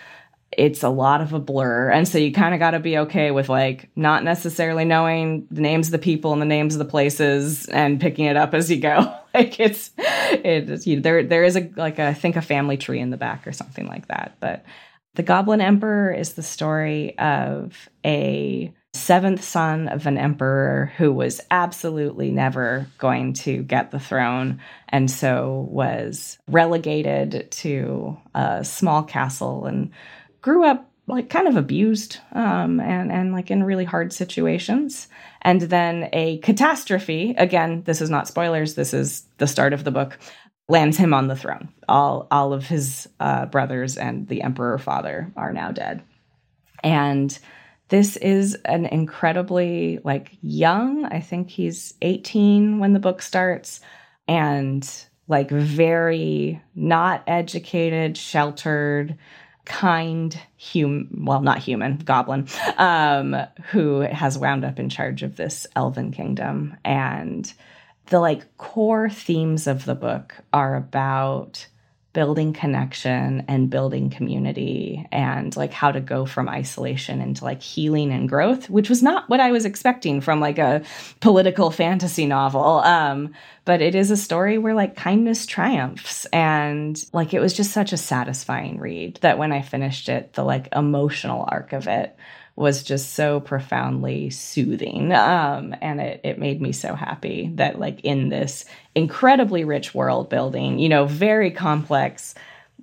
it's 0.51 0.83
a 0.83 0.89
lot 0.89 1.21
of 1.21 1.33
a 1.33 1.39
blur. 1.39 1.91
And 1.91 2.07
so, 2.07 2.19
you 2.19 2.33
kind 2.33 2.55
of 2.55 2.61
got 2.61 2.71
to 2.71 2.81
be 2.81 2.99
okay 2.99 3.31
with 3.33 3.49
like 3.49 3.91
not 3.97 4.25
necessarily 4.25 4.85
knowing 4.85 5.47
the 5.51 5.61
names 5.61 5.89
of 5.89 5.93
the 5.93 5.99
people 5.99 6.33
and 6.33 6.41
the 6.41 6.47
names 6.47 6.75
of 6.75 6.79
the 6.79 6.85
places 6.85 7.67
and 7.67 8.01
picking 8.01 8.25
it 8.25 8.37
up 8.37 8.55
as 8.55 8.71
you 8.71 8.79
go. 8.79 9.15
like, 9.35 9.59
it's, 9.61 9.91
it's, 9.99 10.87
you, 10.87 11.01
there, 11.01 11.23
there 11.23 11.45
is 11.45 11.57
a, 11.57 11.71
like, 11.77 11.99
a, 11.99 12.09
I 12.09 12.15
think 12.15 12.37
a 12.37 12.43
family 12.43 12.77
tree 12.77 13.01
in 13.01 13.11
the 13.11 13.17
back 13.17 13.47
or 13.47 13.53
something 13.53 13.87
like 13.87 14.09
that. 14.09 14.37
But, 14.41 14.65
the 15.15 15.23
Goblin 15.23 15.61
Emperor 15.61 16.13
is 16.13 16.33
the 16.33 16.43
story 16.43 17.19
of 17.19 17.89
a 18.05 18.73
seventh 18.95 19.43
son 19.43 19.89
of 19.89 20.07
an 20.07 20.19
emperor 20.19 20.93
who 20.99 21.13
was 21.13 21.41
absolutely 21.51 22.31
never 22.31 22.87
going 22.99 23.33
to 23.33 23.63
get 23.63 23.91
the 23.91 23.99
throne 23.99 24.61
and 24.89 25.11
so 25.11 25.67
was 25.71 26.39
relegated 26.47 27.51
to 27.51 28.17
a 28.35 28.63
small 28.63 29.03
castle 29.03 29.65
and 29.65 29.91
grew 30.43 30.65
up 30.65 30.93
like 31.09 31.31
kind 31.31 31.49
of 31.49 31.57
abused 31.57 32.19
um, 32.33 32.81
and 32.81 33.11
and 33.11 33.33
like 33.33 33.51
in 33.51 33.65
really 33.65 33.85
hard 33.85 34.13
situations. 34.13 35.09
And 35.41 35.63
then 35.63 36.09
a 36.13 36.39
catastrophe 36.39 37.35
again 37.37 37.83
this 37.85 38.01
is 38.01 38.11
not 38.11 38.29
spoilers 38.29 38.75
this 38.75 38.95
is 38.95 39.27
the 39.39 39.47
start 39.47 39.73
of 39.73 39.85
the 39.85 39.91
book 39.91 40.19
lands 40.73 40.97
him 40.97 41.13
on 41.13 41.29
the 41.29 41.37
throne. 41.37 41.69
All 41.87 42.27
all 42.31 42.53
of 42.55 42.67
his 42.67 43.09
uh, 43.21 43.47
brothers 43.47 43.99
and 43.99 44.27
the 44.27 44.41
emperor 44.41 44.79
father 44.79 45.31
are 45.37 45.53
now 45.53 45.71
dead, 45.71 46.03
and 46.83 47.39
this 47.89 48.17
is 48.17 48.55
an 48.65 48.87
incredibly 48.87 50.01
like 50.03 50.33
young. 50.41 51.05
I 51.05 51.21
think 51.21 51.51
he's 51.51 51.95
eighteen 52.01 52.79
when 52.79 52.95
the 52.95 53.01
book 53.01 53.21
starts, 53.21 53.81
and 54.27 54.83
like 55.29 55.51
very 55.51 56.63
not 56.75 57.23
educated, 57.27 58.17
sheltered 58.17 59.19
kind 59.65 60.37
human 60.57 61.25
well 61.25 61.41
not 61.41 61.59
human 61.59 61.97
goblin 61.99 62.49
um 62.79 63.37
who 63.71 64.01
has 64.01 64.37
wound 64.37 64.65
up 64.65 64.81
in 64.81 64.89
charge 64.89 65.23
of 65.23 65.37
this 65.37 65.69
elven 65.77 66.11
kingdom 66.11 66.77
and 66.85 67.55
the 68.13 68.21
like 68.21 68.59
core 68.59 69.09
themes 69.09 69.67
of 69.67 69.87
the 69.87 69.95
book 69.95 70.35
are 70.53 70.77
about 70.77 71.67
building 72.13 72.53
connection 72.53 73.43
and 73.49 73.71
building 73.71 74.11
community 74.11 75.07
and 75.11 75.57
like 75.57 75.73
how 75.73 75.91
to 75.91 75.99
go 75.99 76.27
from 76.27 76.47
isolation 76.47 77.23
into 77.23 77.43
like 77.43 77.63
healing 77.63 78.13
and 78.13 78.29
growth 78.29 78.69
which 78.69 78.91
was 78.91 79.03
not 79.03 79.27
what 79.31 79.41
i 79.41 79.51
was 79.51 79.65
expecting 79.65 80.21
from 80.21 80.41
like 80.41 80.59
a 80.59 80.83
political 81.21 81.71
fantasy 81.71 82.27
novel. 82.27 82.81
Um 82.81 83.33
but 83.65 83.81
it 83.81 83.95
is 83.95 84.11
a 84.11 84.17
story 84.17 84.59
where 84.59 84.75
like 84.75 84.97
kindness 84.97 85.47
triumphs. 85.47 86.27
And 86.27 87.03
like 87.15 87.33
it 87.33 87.41
was 87.41 87.55
just 87.55 87.71
such 87.71 87.95
a 87.95 87.97
satisfying 87.97 88.79
read 88.79 89.21
that 89.23 89.39
when 89.39 89.53
i 89.53 89.63
finished 89.63 90.11
it 90.11 90.35
the 90.35 90.45
like 90.45 90.69
emotional 90.77 91.47
arc 91.49 91.73
of 91.73 91.89
it 91.89 92.15
was 92.55 92.83
just 92.83 93.15
so 93.15 93.41
profoundly 93.41 94.31
soothing. 94.31 95.13
Um, 95.13 95.75
and 95.81 96.01
it, 96.01 96.21
it 96.23 96.39
made 96.39 96.61
me 96.61 96.73
so 96.73 96.95
happy 96.95 97.51
that, 97.55 97.79
like, 97.79 98.01
in 98.01 98.29
this 98.29 98.65
incredibly 98.95 99.65
rich 99.65 99.95
world 99.95 100.29
building, 100.29 100.79
you 100.79 100.89
know, 100.89 101.07
very 101.07 101.51
complex 101.51 102.35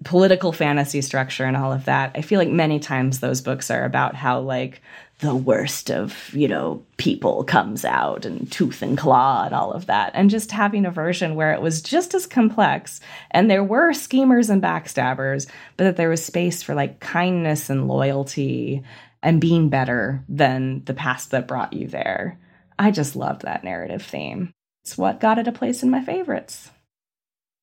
political 0.03 0.51
fantasy 0.51 1.01
structure 1.01 1.43
and 1.43 1.57
all 1.57 1.73
of 1.73 1.85
that, 1.85 2.11
I 2.15 2.21
feel 2.21 2.39
like 2.39 2.49
many 2.49 2.79
times 2.79 3.19
those 3.19 3.41
books 3.41 3.69
are 3.69 3.83
about 3.83 4.15
how, 4.15 4.39
like, 4.39 4.81
the 5.19 5.35
worst 5.35 5.91
of, 5.91 6.33
you 6.33 6.47
know, 6.47 6.81
people 6.95 7.43
comes 7.43 7.83
out 7.83 8.25
and 8.25 8.49
tooth 8.49 8.81
and 8.81 8.97
claw 8.97 9.43
and 9.45 9.53
all 9.53 9.73
of 9.73 9.87
that. 9.87 10.11
And 10.15 10.29
just 10.29 10.51
having 10.51 10.85
a 10.85 10.91
version 10.91 11.35
where 11.35 11.51
it 11.51 11.61
was 11.61 11.81
just 11.81 12.13
as 12.13 12.25
complex 12.25 13.01
and 13.31 13.51
there 13.51 13.63
were 13.63 13.91
schemers 13.91 14.49
and 14.49 14.63
backstabbers, 14.63 15.47
but 15.75 15.83
that 15.83 15.97
there 15.97 16.09
was 16.09 16.23
space 16.23 16.63
for 16.63 16.73
like 16.73 17.01
kindness 17.01 17.69
and 17.69 17.89
loyalty 17.89 18.81
and 19.21 19.41
being 19.41 19.69
better 19.69 20.23
than 20.29 20.83
the 20.85 20.93
past 20.93 21.31
that 21.31 21.47
brought 21.47 21.73
you 21.73 21.87
there. 21.87 22.39
I 22.77 22.91
just 22.91 23.15
loved 23.15 23.41
that 23.41 23.63
narrative 23.63 24.03
theme. 24.03 24.53
It's 24.83 24.97
what 24.97 25.19
got 25.19 25.37
it 25.37 25.47
a 25.47 25.51
place 25.51 25.83
in 25.83 25.89
my 25.89 26.03
favorites. 26.03 26.71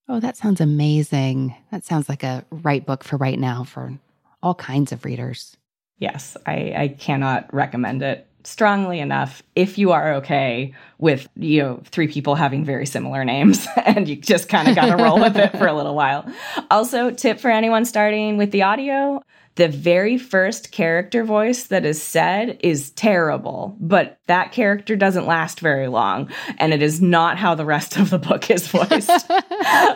Oh, 0.08 0.20
that 0.20 0.36
sounds 0.36 0.60
amazing. 0.60 1.56
That 1.72 1.84
sounds 1.84 2.08
like 2.08 2.22
a 2.22 2.44
right 2.50 2.84
book 2.84 3.02
for 3.02 3.16
right 3.16 3.38
now 3.38 3.64
for 3.64 3.98
all 4.42 4.54
kinds 4.54 4.92
of 4.92 5.04
readers. 5.04 5.56
Yes, 5.98 6.36
I, 6.46 6.74
I 6.76 6.88
cannot 6.88 7.52
recommend 7.52 8.02
it 8.02 8.28
strongly 8.46 9.00
enough 9.00 9.42
if 9.56 9.76
you 9.76 9.90
are 9.90 10.14
okay 10.14 10.72
with 10.98 11.28
you 11.34 11.60
know 11.60 11.82
three 11.86 12.06
people 12.06 12.36
having 12.36 12.64
very 12.64 12.86
similar 12.86 13.24
names 13.24 13.66
and 13.84 14.08
you 14.08 14.14
just 14.14 14.48
kind 14.48 14.68
of 14.68 14.76
got 14.76 14.86
to 14.86 15.02
roll 15.02 15.18
with 15.18 15.36
it 15.36 15.50
for 15.58 15.66
a 15.66 15.72
little 15.72 15.96
while 15.96 16.24
also 16.70 17.10
tip 17.10 17.40
for 17.40 17.50
anyone 17.50 17.84
starting 17.84 18.36
with 18.36 18.52
the 18.52 18.62
audio 18.62 19.20
the 19.56 19.68
very 19.68 20.18
first 20.18 20.70
character 20.70 21.24
voice 21.24 21.64
that 21.64 21.84
is 21.84 22.00
said 22.00 22.58
is 22.60 22.90
terrible, 22.90 23.74
but 23.80 24.18
that 24.26 24.52
character 24.52 24.96
doesn't 24.96 25.26
last 25.26 25.60
very 25.60 25.88
long. 25.88 26.30
And 26.58 26.74
it 26.74 26.82
is 26.82 27.00
not 27.00 27.38
how 27.38 27.54
the 27.54 27.64
rest 27.64 27.96
of 27.96 28.10
the 28.10 28.18
book 28.18 28.50
is 28.50 28.68
voiced. 28.68 29.08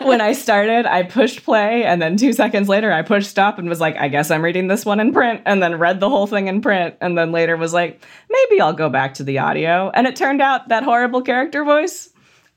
when 0.03 0.19
I 0.19 0.33
started, 0.33 0.85
I 0.85 1.03
pushed 1.03 1.43
play, 1.43 1.83
and 1.83 2.01
then 2.01 2.17
two 2.17 2.33
seconds 2.33 2.69
later, 2.69 2.91
I 2.91 3.03
pushed 3.03 3.29
stop 3.29 3.59
and 3.59 3.69
was 3.69 3.79
like, 3.79 3.95
I 3.97 4.07
guess 4.07 4.31
I'm 4.31 4.43
reading 4.43 4.67
this 4.67 4.85
one 4.85 4.99
in 4.99 5.13
print, 5.13 5.41
and 5.45 5.61
then 5.61 5.77
read 5.77 5.99
the 5.99 6.09
whole 6.09 6.27
thing 6.27 6.47
in 6.47 6.61
print. 6.61 6.95
And 6.99 7.17
then 7.17 7.31
later 7.31 7.55
was 7.55 7.73
like, 7.73 8.03
maybe 8.29 8.61
I'll 8.61 8.73
go 8.73 8.89
back 8.89 9.13
to 9.15 9.23
the 9.23 9.39
audio. 9.39 9.91
And 9.93 10.07
it 10.07 10.15
turned 10.15 10.41
out 10.41 10.69
that 10.69 10.83
horrible 10.83 11.21
character 11.21 11.63
voice 11.63 12.10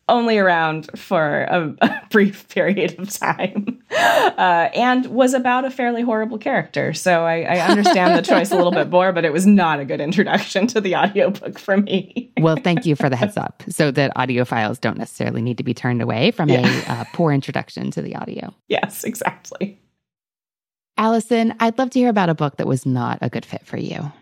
only 0.09 0.39
around 0.39 0.91
for 0.99 1.43
a, 1.43 1.75
a 1.81 2.03
brief 2.11 2.49
period 2.49 2.99
of 2.99 3.11
time 3.11 3.83
uh, 3.91 4.69
and 4.75 5.07
was 5.07 5.35
about 5.35 5.65
a 5.65 5.71
fairly 5.71 6.03
horrible 6.03 6.39
character. 6.39 6.93
So 6.93 7.25
I, 7.25 7.43
I 7.43 7.59
understand 7.61 8.17
the 8.17 8.23
choice 8.23 8.51
a 8.51 8.57
little 8.57 8.73
bit 8.73 8.91
more, 8.91 9.13
but 9.13 9.25
it 9.25 9.33
was 9.33 9.47
not 9.47 9.81
a 9.81 9.85
good 9.85 10.01
introduction 10.01 10.67
to 10.69 10.81
the 10.81 10.95
audiobook 10.97 11.59
for 11.59 11.77
me. 11.79 12.33
well, 12.39 12.57
thank 12.57 12.85
you 12.85 12.97
for 12.97 13.09
the 13.09 13.17
heads 13.17 13.37
up 13.37 13.63
so 13.69 13.91
that 13.93 14.15
audiophiles 14.17 14.81
don't 14.81 14.99
necessarily 14.99 15.43
need 15.43 15.59
to 15.59 15.65
be 15.65 15.75
turned 15.75 16.03
away 16.03 16.31
from 16.31 16.49
yeah. 16.49 16.67
a 16.67 16.93
uh, 16.93 17.05
poor 17.15 17.33
introduction 17.33 17.91
to 17.93 18.03
the 18.03 18.15
audio. 18.17 18.55
Yes, 18.69 19.05
exactly. 19.05 19.81
Allison, 20.97 21.55
I'd 21.61 21.79
love 21.79 21.91
to 21.91 21.99
hear 21.99 22.09
about 22.09 22.29
a 22.29 22.35
book 22.35 22.57
that 22.59 22.67
was 22.67 22.87
not 22.87 23.19
a 23.21 23.29
good 23.29 23.45
fit 23.45 23.67
for 23.67 23.77
you. 23.77 24.13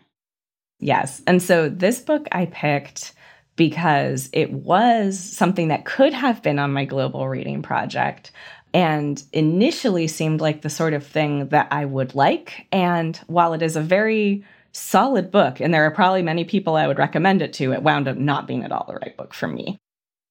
Yes. 0.79 1.23
And 1.27 1.43
so 1.43 1.69
this 1.69 2.01
book 2.01 2.27
I 2.33 2.47
picked 2.47 3.13
because 3.57 4.29
it 4.33 4.53
was 4.53 5.19
something 5.19 5.69
that 5.69 5.85
could 5.85 6.13
have 6.13 6.43
been 6.43 6.59
on 6.59 6.73
my 6.73 6.85
global 6.85 7.29
reading 7.29 7.63
project 7.63 8.33
and 8.75 9.23
initially 9.33 10.09
seemed 10.09 10.41
like 10.41 10.63
the 10.63 10.71
sort 10.71 10.95
of 10.95 11.07
thing 11.07 11.49
that 11.49 11.69
I 11.71 11.85
would 11.85 12.15
like. 12.15 12.67
And 12.73 13.17
while 13.27 13.53
it 13.53 13.63
is 13.63 13.77
a 13.77 13.83
very 13.83 14.45
solid 14.73 15.31
book, 15.31 15.61
and 15.61 15.75
there 15.75 15.85
are 15.85 15.91
probably 15.91 16.23
many 16.23 16.45
people 16.45 16.77
I 16.77 16.87
would 16.87 16.99
recommend 16.99 17.43
it 17.43 17.53
to, 17.55 17.73
it 17.73 17.83
wound 17.83 18.09
up 18.09 18.17
not 18.17 18.47
being 18.47 18.65
at 18.65 18.73
all 18.73 18.87
the 18.87 18.95
right 18.95 19.17
book 19.17 19.35
for 19.35 19.47
me. 19.47 19.79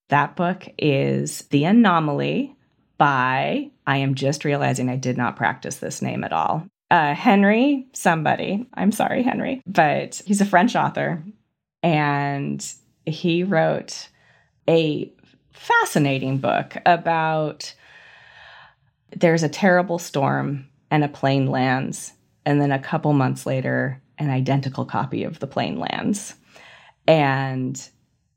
That 0.10 0.36
book 0.36 0.68
is 0.78 1.44
The 1.52 1.66
Anomaly 1.66 2.56
by, 2.98 3.70
I 3.88 3.98
am 3.98 4.16
just 4.16 4.44
realizing 4.46 4.90
I 4.90 4.96
did 4.96 5.18
not 5.18 5.36
practice 5.36 5.78
this 5.78 6.02
name 6.02 6.24
at 6.24 6.34
all. 6.34 6.66
Uh, 6.90 7.14
Henry, 7.14 7.88
somebody. 7.94 8.68
I'm 8.74 8.92
sorry, 8.92 9.24
Henry, 9.24 9.62
but 9.66 10.22
he's 10.26 10.42
a 10.42 10.46
French 10.46 10.76
author. 10.76 11.24
And 11.84 12.64
he 13.06 13.44
wrote 13.44 14.10
a 14.70 15.12
fascinating 15.54 16.38
book 16.38 16.76
about 16.86 17.74
there's 19.16 19.44
a 19.44 19.50
terrible 19.50 20.00
storm 20.00 20.68
and 20.90 21.04
a 21.04 21.10
plane 21.10 21.48
lands 21.48 22.14
and 22.46 22.62
then 22.62 22.72
a 22.72 22.80
couple 22.80 23.14
months 23.14 23.46
later 23.46 24.02
an 24.18 24.30
identical 24.30 24.86
copy 24.86 25.24
of 25.24 25.40
the 25.40 25.48
plane 25.48 25.80
lands. 25.80 26.36
And 27.08 27.82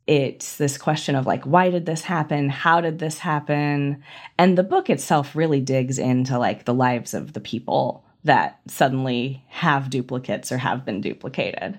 it's 0.07 0.57
this 0.57 0.77
question 0.77 1.15
of 1.15 1.27
like 1.27 1.45
why 1.45 1.71
did 1.71 1.87
this 1.87 2.03
happen? 2.03 2.49
How 2.49 2.81
did 2.81 2.99
this 2.99 3.19
happen? 3.19 4.03
And 4.39 4.59
the 4.59 4.63
book 4.63 4.91
itself 4.91 5.35
really 5.37 5.61
digs 5.61 5.99
into 5.99 6.39
like 6.39 6.65
the 6.65 6.75
lives 6.75 7.15
of 7.15 7.33
the 7.33 7.41
people 7.41 8.05
that 8.25 8.61
suddenly 8.67 9.45
have 9.49 9.91
duplicates 9.91 10.51
or 10.51 10.59
have 10.59 10.85
been 10.85 11.01
duplicated 11.01 11.79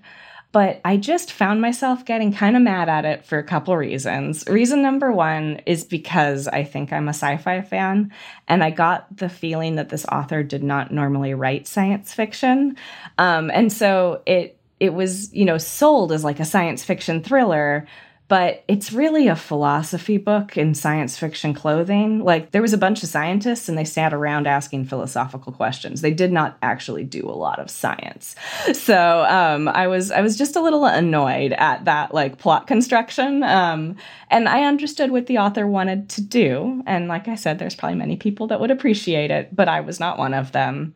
but 0.55 0.79
I 0.85 0.95
just 0.95 1.33
found 1.33 1.59
myself 1.59 2.05
getting 2.05 2.31
kind 2.31 2.55
of 2.55 2.61
mad 2.61 2.87
at 2.87 3.03
it 3.03 3.25
for 3.25 3.37
a 3.37 3.43
couple 3.43 3.75
reasons. 3.75 4.47
Reason 4.47 4.81
number 4.81 5.11
one 5.11 5.59
is 5.65 5.83
because 5.83 6.47
I 6.47 6.63
think 6.63 6.93
I'm 6.93 7.09
a 7.09 7.13
sci 7.13 7.35
fi 7.35 7.59
fan, 7.59 8.13
and 8.47 8.63
I 8.63 8.69
got 8.69 9.17
the 9.17 9.27
feeling 9.27 9.75
that 9.75 9.89
this 9.89 10.05
author 10.05 10.43
did 10.43 10.63
not 10.63 10.91
normally 10.93 11.33
write 11.33 11.67
science 11.67 12.13
fiction. 12.13 12.77
Um, 13.17 13.51
and 13.53 13.69
so 13.69 14.21
it, 14.25 14.57
it 14.79 14.93
was, 14.93 15.33
you 15.33 15.43
know, 15.43 15.57
sold 15.57 16.13
as 16.13 16.23
like 16.23 16.39
a 16.39 16.45
science 16.45 16.85
fiction 16.85 17.21
thriller, 17.21 17.85
but 18.27 18.63
it's 18.67 18.91
really 18.91 19.27
a 19.27 19.35
philosophy 19.35 20.17
book 20.17 20.57
in 20.57 20.73
science 20.73 21.17
fiction 21.17 21.53
clothing. 21.53 22.23
Like 22.23 22.51
there 22.51 22.61
was 22.61 22.73
a 22.73 22.77
bunch 22.77 23.03
of 23.03 23.09
scientists 23.09 23.69
and 23.69 23.77
they 23.77 23.83
sat 23.83 24.13
around 24.13 24.47
asking 24.47 24.85
philosophical 24.85 25.51
questions. 25.51 26.01
They 26.01 26.13
did 26.13 26.31
not 26.31 26.57
actually 26.63 27.03
do 27.03 27.23
a 27.25 27.37
lot 27.37 27.59
of 27.59 27.69
science. 27.69 28.35
So 28.73 29.25
um, 29.25 29.67
I 29.67 29.87
was 29.87 30.11
I 30.11 30.21
was 30.21 30.37
just 30.37 30.55
a 30.55 30.61
little 30.61 30.85
annoyed 30.85 31.53
at 31.53 31.85
that 31.85 32.13
like 32.13 32.39
plot 32.39 32.65
construction. 32.65 33.43
Um, 33.43 33.95
and 34.31 34.49
I 34.49 34.63
understood 34.63 35.11
what 35.11 35.27
the 35.27 35.37
author 35.37 35.67
wanted 35.67 36.09
to 36.09 36.21
do. 36.21 36.81
And 36.87 37.07
like 37.07 37.27
I 37.27 37.35
said, 37.35 37.59
there's 37.59 37.75
probably 37.75 37.97
many 37.97 38.17
people 38.17 38.47
that 38.47 38.59
would 38.59 38.71
appreciate 38.71 39.29
it, 39.29 39.55
but 39.55 39.69
I 39.69 39.81
was 39.81 39.99
not 39.99 40.17
one 40.17 40.33
of 40.33 40.51
them. 40.51 40.95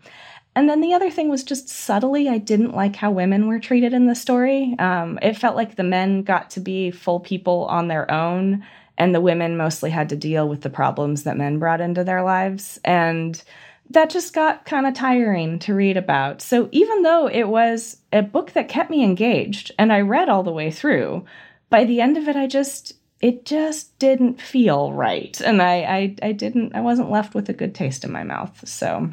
And 0.60 0.68
then 0.68 0.82
the 0.82 0.94
other 0.94 1.10
thing 1.10 1.30
was 1.30 1.46
just 1.46 1.70
subtly, 1.70 2.28
I 2.28 2.38
didn't 2.38 2.76
like 2.76 2.98
how 2.98 3.12
women 3.12 3.48
were 3.48 3.60
treated 3.60 3.94
in 3.94 4.08
the 4.08 4.14
story. 4.14 4.76
Um, 4.78 5.18
it 5.22 5.38
felt 5.38 5.56
like 5.56 5.78
the 5.78 5.84
men 5.86 6.22
got 6.22 6.50
to 6.50 6.60
be 6.60 6.92
full 6.92 7.22
people 7.22 7.64
on 7.68 7.88
their 7.88 8.12
own, 8.12 8.66
and 8.98 9.16
the 9.16 9.22
women 9.22 9.56
mostly 9.56 9.90
had 9.90 10.10
to 10.10 10.18
deal 10.18 10.50
with 10.50 10.60
the 10.60 10.70
problems 10.70 11.24
that 11.24 11.38
men 11.38 11.60
brought 11.60 11.80
into 11.80 12.04
their 12.04 12.24
lives. 12.24 12.78
And 12.84 13.42
that 13.92 14.10
just 14.10 14.34
got 14.34 14.66
kind 14.66 14.86
of 14.86 14.94
tiring 14.94 15.60
to 15.60 15.74
read 15.74 15.96
about. 15.96 16.42
So 16.42 16.68
even 16.74 17.04
though 17.04 17.30
it 17.30 17.48
was 17.48 17.96
a 18.12 18.22
book 18.22 18.52
that 18.52 18.68
kept 18.68 18.92
me 18.92 19.02
engaged 19.02 19.72
and 19.80 19.94
I 19.94 20.02
read 20.02 20.28
all 20.28 20.44
the 20.44 20.52
way 20.52 20.72
through, 20.72 21.24
by 21.70 21.86
the 21.86 22.02
end 22.02 22.18
of 22.18 22.28
it, 22.28 22.36
I 22.36 22.48
just 22.48 22.96
it 23.22 23.46
just 23.46 23.98
didn't 23.98 24.42
feel 24.42 24.92
right, 24.92 25.40
and 25.40 25.62
I 25.62 25.76
I, 25.84 26.16
I 26.22 26.32
didn't 26.34 26.76
I 26.76 26.82
wasn't 26.82 27.12
left 27.12 27.34
with 27.34 27.48
a 27.48 27.54
good 27.54 27.74
taste 27.74 28.04
in 28.04 28.12
my 28.12 28.26
mouth. 28.26 28.68
So 28.68 29.10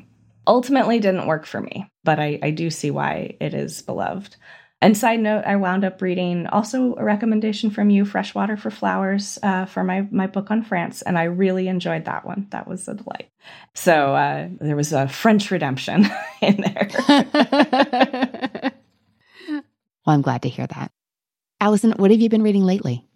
ultimately 0.46 1.00
didn't 1.00 1.26
work 1.26 1.46
for 1.46 1.60
me, 1.60 1.90
but 2.04 2.18
I, 2.18 2.38
I 2.42 2.50
do 2.50 2.70
see 2.70 2.90
why 2.90 3.36
it 3.40 3.54
is 3.54 3.82
beloved. 3.82 4.36
And 4.82 4.96
side 4.96 5.20
note, 5.20 5.44
I 5.46 5.56
wound 5.56 5.84
up 5.84 6.02
reading 6.02 6.46
also 6.48 6.94
a 6.96 7.04
recommendation 7.04 7.70
from 7.70 7.88
you, 7.88 8.04
Freshwater 8.04 8.58
for 8.58 8.70
Flowers, 8.70 9.38
uh, 9.42 9.64
for 9.64 9.82
my 9.82 10.06
my 10.10 10.26
book 10.26 10.50
on 10.50 10.62
France, 10.62 11.00
and 11.00 11.16
I 11.18 11.24
really 11.24 11.66
enjoyed 11.68 12.04
that 12.04 12.26
one. 12.26 12.46
That 12.50 12.68
was 12.68 12.86
a 12.86 12.94
delight. 12.94 13.30
So 13.74 14.14
uh, 14.14 14.48
there 14.60 14.76
was 14.76 14.92
a 14.92 15.08
French 15.08 15.50
redemption 15.50 16.06
in 16.42 16.60
there. 16.60 16.90
well, 19.48 19.62
I'm 20.06 20.22
glad 20.22 20.42
to 20.42 20.50
hear 20.50 20.66
that. 20.66 20.92
Allison, 21.58 21.92
what 21.92 22.10
have 22.10 22.20
you 22.20 22.28
been 22.28 22.42
reading 22.42 22.64
lately? 22.64 23.06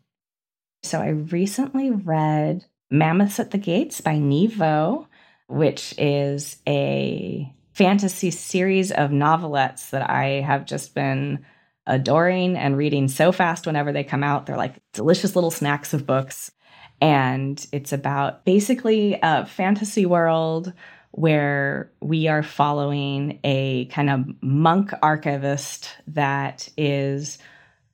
So 0.82 0.98
I 0.98 1.08
recently 1.08 1.90
read 1.90 2.64
Mammoths 2.90 3.38
at 3.38 3.50
the 3.50 3.58
Gates 3.58 4.00
by 4.00 4.14
Nghi 4.14 4.50
Vo 4.50 5.08
which 5.50 5.94
is 5.98 6.58
a 6.66 7.52
fantasy 7.72 8.30
series 8.30 8.92
of 8.92 9.10
novelettes 9.10 9.90
that 9.90 10.08
I 10.08 10.42
have 10.42 10.64
just 10.64 10.94
been 10.94 11.44
adoring 11.86 12.56
and 12.56 12.76
reading 12.76 13.08
so 13.08 13.32
fast 13.32 13.66
whenever 13.66 13.90
they 13.90 14.04
come 14.04 14.22
out. 14.22 14.46
They're 14.46 14.56
like 14.56 14.80
delicious 14.92 15.34
little 15.34 15.50
snacks 15.50 15.92
of 15.92 16.06
books. 16.06 16.52
And 17.00 17.66
it's 17.72 17.92
about 17.92 18.44
basically 18.44 19.18
a 19.22 19.44
fantasy 19.44 20.06
world 20.06 20.72
where 21.10 21.90
we 22.00 22.28
are 22.28 22.44
following 22.44 23.40
a 23.42 23.86
kind 23.86 24.08
of 24.08 24.42
monk 24.42 24.92
archivist 25.02 25.88
that 26.06 26.68
is 26.76 27.38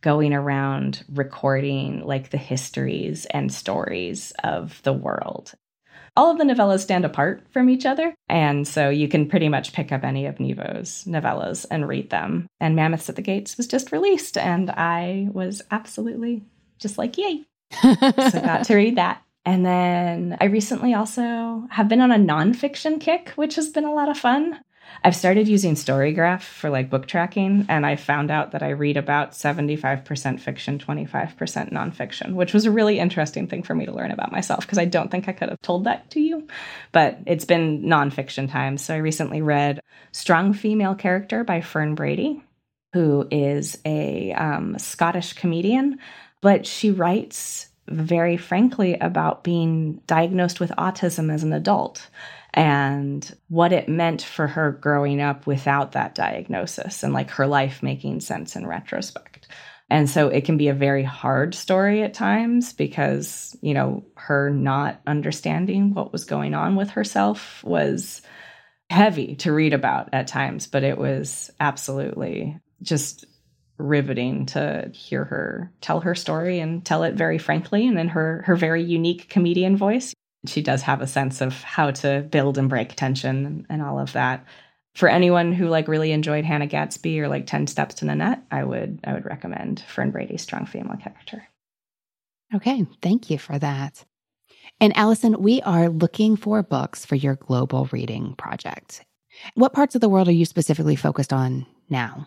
going 0.03 0.35
around 0.35 1.05
recording 1.09 2.05
like 2.05 2.31
the 2.31 2.37
histories 2.37 3.25
and 3.27 3.51
stories 3.51 4.33
of 4.45 4.83
the 4.83 4.93
world. 4.93 5.55
All 6.17 6.31
of 6.31 6.39
the 6.39 6.45
novellas 6.45 6.81
stand 6.81 7.05
apart 7.05 7.45
from 7.51 7.69
each 7.69 7.85
other, 7.85 8.15
and 8.29 8.67
so 8.67 8.89
you 8.89 9.07
can 9.07 9.29
pretty 9.29 9.49
much 9.49 9.73
pick 9.73 9.93
up 9.93 10.03
any 10.03 10.27
of 10.27 10.37
Nghi 10.37 10.57
Vo's 10.57 11.05
novellas 11.07 11.67
and 11.71 11.87
read 11.87 12.11
them. 12.11 12.47
And 12.59 12.75
Mammoths 12.75 13.09
at 13.09 13.17
the 13.17 13.23
Gates 13.23 13.57
was 13.57 13.67
just 13.67 13.93
released, 13.93 14.39
and 14.39 14.71
I 14.71 15.29
was 15.33 15.63
absolutely 15.71 16.43
just 16.79 16.99
like, 16.99 17.19
yay. 17.19 17.45
so 17.83 18.41
got 18.41 18.65
to 18.65 18.77
read 18.77 18.97
that. 18.97 19.23
And 19.45 19.65
then 19.65 20.37
I 20.41 20.47
recently 20.47 20.93
also 20.93 21.69
have 21.71 21.89
been 21.89 22.01
on 22.01 22.11
a 22.11 22.17
nonfiction 22.17 23.01
kick, 23.01 23.31
which 23.37 23.55
has 23.55 23.69
been 23.69 23.85
a 23.85 23.95
lot 23.95 24.09
of 24.09 24.19
fun. 24.19 24.61
I've 25.05 25.17
started 25.17 25.49
using 25.49 25.75
Storygraph 25.75 26.43
for 26.43 26.71
like 26.71 26.91
book 26.91 27.07
tracking, 27.07 27.67
and 27.69 27.87
I 27.87 27.97
found 27.97 28.31
out 28.31 28.53
that 28.53 28.63
I 28.63 28.71
read 28.71 28.97
about 28.97 29.33
75% 29.33 30.41
fiction, 30.41 30.79
25% 30.79 31.73
nonfiction, 31.73 32.35
which 32.35 32.53
was 32.53 32.65
a 32.65 32.71
really 32.71 32.99
interesting 32.99 33.47
thing 33.47 33.63
for 33.63 33.75
me 33.75 33.87
to 33.87 33.93
learn 33.93 34.11
about 34.11 34.33
myself 34.33 34.61
because 34.61 34.79
I 34.79 34.85
don't 34.85 35.11
think 35.11 35.29
I 35.29 35.33
could 35.33 35.49
have 35.49 35.61
told 35.63 35.85
that 35.85 36.11
to 36.11 36.21
you. 36.21 36.47
But 36.93 37.19
it's 37.27 37.45
been 37.45 37.83
nonfiction 37.83 38.51
time. 38.51 38.79
So 38.79 38.95
I 38.95 38.99
recently 38.99 39.43
read 39.43 39.81
Strong 40.13 40.55
Female 40.55 40.95
Character 40.95 41.45
by 41.45 41.61
Fern 41.61 41.95
Brady, 41.95 42.43
who 42.93 43.27
is 43.31 43.79
a 43.85 44.33
um, 44.33 44.79
Scottish 44.79 45.35
comedian, 45.35 45.99
but 46.41 46.67
she 46.67 46.91
writes 46.91 47.69
very 47.89 48.37
frankly 48.37 48.95
about 48.95 49.45
being 49.45 50.01
diagnosed 50.07 50.61
with 50.61 50.71
autism 50.71 51.33
as 51.33 51.43
an 51.43 51.53
adult 51.53 52.09
and 52.55 53.37
what 53.49 53.73
it 53.73 53.89
meant 53.89 54.23
for 54.23 54.47
her 54.47 54.73
growing 54.73 55.21
up 55.21 55.47
without 55.47 55.93
that 55.93 56.15
diagnosis 56.15 57.03
and 57.03 57.13
like 57.13 57.31
her 57.31 57.47
life 57.47 57.83
making 57.83 58.21
sense 58.21 58.57
in 58.57 58.67
retrospect. 58.67 59.47
And 59.89 60.11
so 60.11 60.29
it 60.29 60.45
can 60.45 60.57
be 60.57 60.69
a 60.69 60.75
very 60.75 61.05
hard 61.05 61.55
story 61.55 62.03
at 62.03 62.15
times 62.15 62.73
because, 62.73 63.57
you 63.61 63.73
know, 63.73 64.05
her 64.17 64.51
not 64.51 65.01
understanding 65.07 65.95
what 65.95 66.13
was 66.13 66.25
going 66.25 66.55
on 66.55 66.75
with 66.75 66.91
herself 66.91 67.63
was 67.63 68.23
heavy 68.91 69.37
to 69.37 69.53
read 69.53 69.75
about 69.75 70.09
at 70.13 70.27
times, 70.27 70.67
but 70.67 70.83
it 70.83 70.99
was 70.99 71.51
absolutely 71.61 72.59
just 72.83 73.27
riveting 73.79 74.47
to 74.47 74.91
hear 74.93 75.25
her 75.25 75.73
tell 75.81 76.01
her 76.01 76.15
story 76.15 76.61
and 76.61 76.85
tell 76.85 77.03
it 77.03 77.15
very 77.15 77.39
frankly 77.39 77.87
and 77.87 77.99
in 77.99 78.09
her 78.09 78.43
her 78.47 78.57
very 78.57 78.83
unique 78.83 79.29
comedian 79.29 79.77
voice. 79.77 80.15
She 80.47 80.63
does 80.63 80.83
have 80.83 81.01
a 81.01 81.07
sense 81.07 81.41
of 81.41 81.63
how 81.63 81.91
to 81.91 82.27
build 82.31 82.59
and 82.59 82.69
break 82.69 82.95
tension 82.95 83.67
and 83.69 83.83
all 83.83 83.99
of 83.99 84.13
that. 84.13 84.45
For 84.95 85.09
anyone 85.09 85.53
who 85.53 85.69
like 85.69 85.89
really 85.89 86.13
enjoyed 86.13 86.45
Hannah 86.45 86.67
Gadsby 86.67 87.21
or 87.21 87.29
like 87.29 87.47
10 87.47 87.67
Steps 87.67 87.97
to 87.97 88.07
Nanette, 88.07 88.43
I 88.51 88.65
would 88.65 89.01
I 89.05 89.13
would 89.13 89.27
recommend 89.27 89.85
Fern 89.89 90.11
Brady's 90.11 90.43
strong 90.43 90.67
female 90.67 90.97
character. 90.97 91.47
Okay, 92.55 92.87
thank 93.03 93.29
you 93.29 93.39
for 93.39 93.59
that. 93.59 94.05
And 94.81 94.97
Allison, 94.97 95.43
we 95.43 95.61
are 95.63 95.89
looking 95.89 96.37
for 96.37 96.63
books 96.63 97.05
for 97.05 97.15
your 97.15 97.35
global 97.35 97.89
reading 97.93 98.35
project. 98.37 99.05
What 99.55 99.73
parts 99.73 99.95
of 99.95 100.01
the 100.01 100.09
world 100.09 100.29
are 100.29 100.33
you 100.33 100.45
specifically 100.45 100.97
focused 100.97 101.33
on 101.33 101.67
now? 101.89 102.27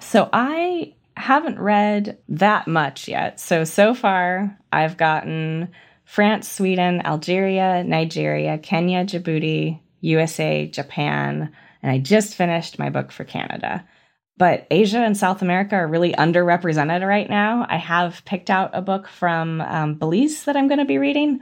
So 0.00 0.28
I 0.32 0.94
haven't 1.16 1.58
read 1.58 2.18
that 2.28 2.66
much 2.66 3.06
yet. 3.06 3.38
So, 3.38 3.64
so 3.64 3.94
far, 3.94 4.58
I've 4.72 4.96
gotten 4.96 5.70
France, 6.04 6.50
Sweden, 6.50 7.02
Algeria, 7.04 7.84
Nigeria, 7.84 8.58
Kenya, 8.58 9.04
Djibouti, 9.04 9.78
USA, 10.00 10.66
Japan, 10.66 11.52
and 11.82 11.92
I 11.92 11.98
just 11.98 12.34
finished 12.34 12.78
my 12.78 12.90
book 12.90 13.12
for 13.12 13.24
Canada. 13.24 13.86
But 14.36 14.66
Asia 14.70 14.98
and 14.98 15.16
South 15.16 15.42
America 15.42 15.76
are 15.76 15.86
really 15.86 16.14
underrepresented 16.14 17.06
right 17.06 17.28
now. 17.28 17.66
I 17.68 17.76
have 17.76 18.24
picked 18.24 18.48
out 18.48 18.70
a 18.72 18.80
book 18.80 19.06
from 19.06 19.60
um, 19.60 19.94
Belize 19.94 20.44
that 20.44 20.56
I'm 20.56 20.66
going 20.66 20.78
to 20.78 20.86
be 20.86 20.98
reading. 20.98 21.40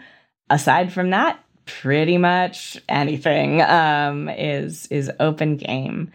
Aside 0.51 0.93
from 0.93 1.11
that, 1.11 1.43
pretty 1.65 2.19
much 2.19 2.77
anything 2.89 3.63
um, 3.63 4.29
is 4.29 4.87
is 4.87 5.11
open 5.21 5.57
game 5.57 6.11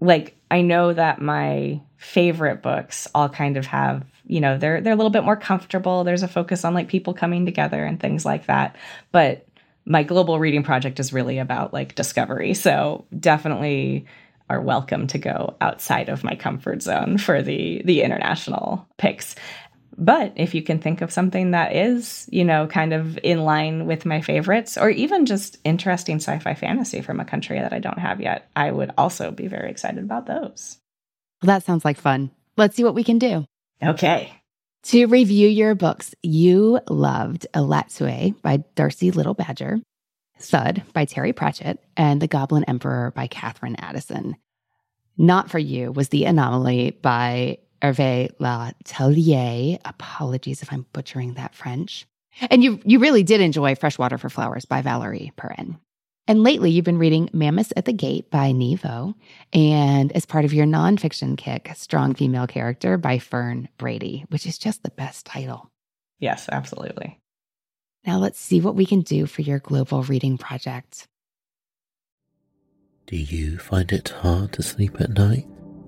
like 0.00 0.36
I 0.50 0.62
know 0.62 0.92
that 0.92 1.20
my 1.20 1.80
favorite 1.96 2.62
books 2.62 3.08
all 3.14 3.28
kind 3.28 3.56
of 3.56 3.66
have, 3.66 4.04
you 4.26 4.40
know, 4.40 4.58
they're 4.58 4.80
they're 4.80 4.92
a 4.92 4.96
little 4.96 5.10
bit 5.10 5.24
more 5.24 5.36
comfortable. 5.36 6.04
There's 6.04 6.22
a 6.22 6.28
focus 6.28 6.64
on 6.64 6.74
like 6.74 6.88
people 6.88 7.14
coming 7.14 7.46
together 7.46 7.84
and 7.84 7.98
things 7.98 8.24
like 8.24 8.46
that. 8.46 8.76
But 9.12 9.46
my 9.86 10.02
global 10.02 10.38
reading 10.38 10.62
project 10.62 11.00
is 11.00 11.12
really 11.12 11.38
about 11.38 11.72
like 11.72 11.94
discovery. 11.94 12.54
So 12.54 13.04
definitely 13.18 14.06
are 14.50 14.60
welcome 14.60 15.06
to 15.06 15.18
go 15.18 15.56
outside 15.60 16.08
of 16.08 16.22
my 16.22 16.34
comfort 16.34 16.82
zone 16.82 17.16
for 17.18 17.42
the 17.42 17.82
the 17.84 18.02
international 18.02 18.86
picks. 18.98 19.34
But 19.96 20.32
if 20.36 20.54
you 20.54 20.62
can 20.62 20.80
think 20.80 21.00
of 21.00 21.12
something 21.12 21.52
that 21.52 21.74
is, 21.74 22.28
you 22.30 22.44
know, 22.44 22.66
kind 22.66 22.92
of 22.92 23.18
in 23.22 23.44
line 23.44 23.86
with 23.86 24.04
my 24.04 24.20
favorites, 24.20 24.76
or 24.76 24.90
even 24.90 25.26
just 25.26 25.58
interesting 25.64 26.16
sci 26.16 26.38
fi 26.38 26.54
fantasy 26.54 27.00
from 27.00 27.20
a 27.20 27.24
country 27.24 27.58
that 27.60 27.72
I 27.72 27.78
don't 27.78 27.98
have 27.98 28.20
yet, 28.20 28.50
I 28.56 28.70
would 28.70 28.92
also 28.98 29.30
be 29.30 29.46
very 29.46 29.70
excited 29.70 30.02
about 30.02 30.26
those. 30.26 30.78
Well, 31.42 31.48
that 31.48 31.64
sounds 31.64 31.84
like 31.84 31.98
fun. 31.98 32.30
Let's 32.56 32.76
see 32.76 32.84
what 32.84 32.94
we 32.94 33.04
can 33.04 33.18
do. 33.18 33.44
Okay. 33.82 34.32
To 34.84 35.06
review 35.06 35.48
your 35.48 35.74
books, 35.74 36.14
you 36.22 36.80
loved 36.88 37.46
Elatsoe 37.54 38.40
by 38.42 38.58
Darcie 38.76 39.14
Little 39.14 39.34
Badger, 39.34 39.80
Thud 40.38 40.82
by 40.92 41.04
Terry 41.04 41.32
Pratchett, 41.32 41.78
and 41.96 42.20
The 42.20 42.26
Goblin 42.26 42.64
Emperor 42.64 43.12
by 43.14 43.26
Katherine 43.26 43.76
Addison. 43.76 44.36
Not 45.16 45.50
for 45.50 45.58
You 45.58 45.92
was 45.92 46.08
The 46.08 46.24
Anomaly 46.24 46.98
by 47.00 47.58
Hervé 47.82 48.30
Le 48.38 48.72
Tellier. 48.84 49.78
Apologies 49.84 50.62
if 50.62 50.72
I'm 50.72 50.86
butchering 50.92 51.34
that 51.34 51.54
French. 51.54 52.06
And 52.50 52.64
you 52.64 52.80
you 52.84 52.98
really 52.98 53.22
did 53.22 53.40
enjoy 53.40 53.74
Freshwater 53.74 54.18
for 54.18 54.28
Flowers 54.28 54.64
by 54.64 54.82
Valerie 54.82 55.32
Perrin. 55.36 55.78
And 56.26 56.42
lately, 56.42 56.70
you've 56.70 56.86
been 56.86 56.98
reading 56.98 57.28
Mammoths 57.34 57.72
at 57.76 57.84
the 57.84 57.92
Gate 57.92 58.30
by 58.30 58.50
Nghi 58.52 58.78
Vo, 58.78 59.14
and 59.52 60.10
as 60.12 60.24
part 60.24 60.46
of 60.46 60.54
your 60.54 60.64
nonfiction 60.64 61.36
kick, 61.36 61.70
Strong 61.74 62.14
Female 62.14 62.46
Character 62.46 62.96
by 62.96 63.18
Fern 63.18 63.68
Brady, 63.76 64.24
which 64.30 64.46
is 64.46 64.56
just 64.56 64.82
the 64.82 64.90
best 64.90 65.26
title. 65.26 65.70
Yes, 66.18 66.48
absolutely. 66.50 67.20
Now 68.06 68.18
let's 68.18 68.40
see 68.40 68.60
what 68.60 68.74
we 68.74 68.86
can 68.86 69.02
do 69.02 69.26
for 69.26 69.42
your 69.42 69.58
global 69.58 70.02
reading 70.02 70.38
project. 70.38 71.06
Do 73.06 73.16
you 73.16 73.58
find 73.58 73.92
it 73.92 74.08
hard 74.08 74.52
to 74.54 74.62
sleep 74.62 74.98
at 75.00 75.10
night? 75.10 75.46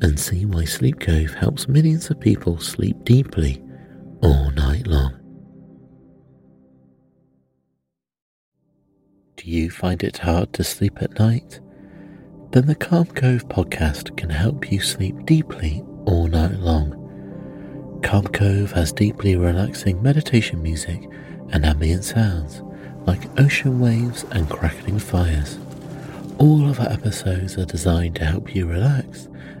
and 0.00 0.18
see 0.18 0.44
why 0.44 0.64
Sleep 0.64 1.00
Cove 1.00 1.34
helps 1.34 1.68
millions 1.68 2.10
of 2.10 2.20
people 2.20 2.58
sleep 2.58 2.96
deeply 3.04 3.62
all 4.22 4.50
night 4.52 4.86
long. 4.86 5.14
Do 9.36 9.50
you 9.50 9.70
find 9.70 10.02
it 10.02 10.18
hard 10.18 10.52
to 10.54 10.64
sleep 10.64 11.00
at 11.00 11.18
night? 11.18 11.60
Then 12.50 12.66
the 12.66 12.74
Calm 12.74 13.06
Cove 13.06 13.48
podcast 13.48 14.16
can 14.16 14.30
help 14.30 14.72
you 14.72 14.80
sleep 14.80 15.26
deeply 15.26 15.84
all 16.06 16.26
night 16.26 16.58
long. 16.58 18.00
Calm 18.02 18.26
Cove 18.28 18.72
has 18.72 18.92
deeply 18.92 19.36
relaxing 19.36 20.02
meditation 20.02 20.62
music 20.62 21.08
and 21.50 21.64
ambient 21.64 22.04
sounds 22.04 22.62
like 23.06 23.38
ocean 23.38 23.80
waves 23.80 24.24
and 24.32 24.48
crackling 24.50 24.98
fires. 24.98 25.58
All 26.38 26.68
of 26.68 26.80
our 26.80 26.88
episodes 26.90 27.56
are 27.58 27.64
designed 27.64 28.16
to 28.16 28.24
help 28.24 28.54
you 28.54 28.66
relax 28.66 29.28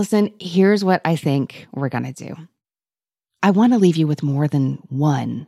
Allison, 0.00 0.32
here's 0.40 0.82
what 0.82 1.02
I 1.04 1.14
think 1.14 1.66
we're 1.74 1.90
going 1.90 2.10
to 2.10 2.14
do. 2.14 2.34
I 3.42 3.50
want 3.50 3.74
to 3.74 3.78
leave 3.78 3.98
you 3.98 4.06
with 4.06 4.22
more 4.22 4.48
than 4.48 4.76
one 4.88 5.46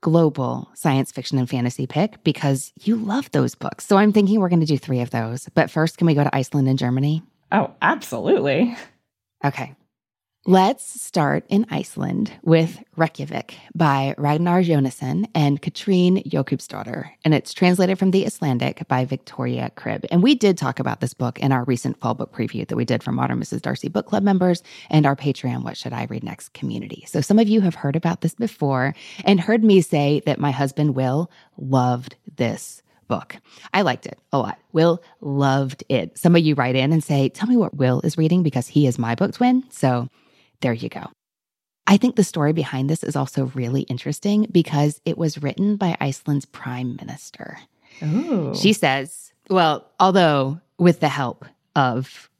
global 0.00 0.70
science 0.74 1.10
fiction 1.10 1.38
and 1.38 1.50
fantasy 1.50 1.88
pick 1.88 2.22
because 2.22 2.72
you 2.84 2.94
love 2.94 3.28
those 3.32 3.56
books. 3.56 3.84
So 3.84 3.96
I'm 3.96 4.12
thinking 4.12 4.38
we're 4.38 4.48
going 4.48 4.60
to 4.60 4.64
do 4.66 4.78
three 4.78 5.00
of 5.00 5.10
those. 5.10 5.48
But 5.54 5.72
first, 5.72 5.98
can 5.98 6.06
we 6.06 6.14
go 6.14 6.22
to 6.22 6.32
Iceland 6.32 6.68
and 6.68 6.78
Germany? 6.78 7.24
Oh, 7.50 7.74
absolutely. 7.82 8.76
Okay. 9.44 9.74
Let's 10.46 11.00
start 11.00 11.46
in 11.48 11.64
Iceland 11.70 12.30
with 12.42 12.84
Reykjavik 12.96 13.54
by 13.74 14.14
Ragnar 14.18 14.60
Jonasson 14.60 15.26
and 15.34 15.62
Katrín 15.62 16.22
Jakobsdóttir, 16.28 17.08
and 17.24 17.32
it's 17.32 17.54
translated 17.54 17.98
from 17.98 18.10
the 18.10 18.26
Icelandic 18.26 18.86
by 18.86 19.06
Victoria 19.06 19.70
Cribb. 19.74 20.04
And 20.10 20.22
we 20.22 20.34
did 20.34 20.58
talk 20.58 20.78
about 20.78 21.00
this 21.00 21.14
book 21.14 21.38
in 21.38 21.50
our 21.50 21.64
recent 21.64 21.98
fall 21.98 22.12
book 22.12 22.30
preview 22.30 22.68
that 22.68 22.76
we 22.76 22.84
did 22.84 23.02
for 23.02 23.10
Modern 23.10 23.40
Mrs. 23.40 23.62
Darcy 23.62 23.88
Book 23.88 24.04
Club 24.04 24.22
members 24.22 24.62
and 24.90 25.06
our 25.06 25.16
Patreon 25.16 25.62
What 25.62 25.78
Should 25.78 25.94
I 25.94 26.04
Read 26.10 26.22
Next 26.22 26.52
community. 26.52 27.04
So 27.08 27.22
some 27.22 27.38
of 27.38 27.48
you 27.48 27.62
have 27.62 27.76
heard 27.76 27.96
about 27.96 28.20
this 28.20 28.34
before 28.34 28.94
and 29.24 29.40
heard 29.40 29.64
me 29.64 29.80
say 29.80 30.20
that 30.26 30.38
my 30.38 30.50
husband 30.50 30.94
Will 30.94 31.30
loved 31.56 32.16
this 32.36 32.82
book. 33.08 33.38
I 33.72 33.80
liked 33.80 34.04
it 34.04 34.18
a 34.30 34.36
lot. 34.36 34.58
Will 34.72 35.02
loved 35.22 35.84
it. 35.88 36.18
Some 36.18 36.36
of 36.36 36.42
you 36.42 36.54
write 36.54 36.76
in 36.76 36.92
and 36.92 37.02
say, 37.02 37.30
Tell 37.30 37.48
me 37.48 37.56
what 37.56 37.78
Will 37.78 38.02
is 38.02 38.18
reading 38.18 38.42
because 38.42 38.68
he 38.68 38.86
is 38.86 38.98
my 38.98 39.14
book 39.14 39.32
twin. 39.32 39.64
So 39.70 40.10
there 40.64 40.72
you 40.72 40.88
go. 40.88 41.10
I 41.86 41.98
think 41.98 42.16
the 42.16 42.24
story 42.24 42.54
behind 42.54 42.88
this 42.88 43.04
is 43.04 43.16
also 43.16 43.52
really 43.54 43.82
interesting 43.82 44.46
because 44.50 44.98
it 45.04 45.18
was 45.18 45.42
written 45.42 45.76
by 45.76 45.94
Iceland's 46.00 46.46
prime 46.46 46.96
minister. 46.96 47.58
Ooh. 48.02 48.54
She 48.54 48.72
says, 48.72 49.34
well, 49.50 49.86
although 50.00 50.58
with 50.78 51.00
the 51.00 51.10
help 51.10 51.44
of 51.76 52.30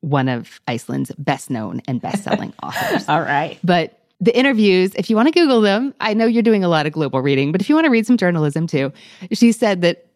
one 0.00 0.30
of 0.30 0.62
Iceland's 0.66 1.12
best 1.18 1.50
known 1.50 1.82
and 1.86 2.00
best 2.00 2.24
selling 2.24 2.54
authors. 2.62 3.06
All 3.06 3.20
right. 3.20 3.58
But 3.62 4.00
the 4.18 4.34
interviews, 4.34 4.94
if 4.94 5.10
you 5.10 5.16
want 5.16 5.28
to 5.28 5.38
Google 5.38 5.60
them, 5.60 5.92
I 6.00 6.14
know 6.14 6.24
you're 6.24 6.42
doing 6.42 6.64
a 6.64 6.68
lot 6.68 6.86
of 6.86 6.94
global 6.94 7.20
reading, 7.20 7.52
but 7.52 7.60
if 7.60 7.68
you 7.68 7.74
want 7.74 7.84
to 7.84 7.90
read 7.90 8.06
some 8.06 8.16
journalism 8.16 8.66
too, 8.66 8.94
she 9.30 9.52
said 9.52 9.82
that 9.82 10.06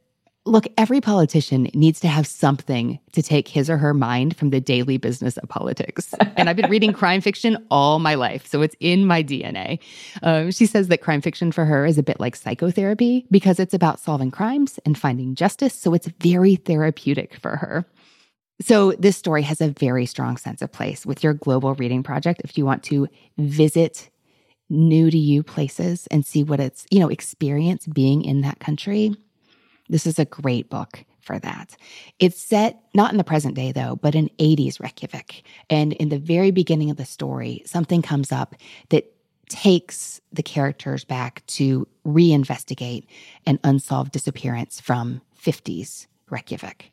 look, 0.48 0.66
every 0.76 1.00
politician 1.00 1.70
needs 1.74 2.00
to 2.00 2.08
have 2.08 2.26
something 2.26 2.98
to 3.12 3.22
take 3.22 3.48
his 3.48 3.68
or 3.68 3.76
her 3.78 3.94
mind 3.94 4.36
from 4.36 4.50
the 4.50 4.60
daily 4.60 4.96
business 4.96 5.36
of 5.36 5.48
politics. 5.48 6.14
and 6.36 6.48
I've 6.48 6.56
been 6.56 6.70
reading 6.70 6.92
crime 6.94 7.20
fiction 7.20 7.64
all 7.70 7.98
my 7.98 8.14
life, 8.14 8.46
so 8.46 8.62
it's 8.62 8.76
in 8.80 9.06
my 9.06 9.22
DNA. 9.22 9.78
Um, 10.22 10.50
she 10.50 10.66
says 10.66 10.88
that 10.88 11.02
crime 11.02 11.20
fiction 11.20 11.52
for 11.52 11.64
her 11.64 11.86
is 11.86 11.98
a 11.98 12.02
bit 12.02 12.18
like 12.18 12.34
psychotherapy 12.34 13.26
because 13.30 13.60
it's 13.60 13.74
about 13.74 14.00
solving 14.00 14.30
crimes 14.30 14.78
and 14.84 14.98
finding 14.98 15.34
justice. 15.34 15.74
So 15.74 15.94
it's 15.94 16.08
very 16.20 16.56
therapeutic 16.56 17.34
for 17.36 17.56
her. 17.56 17.84
So, 18.60 18.92
this 18.98 19.16
story 19.16 19.42
has 19.42 19.60
a 19.60 19.68
very 19.68 20.04
strong 20.04 20.36
sense 20.36 20.62
of 20.62 20.72
place 20.72 21.06
with 21.06 21.22
your 21.22 21.32
global 21.32 21.74
reading 21.74 22.02
project. 22.02 22.40
If 22.42 22.58
you 22.58 22.66
want 22.66 22.82
to 22.84 23.06
visit 23.36 24.10
new 24.68 25.10
to 25.12 25.16
you 25.18 25.44
places 25.44 26.08
and 26.10 26.26
see 26.26 26.42
what 26.42 26.58
it's, 26.58 26.84
you 26.90 26.98
know, 26.98 27.08
experience 27.08 27.86
being 27.86 28.24
in 28.24 28.40
that 28.40 28.58
country, 28.58 29.14
this 29.88 30.06
is 30.06 30.18
a 30.18 30.24
great 30.24 30.68
book 30.70 31.04
for 31.20 31.38
that. 31.38 31.76
It's 32.18 32.40
set 32.40 32.80
not 32.94 33.12
in 33.12 33.18
the 33.18 33.24
present 33.24 33.54
day, 33.54 33.72
though, 33.72 33.96
but 33.96 34.14
in 34.14 34.30
80s 34.38 34.80
Reykjavik. 34.80 35.44
And 35.68 35.92
in 35.94 36.08
the 36.08 36.18
very 36.18 36.50
beginning 36.50 36.90
of 36.90 36.96
the 36.96 37.04
story, 37.04 37.62
something 37.66 38.02
comes 38.02 38.32
up 38.32 38.54
that 38.88 39.12
takes 39.48 40.20
the 40.32 40.42
characters 40.42 41.04
back 41.04 41.44
to 41.46 41.86
reinvestigate 42.06 43.06
an 43.46 43.58
unsolved 43.64 44.12
disappearance 44.12 44.80
from 44.80 45.20
50s 45.42 46.06
Reykjavik. 46.30 46.92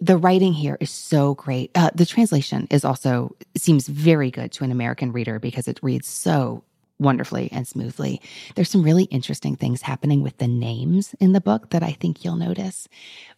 The 0.00 0.16
writing 0.16 0.54
here 0.54 0.78
is 0.80 0.90
so 0.90 1.34
great. 1.34 1.70
Uh, 1.74 1.90
the 1.94 2.06
translation 2.06 2.66
is 2.70 2.84
also 2.84 3.36
seems 3.56 3.86
very 3.86 4.30
good 4.30 4.50
to 4.52 4.64
an 4.64 4.72
American 4.72 5.12
reader 5.12 5.38
because 5.38 5.68
it 5.68 5.78
reads 5.82 6.08
so 6.08 6.64
wonderfully 7.00 7.48
and 7.50 7.66
smoothly. 7.66 8.20
There's 8.54 8.70
some 8.70 8.82
really 8.82 9.04
interesting 9.04 9.56
things 9.56 9.82
happening 9.82 10.22
with 10.22 10.38
the 10.38 10.46
names 10.46 11.14
in 11.18 11.32
the 11.32 11.40
book 11.40 11.70
that 11.70 11.82
I 11.82 11.92
think 11.92 12.24
you'll 12.24 12.36
notice. 12.36 12.86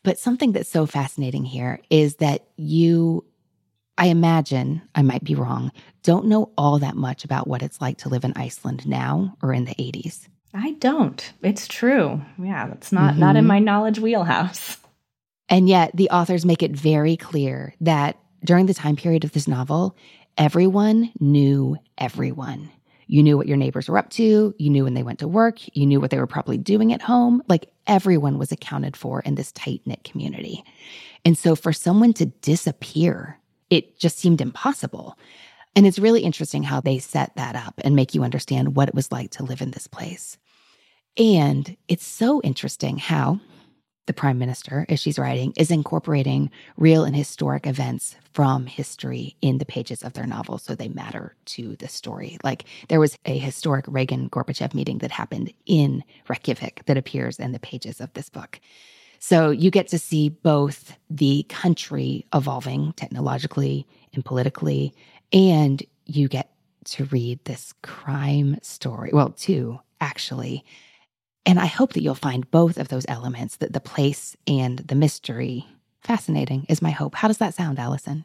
But 0.03 0.19
something 0.19 0.53
that's 0.53 0.69
so 0.69 0.85
fascinating 0.85 1.45
here 1.45 1.81
is 1.89 2.17
that 2.17 2.49
you, 2.57 3.25
I 3.97 4.07
imagine, 4.07 4.83
I 4.95 5.03
might 5.03 5.25
be 5.25 5.35
wrong, 5.35 5.73
don't 6.03 6.27
know 6.27 6.51
all 6.59 6.79
that 6.81 6.97
much 6.97 7.25
about 7.25 7.47
what 7.47 7.63
it's 7.63 7.81
like 7.81 7.99
to 7.99 8.09
live 8.09 8.25
in 8.25 8.33
Iceland 8.35 8.87
now 8.87 9.37
or 9.43 9.53
in 9.53 9.65
the 9.65 9.75
80s. 9.77 10.29
I 10.55 10.73
don't. 10.73 11.33
It's 11.43 11.67
true. 11.67 12.21
Yeah, 12.39 12.67
that's 12.67 12.93
not 12.93 13.13
mm-hmm. 13.13 13.21
not 13.21 13.37
in 13.37 13.43
mm-hmm. 13.43 13.49
my 13.49 13.59
knowledge 13.59 13.99
wheelhouse. 13.99 14.77
And 15.49 15.69
yet 15.69 15.91
the 15.95 16.11
authors 16.11 16.45
make 16.45 16.63
it 16.63 16.73
very 16.73 17.17
clear 17.17 17.75
that 17.81 18.19
during 18.45 18.67
the 18.67 18.75
time 18.75 18.97
period 18.97 19.25
of 19.25 19.33
this 19.33 19.49
novel, 19.49 19.97
everyone 20.37 21.13
knew 21.21 21.77
everyone. 21.99 22.71
You 23.13 23.23
knew 23.23 23.37
what 23.37 23.47
your 23.47 23.59
neighbors 23.59 23.91
were 23.91 23.99
up 23.99 24.09
to. 24.13 24.55
You 24.57 24.71
knew 24.71 24.85
when 24.85 24.95
they 24.95 25.03
went 25.03 25.19
to 25.19 25.29
work. 25.29 25.59
You 25.77 25.85
knew 25.85 26.01
what 26.01 26.11
they 26.11 26.17
were 26.17 26.27
probably 26.27 26.57
doing 26.57 26.95
at 26.95 27.03
home. 27.03 27.43
Like 27.47 27.71
everyone 27.87 28.39
was 28.39 28.51
accounted 28.53 28.97
for 28.97 29.21
in 29.21 29.35
this 29.35 29.53
tight 29.53 29.83
knit 29.85 30.03
community. 30.03 30.65
And 31.23 31.37
so 31.37 31.55
for 31.55 31.75
someone 31.75 32.15
to 32.15 32.25
disappear, 32.25 33.39
it 33.69 33.99
just 33.99 34.19
seemed 34.19 34.41
impossible. 34.41 35.19
And 35.77 35.87
it's 35.87 35.99
really 35.99 36.23
interesting 36.23 36.63
how 36.63 36.81
they 36.81 36.99
set 36.99 37.37
that 37.37 37.55
up 37.55 37.79
and 37.85 37.95
make 37.95 38.15
you 38.15 38.25
understand 38.25 38.77
what 38.77 38.89
it 38.89 38.95
was 38.95 39.13
like 39.13 39.31
to 39.33 39.45
live 39.45 39.61
in 39.61 39.73
this 39.73 39.87
place. 39.87 40.39
And 41.19 41.77
it's 41.89 42.07
so 42.07 42.41
interesting 42.41 42.97
how 42.97 43.41
the 44.07 44.13
prime 44.13 44.39
minister, 44.39 44.85
as 44.89 44.99
she's 45.01 45.19
writing, 45.19 45.53
is 45.57 45.71
incorporating 45.71 46.51
real 46.77 47.05
and 47.05 47.15
historic 47.15 47.67
events 47.67 48.17
from 48.33 48.67
history 48.67 49.37
in 49.43 49.59
the 49.59 49.65
pages 49.65 50.03
of 50.03 50.15
their 50.15 50.27
novel. 50.27 50.59
So 50.59 50.75
they 50.75 50.89
matter 50.89 51.37
to 51.47 51.77
the 51.77 51.89
story. 51.89 52.39
Like 52.43 52.65
there 52.89 53.01
was 53.01 53.17
a 53.27 53.39
historic 53.39 53.85
Reagan 53.87 54.29
Gorbachev 54.31 54.75
meeting 54.75 54.99
that 54.99 55.11
happened 55.13 55.53
in 55.67 56.03
Reykjavik 56.29 56.83
that 56.87 56.97
appears 56.97 57.39
in 57.39 57.53
the 57.53 57.61
pages 57.61 58.01
of 58.01 58.13
this 58.15 58.29
book. 58.29 58.61
So 59.21 59.51
you 59.51 59.71
get 59.71 59.87
to 59.89 59.99
see 59.99 60.31
both 60.31 60.97
the 61.09 61.45
country 61.45 62.27
evolving 62.35 62.93
technologically 62.95 63.87
and 64.15 64.25
politically, 64.25 64.93
and 65.33 65.81
you 66.07 66.27
get 66.27 66.51
to 66.87 67.05
read 67.05 67.39
this 67.45 67.73
crime 67.83 68.59
story. 68.63 69.11
Well, 69.13 69.31
two, 69.31 69.79
actually 70.01 70.65
and 71.45 71.59
I 71.59 71.67
hope 71.67 71.93
that 71.95 72.03
you'll 72.03 72.15
find 72.15 72.51
both 72.51 72.79
of 72.79 72.89
those 72.89 73.07
elements, 73.09 73.57
that 73.57 73.73
the 73.73 73.81
place 73.81 74.37
and 74.47 74.79
the 74.79 74.95
mystery, 74.95 75.67
fascinating 76.01 76.67
is 76.69 76.83
my 76.83 76.91
hope. 76.91 77.15
How 77.15 77.29
does 77.29 77.39
that 77.39 77.55
sound, 77.55 77.79
Allison? 77.79 78.25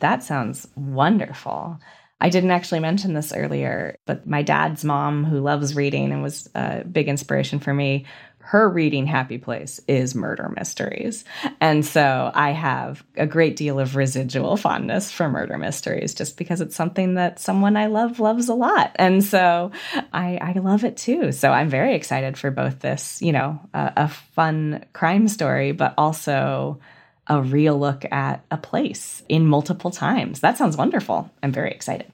That 0.00 0.22
sounds 0.22 0.68
wonderful. 0.76 1.78
I 2.20 2.28
didn't 2.28 2.52
actually 2.52 2.80
mention 2.80 3.12
this 3.12 3.32
earlier, 3.34 3.98
but 4.06 4.26
my 4.26 4.42
dad's 4.42 4.84
mom, 4.84 5.24
who 5.24 5.40
loves 5.40 5.74
reading 5.74 6.12
and 6.12 6.22
was 6.22 6.48
a 6.54 6.84
big 6.84 7.08
inspiration 7.08 7.58
for 7.58 7.74
me, 7.74 8.06
her 8.46 8.68
reading 8.68 9.06
happy 9.06 9.38
place 9.38 9.80
is 9.88 10.14
murder 10.14 10.52
mysteries. 10.54 11.24
And 11.60 11.84
so 11.84 12.30
I 12.34 12.50
have 12.50 13.02
a 13.16 13.26
great 13.26 13.56
deal 13.56 13.80
of 13.80 13.96
residual 13.96 14.56
fondness 14.56 15.10
for 15.10 15.28
murder 15.28 15.56
mysteries 15.56 16.14
just 16.14 16.36
because 16.36 16.60
it's 16.60 16.76
something 16.76 17.14
that 17.14 17.40
someone 17.40 17.76
I 17.76 17.86
love 17.86 18.20
loves 18.20 18.48
a 18.48 18.54
lot. 18.54 18.92
And 18.96 19.24
so 19.24 19.72
I, 20.12 20.38
I 20.40 20.52
love 20.58 20.84
it 20.84 20.98
too. 20.98 21.32
So 21.32 21.50
I'm 21.50 21.70
very 21.70 21.94
excited 21.94 22.36
for 22.36 22.50
both 22.50 22.80
this, 22.80 23.22
you 23.22 23.32
know, 23.32 23.58
a, 23.72 23.92
a 23.96 24.08
fun 24.08 24.84
crime 24.92 25.26
story, 25.28 25.72
but 25.72 25.94
also 25.96 26.80
a 27.26 27.40
real 27.40 27.78
look 27.78 28.04
at 28.12 28.44
a 28.50 28.56
place 28.58 29.22
in 29.28 29.46
multiple 29.46 29.90
times. 29.90 30.40
That 30.40 30.58
sounds 30.58 30.76
wonderful. 30.76 31.30
I'm 31.42 31.52
very 31.52 31.70
excited. 31.70 32.13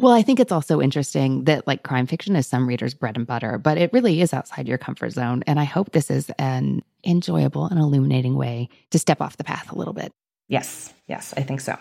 Well, 0.00 0.14
I 0.14 0.22
think 0.22 0.40
it's 0.40 0.50
also 0.50 0.80
interesting 0.80 1.44
that 1.44 1.66
like 1.66 1.82
crime 1.82 2.06
fiction 2.06 2.34
is 2.34 2.46
some 2.46 2.66
readers' 2.66 2.94
bread 2.94 3.18
and 3.18 3.26
butter, 3.26 3.58
but 3.58 3.76
it 3.76 3.92
really 3.92 4.22
is 4.22 4.32
outside 4.32 4.66
your 4.66 4.78
comfort 4.78 5.10
zone. 5.10 5.44
And 5.46 5.60
I 5.60 5.64
hope 5.64 5.92
this 5.92 6.10
is 6.10 6.30
an 6.38 6.82
enjoyable 7.04 7.66
and 7.66 7.78
illuminating 7.78 8.34
way 8.34 8.70
to 8.92 8.98
step 8.98 9.20
off 9.20 9.36
the 9.36 9.44
path 9.44 9.70
a 9.70 9.76
little 9.76 9.92
bit. 9.92 10.10
Yes, 10.48 10.94
yes, 11.06 11.34
I 11.36 11.42
think 11.42 11.60
so. 11.60 11.76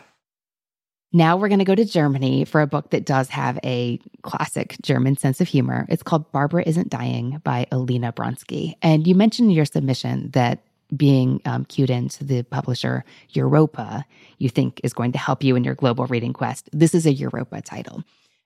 Now 1.13 1.37
we're 1.37 1.47
going 1.47 1.59
to 1.59 1.65
go 1.65 1.75
to 1.75 1.85
Germany 1.85 2.43
for 2.43 2.59
a 2.59 2.67
book 2.67 2.89
that 2.89 3.05
does 3.05 3.29
have 3.29 3.57
a 3.63 4.01
classic 4.21 4.75
German 4.81 5.15
sense 5.15 5.39
of 5.39 5.47
humor. 5.47 5.87
It's 5.87 6.03
called 6.03 6.29
Barbara 6.33 6.63
Isn't 6.67 6.89
Dying 6.89 7.39
by 7.45 7.67
Alina 7.71 8.11
Bronsky. 8.11 8.73
And 8.81 9.07
you 9.07 9.15
mentioned 9.15 9.49
in 9.49 9.55
your 9.55 9.63
submission 9.63 10.31
that 10.31 10.61
being 10.95 11.41
um, 11.45 11.65
cued 11.65 11.89
into 11.89 12.23
the 12.23 12.43
publisher 12.43 13.03
Europa, 13.29 14.05
you 14.37 14.49
think 14.49 14.81
is 14.83 14.93
going 14.93 15.11
to 15.11 15.17
help 15.17 15.43
you 15.43 15.55
in 15.55 15.63
your 15.63 15.75
global 15.75 16.05
reading 16.07 16.33
quest. 16.33 16.69
This 16.71 16.95
is 16.95 17.05
a 17.05 17.13
Europa 17.13 17.61
title. 17.61 18.03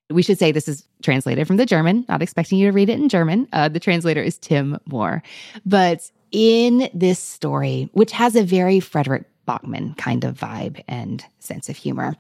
We 0.10 0.22
should 0.22 0.38
say 0.38 0.52
this 0.52 0.68
is 0.68 0.86
translated 1.02 1.48
from 1.48 1.58
the 1.58 1.66
German, 1.66 2.06
not 2.10 2.22
expecting 2.22 2.58
you 2.58 2.68
to 2.68 2.74
read 2.74 2.90
it 2.90 3.00
in 3.00 3.10
German. 3.10 3.48
Uh, 3.54 3.70
the 3.70 3.80
translator 3.80 4.22
is 4.22 4.38
Tim 4.38 4.78
Moore. 4.86 5.24
But 5.66 6.12
in 6.32 6.90
this 6.94 7.20
story, 7.20 7.90
which 7.94 8.12
has 8.12 8.36
a 8.36 8.44
very 8.44 8.80
Fredrik 8.80 9.26
Backman 9.48 9.98
kind 9.98 10.24
of 10.24 10.38
vibe 10.38 10.84
and 10.88 11.24
sense 11.40 11.70
of 11.70 11.78
humor, 11.78 12.16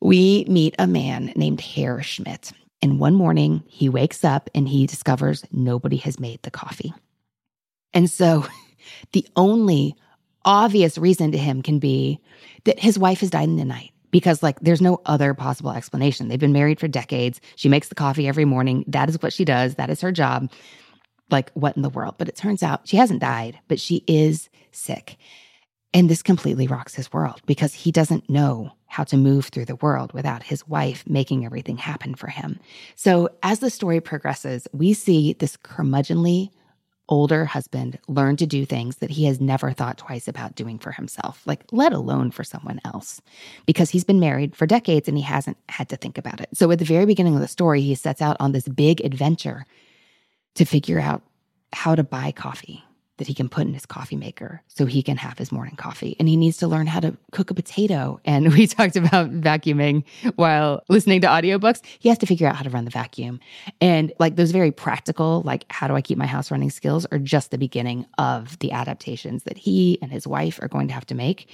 we 0.00 0.44
meet 0.48 0.74
a 0.78 0.86
man 0.86 1.32
named 1.36 1.60
Herr 1.60 2.02
Schmidt. 2.02 2.52
And 2.82 2.98
one 2.98 3.14
morning, 3.14 3.62
he 3.66 3.88
wakes 3.88 4.24
up 4.24 4.48
and 4.54 4.68
he 4.68 4.86
discovers 4.86 5.44
nobody 5.52 5.96
has 5.98 6.18
made 6.18 6.42
the 6.42 6.50
coffee. 6.50 6.94
And 7.92 8.10
so 8.10 8.46
the 9.12 9.26
only 9.36 9.94
obvious 10.44 10.98
reason 10.98 11.32
to 11.32 11.38
him 11.38 11.62
can 11.62 11.78
be 11.78 12.20
that 12.64 12.78
his 12.78 12.98
wife 12.98 13.20
has 13.20 13.30
died 13.30 13.48
in 13.48 13.56
the 13.56 13.64
night 13.64 13.90
because 14.10 14.42
like 14.42 14.58
there's 14.60 14.80
no 14.80 15.00
other 15.06 15.34
possible 15.34 15.70
explanation. 15.70 16.28
They've 16.28 16.38
been 16.38 16.52
married 16.52 16.80
for 16.80 16.88
decades. 16.88 17.40
She 17.56 17.68
makes 17.68 17.88
the 17.88 17.94
coffee 17.94 18.28
every 18.28 18.44
morning. 18.44 18.84
That 18.86 19.08
is 19.08 19.20
what 19.22 19.32
she 19.32 19.44
does. 19.44 19.74
That 19.76 19.90
is 19.90 20.00
her 20.00 20.12
job. 20.12 20.50
Like 21.30 21.50
what 21.52 21.76
in 21.76 21.82
the 21.82 21.90
world? 21.90 22.16
But 22.18 22.28
it 22.28 22.36
turns 22.36 22.62
out 22.62 22.88
she 22.88 22.96
hasn't 22.96 23.20
died, 23.20 23.58
but 23.68 23.80
she 23.80 24.02
is 24.06 24.48
sick. 24.72 25.16
And 25.92 26.08
this 26.08 26.22
completely 26.22 26.66
rocks 26.66 26.94
his 26.94 27.12
world 27.12 27.40
because 27.46 27.74
he 27.74 27.90
doesn't 27.90 28.30
know 28.30 28.72
how 28.86 29.04
to 29.04 29.16
move 29.16 29.46
through 29.46 29.64
the 29.64 29.76
world 29.76 30.12
without 30.12 30.42
his 30.42 30.66
wife 30.66 31.04
making 31.06 31.44
everything 31.44 31.76
happen 31.76 32.14
for 32.14 32.26
him. 32.26 32.58
So 32.96 33.28
as 33.42 33.60
the 33.60 33.70
story 33.70 34.00
progresses, 34.00 34.66
we 34.72 34.92
see 34.92 35.34
this 35.34 35.56
curmudgeonly 35.56 36.50
older 37.10 37.44
husband 37.44 37.98
learn 38.08 38.36
to 38.36 38.46
do 38.46 38.64
things 38.64 38.96
that 38.96 39.10
he 39.10 39.24
has 39.26 39.40
never 39.40 39.72
thought 39.72 39.98
twice 39.98 40.26
about 40.28 40.54
doing 40.54 40.78
for 40.78 40.92
himself, 40.92 41.42
like 41.44 41.64
let 41.72 41.92
alone 41.92 42.30
for 42.30 42.44
someone 42.44 42.80
else, 42.84 43.20
because 43.66 43.90
he's 43.90 44.04
been 44.04 44.20
married 44.20 44.56
for 44.56 44.66
decades 44.66 45.08
and 45.08 45.18
he 45.18 45.24
hasn't 45.24 45.58
had 45.68 45.88
to 45.88 45.96
think 45.96 46.16
about 46.16 46.40
it. 46.40 46.48
So 46.54 46.70
at 46.70 46.78
the 46.78 46.84
very 46.84 47.04
beginning 47.04 47.34
of 47.34 47.40
the 47.40 47.48
story, 47.48 47.82
he 47.82 47.94
sets 47.94 48.22
out 48.22 48.36
on 48.40 48.52
this 48.52 48.68
big 48.68 49.04
adventure 49.04 49.66
to 50.54 50.64
figure 50.64 51.00
out 51.00 51.22
how 51.72 51.94
to 51.94 52.02
buy 52.02 52.32
coffee 52.32 52.82
that 53.20 53.28
he 53.28 53.34
can 53.34 53.50
put 53.50 53.66
in 53.66 53.74
his 53.74 53.84
coffee 53.84 54.16
maker 54.16 54.62
so 54.66 54.86
he 54.86 55.02
can 55.02 55.18
have 55.18 55.36
his 55.36 55.52
morning 55.52 55.76
coffee. 55.76 56.16
And 56.18 56.26
he 56.26 56.36
needs 56.36 56.56
to 56.56 56.66
learn 56.66 56.86
how 56.86 57.00
to 57.00 57.14
cook 57.32 57.50
a 57.50 57.54
potato. 57.54 58.18
And 58.24 58.50
we 58.54 58.66
talked 58.66 58.96
about 58.96 59.30
vacuuming 59.30 60.04
while 60.36 60.82
listening 60.88 61.20
to 61.20 61.26
audiobooks. 61.26 61.84
He 61.98 62.08
has 62.08 62.16
to 62.18 62.26
figure 62.26 62.48
out 62.48 62.56
how 62.56 62.62
to 62.62 62.70
run 62.70 62.86
the 62.86 62.90
vacuum. 62.90 63.38
And 63.78 64.10
like 64.18 64.36
those 64.36 64.52
very 64.52 64.72
practical, 64.72 65.42
like 65.44 65.66
how 65.70 65.86
do 65.86 65.94
I 65.94 66.00
keep 66.00 66.16
my 66.16 66.26
house 66.26 66.50
running 66.50 66.70
skills 66.70 67.04
are 67.12 67.18
just 67.18 67.50
the 67.50 67.58
beginning 67.58 68.06
of 68.16 68.58
the 68.60 68.72
adaptations 68.72 69.42
that 69.44 69.58
he 69.58 69.98
and 70.00 70.10
his 70.10 70.26
wife 70.26 70.58
are 70.62 70.68
going 70.68 70.88
to 70.88 70.94
have 70.94 71.06
to 71.06 71.14
make 71.14 71.50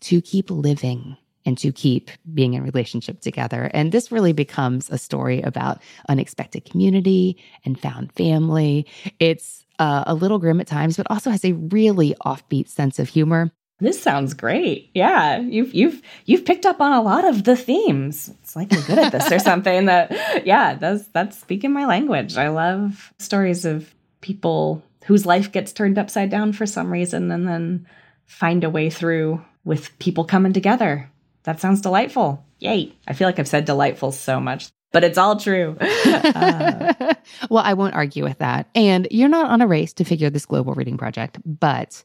to 0.00 0.20
keep 0.20 0.50
living 0.50 1.16
and 1.46 1.56
to 1.56 1.72
keep 1.72 2.10
being 2.34 2.54
in 2.54 2.62
relationship 2.62 3.20
together. 3.20 3.70
And 3.72 3.92
this 3.92 4.12
really 4.12 4.32
becomes 4.32 4.90
a 4.90 4.98
story 4.98 5.40
about 5.42 5.80
unexpected 6.08 6.64
community 6.64 7.38
and 7.64 7.80
found 7.80 8.12
family. 8.12 8.86
It's 9.20 9.65
uh, 9.78 10.04
a 10.06 10.14
little 10.14 10.38
grim 10.38 10.60
at 10.60 10.66
times, 10.66 10.96
but 10.96 11.06
also 11.10 11.30
has 11.30 11.44
a 11.44 11.52
really 11.52 12.14
offbeat 12.24 12.68
sense 12.68 12.98
of 12.98 13.08
humor. 13.08 13.50
This 13.78 14.02
sounds 14.02 14.32
great. 14.32 14.90
Yeah, 14.94 15.38
you've 15.38 15.74
you've 15.74 16.00
you've 16.24 16.46
picked 16.46 16.64
up 16.64 16.80
on 16.80 16.92
a 16.92 17.02
lot 17.02 17.26
of 17.26 17.44
the 17.44 17.56
themes. 17.56 18.30
It's 18.40 18.56
like 18.56 18.72
you're 18.72 18.82
good 18.82 18.98
at 18.98 19.12
this 19.12 19.30
or 19.30 19.38
something. 19.50 19.84
That 19.86 20.46
yeah, 20.46 20.74
that's 20.74 21.06
that's 21.08 21.38
speaking 21.38 21.72
my 21.72 21.84
language. 21.84 22.38
I 22.38 22.48
love 22.48 23.12
stories 23.18 23.66
of 23.66 23.94
people 24.22 24.82
whose 25.04 25.26
life 25.26 25.52
gets 25.52 25.72
turned 25.72 25.98
upside 25.98 26.30
down 26.30 26.54
for 26.54 26.64
some 26.64 26.90
reason, 26.90 27.30
and 27.30 27.46
then 27.46 27.86
find 28.24 28.64
a 28.64 28.70
way 28.70 28.88
through 28.88 29.44
with 29.64 29.96
people 29.98 30.24
coming 30.24 30.54
together. 30.54 31.10
That 31.42 31.60
sounds 31.60 31.82
delightful. 31.82 32.42
Yay! 32.60 32.94
I 33.06 33.12
feel 33.12 33.28
like 33.28 33.38
I've 33.38 33.46
said 33.46 33.66
delightful 33.66 34.10
so 34.10 34.40
much 34.40 34.70
but 34.96 35.04
it's 35.04 35.18
all 35.18 35.36
true. 35.36 35.76
Uh, 35.78 36.94
well, 37.50 37.62
I 37.62 37.74
won't 37.74 37.94
argue 37.94 38.24
with 38.24 38.38
that. 38.38 38.70
And 38.74 39.06
you're 39.10 39.28
not 39.28 39.50
on 39.50 39.60
a 39.60 39.66
race 39.66 39.92
to 39.92 40.04
figure 40.04 40.30
this 40.30 40.46
global 40.46 40.72
reading 40.72 40.96
project, 40.96 41.36
but 41.44 42.02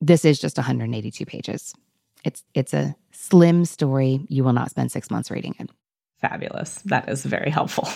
this 0.00 0.24
is 0.24 0.40
just 0.40 0.56
182 0.56 1.24
pages. 1.26 1.74
It's 2.24 2.42
it's 2.52 2.74
a 2.74 2.96
slim 3.12 3.64
story. 3.64 4.26
You 4.28 4.42
will 4.42 4.52
not 4.52 4.68
spend 4.68 4.90
6 4.90 5.12
months 5.12 5.30
reading 5.30 5.54
it. 5.60 5.70
Fabulous. 6.20 6.82
That 6.86 7.08
is 7.08 7.24
very 7.24 7.50
helpful. 7.50 7.88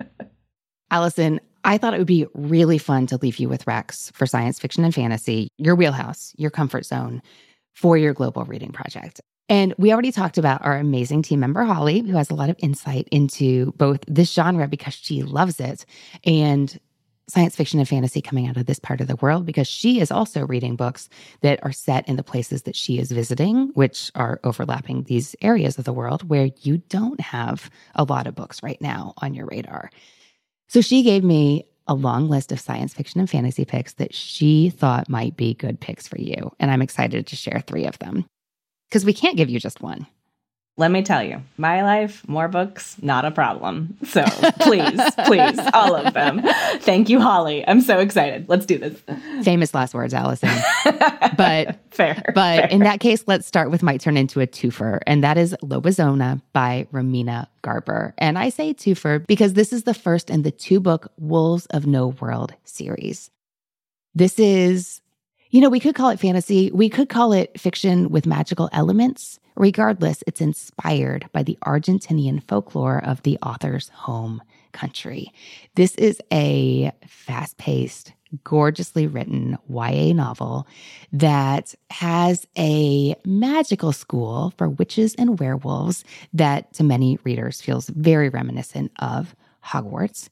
Allison, 0.90 1.40
I 1.64 1.78
thought 1.78 1.94
it 1.94 1.98
would 1.98 2.06
be 2.06 2.26
really 2.34 2.76
fun 2.76 3.06
to 3.06 3.16
leave 3.16 3.38
you 3.38 3.48
with 3.48 3.64
recs 3.64 4.12
for 4.12 4.26
science 4.26 4.60
fiction 4.60 4.84
and 4.84 4.94
fantasy, 4.94 5.48
your 5.56 5.76
wheelhouse, 5.76 6.34
your 6.36 6.50
comfort 6.50 6.84
zone 6.84 7.22
for 7.72 7.96
your 7.96 8.12
global 8.12 8.44
reading 8.44 8.72
project. 8.72 9.22
And 9.50 9.74
we 9.78 9.92
already 9.92 10.12
talked 10.12 10.38
about 10.38 10.64
our 10.64 10.76
amazing 10.76 11.22
team 11.22 11.40
member, 11.40 11.64
Holly, 11.64 12.00
who 12.00 12.16
has 12.16 12.30
a 12.30 12.36
lot 12.36 12.50
of 12.50 12.56
insight 12.60 13.08
into 13.10 13.72
both 13.72 13.98
this 14.06 14.32
genre 14.32 14.68
because 14.68 14.94
she 14.94 15.24
loves 15.24 15.58
it 15.58 15.84
and 16.24 16.78
science 17.28 17.56
fiction 17.56 17.80
and 17.80 17.88
fantasy 17.88 18.22
coming 18.22 18.46
out 18.46 18.56
of 18.56 18.66
this 18.66 18.78
part 18.78 19.00
of 19.00 19.08
the 19.08 19.16
world 19.16 19.44
because 19.44 19.66
she 19.66 20.00
is 20.00 20.12
also 20.12 20.46
reading 20.46 20.76
books 20.76 21.08
that 21.40 21.58
are 21.64 21.72
set 21.72 22.08
in 22.08 22.14
the 22.14 22.22
places 22.22 22.62
that 22.62 22.76
she 22.76 23.00
is 23.00 23.10
visiting, 23.10 23.70
which 23.74 24.12
are 24.14 24.40
overlapping 24.44 25.02
these 25.04 25.34
areas 25.42 25.78
of 25.78 25.84
the 25.84 25.92
world 25.92 26.28
where 26.28 26.50
you 26.62 26.78
don't 26.88 27.20
have 27.20 27.70
a 27.96 28.04
lot 28.04 28.28
of 28.28 28.36
books 28.36 28.62
right 28.62 28.80
now 28.80 29.14
on 29.18 29.34
your 29.34 29.46
radar. 29.46 29.90
So 30.68 30.80
she 30.80 31.02
gave 31.02 31.24
me 31.24 31.66
a 31.88 31.94
long 31.94 32.28
list 32.28 32.52
of 32.52 32.60
science 32.60 32.94
fiction 32.94 33.18
and 33.18 33.28
fantasy 33.28 33.64
picks 33.64 33.94
that 33.94 34.14
she 34.14 34.70
thought 34.70 35.08
might 35.08 35.36
be 35.36 35.54
good 35.54 35.80
picks 35.80 36.06
for 36.06 36.20
you. 36.20 36.52
And 36.60 36.70
I'm 36.70 36.82
excited 36.82 37.26
to 37.26 37.36
share 37.36 37.64
three 37.66 37.86
of 37.86 37.98
them 37.98 38.26
because 38.90 39.04
we 39.04 39.14
can't 39.14 39.36
give 39.36 39.48
you 39.48 39.60
just 39.60 39.80
one. 39.80 40.06
Let 40.76 40.90
me 40.90 41.02
tell 41.02 41.22
you, 41.22 41.42
my 41.58 41.82
life, 41.82 42.26
more 42.26 42.48
books, 42.48 42.96
not 43.02 43.26
a 43.26 43.30
problem. 43.30 43.98
So 44.06 44.24
please, 44.60 44.98
please, 45.26 45.58
all 45.74 45.94
of 45.94 46.14
them. 46.14 46.42
Thank 46.78 47.10
you, 47.10 47.20
Holly. 47.20 47.66
I'm 47.68 47.82
so 47.82 47.98
excited. 47.98 48.48
Let's 48.48 48.64
do 48.64 48.78
this. 48.78 48.98
Famous 49.44 49.74
last 49.74 49.94
words, 49.94 50.14
Allison. 50.14 50.50
But 51.36 51.78
fair. 51.90 52.22
But 52.34 52.34
fair. 52.34 52.66
in 52.66 52.80
that 52.80 53.00
case, 53.00 53.24
let's 53.26 53.46
start 53.46 53.70
with 53.70 53.82
might 53.82 54.00
turn 54.00 54.18
into 54.18 54.40
a 54.40 54.46
twofer, 54.46 55.00
and 55.06 55.24
that 55.24 55.38
is 55.38 55.56
Lobizona 55.62 56.42
by 56.52 56.86
Romina 56.92 57.46
Garber. 57.62 58.12
And 58.18 58.38
I 58.38 58.50
say 58.50 58.74
twofer 58.74 59.26
because 59.26 59.54
this 59.54 59.72
is 59.72 59.84
the 59.84 59.94
first 59.94 60.28
in 60.28 60.42
the 60.42 60.50
two 60.50 60.80
book 60.80 61.10
Wolves 61.18 61.64
of 61.66 61.86
No 61.86 62.08
World 62.08 62.52
series. 62.64 63.30
This 64.14 64.38
is 64.38 65.00
you 65.50 65.60
know, 65.60 65.68
we 65.68 65.80
could 65.80 65.94
call 65.94 66.10
it 66.10 66.20
fantasy, 66.20 66.70
we 66.72 66.88
could 66.88 67.08
call 67.08 67.32
it 67.32 67.58
fiction 67.60 68.08
with 68.10 68.26
magical 68.26 68.68
elements. 68.72 69.38
Regardless, 69.56 70.22
it's 70.26 70.40
inspired 70.40 71.28
by 71.32 71.42
the 71.42 71.58
Argentinian 71.66 72.42
folklore 72.44 73.04
of 73.04 73.22
the 73.22 73.36
author's 73.42 73.88
home 73.90 74.40
country. 74.72 75.32
This 75.74 75.94
is 75.96 76.20
a 76.32 76.92
fast 77.06 77.58
paced, 77.58 78.12
gorgeously 78.44 79.08
written 79.08 79.58
YA 79.68 80.12
novel 80.12 80.68
that 81.12 81.74
has 81.90 82.46
a 82.56 83.16
magical 83.24 83.92
school 83.92 84.54
for 84.56 84.68
witches 84.68 85.16
and 85.16 85.40
werewolves 85.40 86.04
that 86.32 86.72
to 86.74 86.84
many 86.84 87.18
readers 87.24 87.60
feels 87.60 87.88
very 87.88 88.28
reminiscent 88.28 88.92
of 89.00 89.34
Hogwarts. 89.64 90.28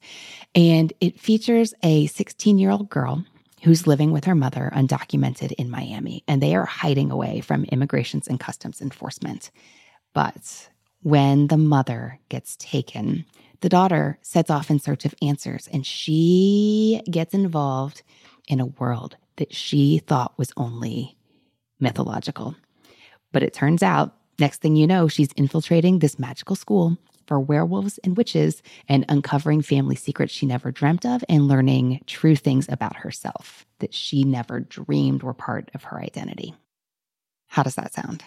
And 0.55 0.93
it 1.01 1.21
features 1.21 1.75
a 1.83 2.07
16 2.07 2.59
year 2.59 2.71
old 2.71 2.89
girl 2.89 3.25
who's 3.63 3.87
living 3.87 4.13
with 4.13 4.25
her 4.25 4.35
mother 4.35 4.71
undocumented 4.75 5.53
in 5.53 5.71
Miami, 5.71 6.23
and 6.29 6.43
they 6.43 6.55
are 6.55 6.65
hiding 6.65 7.11
away 7.11 7.41
from 7.41 7.65
immigrations 7.65 8.29
and 8.29 8.39
customs 8.41 8.81
enforcement. 8.81 9.51
But 10.15 10.69
when 11.03 11.49
the 11.49 11.57
mother 11.57 12.19
gets 12.29 12.57
taken, 12.57 13.25
the 13.61 13.69
daughter 13.69 14.19
sets 14.23 14.51
off 14.51 14.71
in 14.71 14.79
search 14.79 15.05
of 15.05 15.15
answers 15.21 15.69
and 15.73 15.85
she 15.85 17.01
gets 17.11 17.35
involved 17.35 18.03
in 18.47 18.61
a 18.61 18.67
world 18.67 19.17
that 19.37 19.55
she 19.55 19.99
thought 19.99 20.39
was 20.39 20.53
only 20.57 21.17
mythological. 21.81 22.57
But 23.33 23.43
it 23.43 23.53
turns 23.53 23.83
out, 23.83 24.15
next 24.39 24.61
thing 24.61 24.77
you 24.77 24.87
know, 24.87 25.09
she's 25.09 25.33
infiltrating 25.33 25.99
this 25.99 26.19
magical 26.19 26.57
school 26.57 26.99
for 27.29 27.39
werewolves 27.39 27.99
and 28.03 28.17
witches 28.17 28.63
and 28.89 29.05
uncovering 29.09 29.63
family 29.63 29.95
secrets 29.95 30.33
she 30.33 30.47
never 30.47 30.73
dreamt 30.73 31.07
of 31.07 31.23
and 31.29 31.47
learning 31.47 32.01
true 32.07 32.35
things 32.35 32.67
about 32.69 32.97
herself 32.97 33.67
that 33.79 33.95
she 33.95 34.25
never 34.25 34.59
dreamed 34.59 35.23
were 35.23 35.35
part 35.35 35.71
of 35.75 35.85
her 35.85 36.01
identity. 36.01 36.55
How 37.47 37.63
does 37.63 37.77
that 37.77 37.93
sound? 37.93 38.25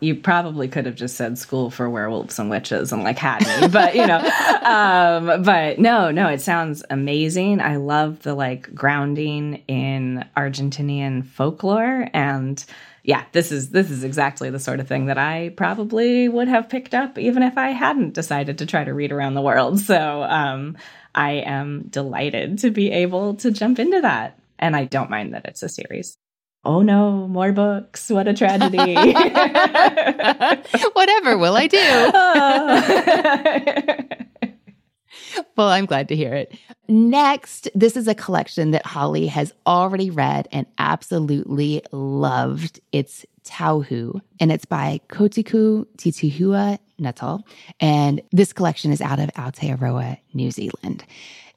You 0.00 0.14
probably 0.14 0.68
could 0.68 0.86
have 0.86 0.94
just 0.94 1.16
said 1.16 1.38
school 1.38 1.70
for 1.70 1.90
werewolves 1.90 2.38
and 2.38 2.48
witches 2.48 2.92
and 2.92 3.02
like 3.02 3.18
had 3.18 3.40
me, 3.60 3.68
but 3.68 3.96
you 3.96 4.06
know, 4.06 4.18
um, 4.62 5.42
but 5.42 5.78
no, 5.78 6.10
no, 6.10 6.28
it 6.28 6.40
sounds 6.40 6.84
amazing. 6.88 7.60
I 7.60 7.76
love 7.76 8.22
the 8.22 8.34
like 8.34 8.72
grounding 8.74 9.64
in 9.66 10.24
Argentinian 10.36 11.26
folklore 11.26 12.08
and 12.14 12.64
yeah, 13.08 13.24
this 13.32 13.50
is 13.50 13.70
this 13.70 13.90
is 13.90 14.04
exactly 14.04 14.50
the 14.50 14.58
sort 14.58 14.80
of 14.80 14.86
thing 14.86 15.06
that 15.06 15.16
I 15.16 15.54
probably 15.56 16.28
would 16.28 16.48
have 16.48 16.68
picked 16.68 16.94
up 16.94 17.18
even 17.18 17.42
if 17.42 17.56
I 17.56 17.70
hadn't 17.70 18.12
decided 18.12 18.58
to 18.58 18.66
try 18.66 18.84
to 18.84 18.92
read 18.92 19.12
around 19.12 19.32
the 19.32 19.40
world. 19.40 19.80
So 19.80 20.22
um, 20.24 20.76
I 21.14 21.32
am 21.44 21.84
delighted 21.88 22.58
to 22.58 22.70
be 22.70 22.90
able 22.90 23.34
to 23.36 23.50
jump 23.50 23.78
into 23.78 24.02
that, 24.02 24.38
and 24.58 24.76
I 24.76 24.84
don't 24.84 25.08
mind 25.08 25.32
that 25.32 25.46
it's 25.46 25.62
a 25.62 25.68
series. 25.70 26.18
Oh 26.64 26.82
no, 26.82 27.28
more 27.28 27.52
books! 27.52 28.10
What 28.10 28.26
a 28.28 28.34
tragedy! 28.34 28.78
Whatever 30.92 31.38
will 31.38 31.56
I 31.56 31.66
do? 31.68 31.78
well, 35.56 35.68
I'm 35.68 35.86
glad 35.86 36.08
to 36.08 36.16
hear 36.16 36.34
it. 36.34 36.58
Next, 36.88 37.68
this 37.74 37.96
is 37.96 38.08
a 38.08 38.14
collection 38.14 38.72
that 38.72 38.84
Holly 38.84 39.28
has 39.28 39.52
already 39.66 40.10
read 40.10 40.48
and 40.50 40.66
absolutely 40.78 41.82
loved. 41.92 42.80
It's 42.92 43.24
Tauhou, 43.44 44.20
and 44.40 44.50
it's 44.52 44.64
by 44.64 45.00
Kotuku 45.08 45.86
Titihuia 45.96 46.78
Nuttall. 46.98 47.46
And 47.80 48.20
this 48.32 48.52
collection 48.52 48.90
is 48.92 49.00
out 49.00 49.20
of 49.20 49.30
Aotearoa, 49.34 50.18
New 50.34 50.50
Zealand. 50.50 51.04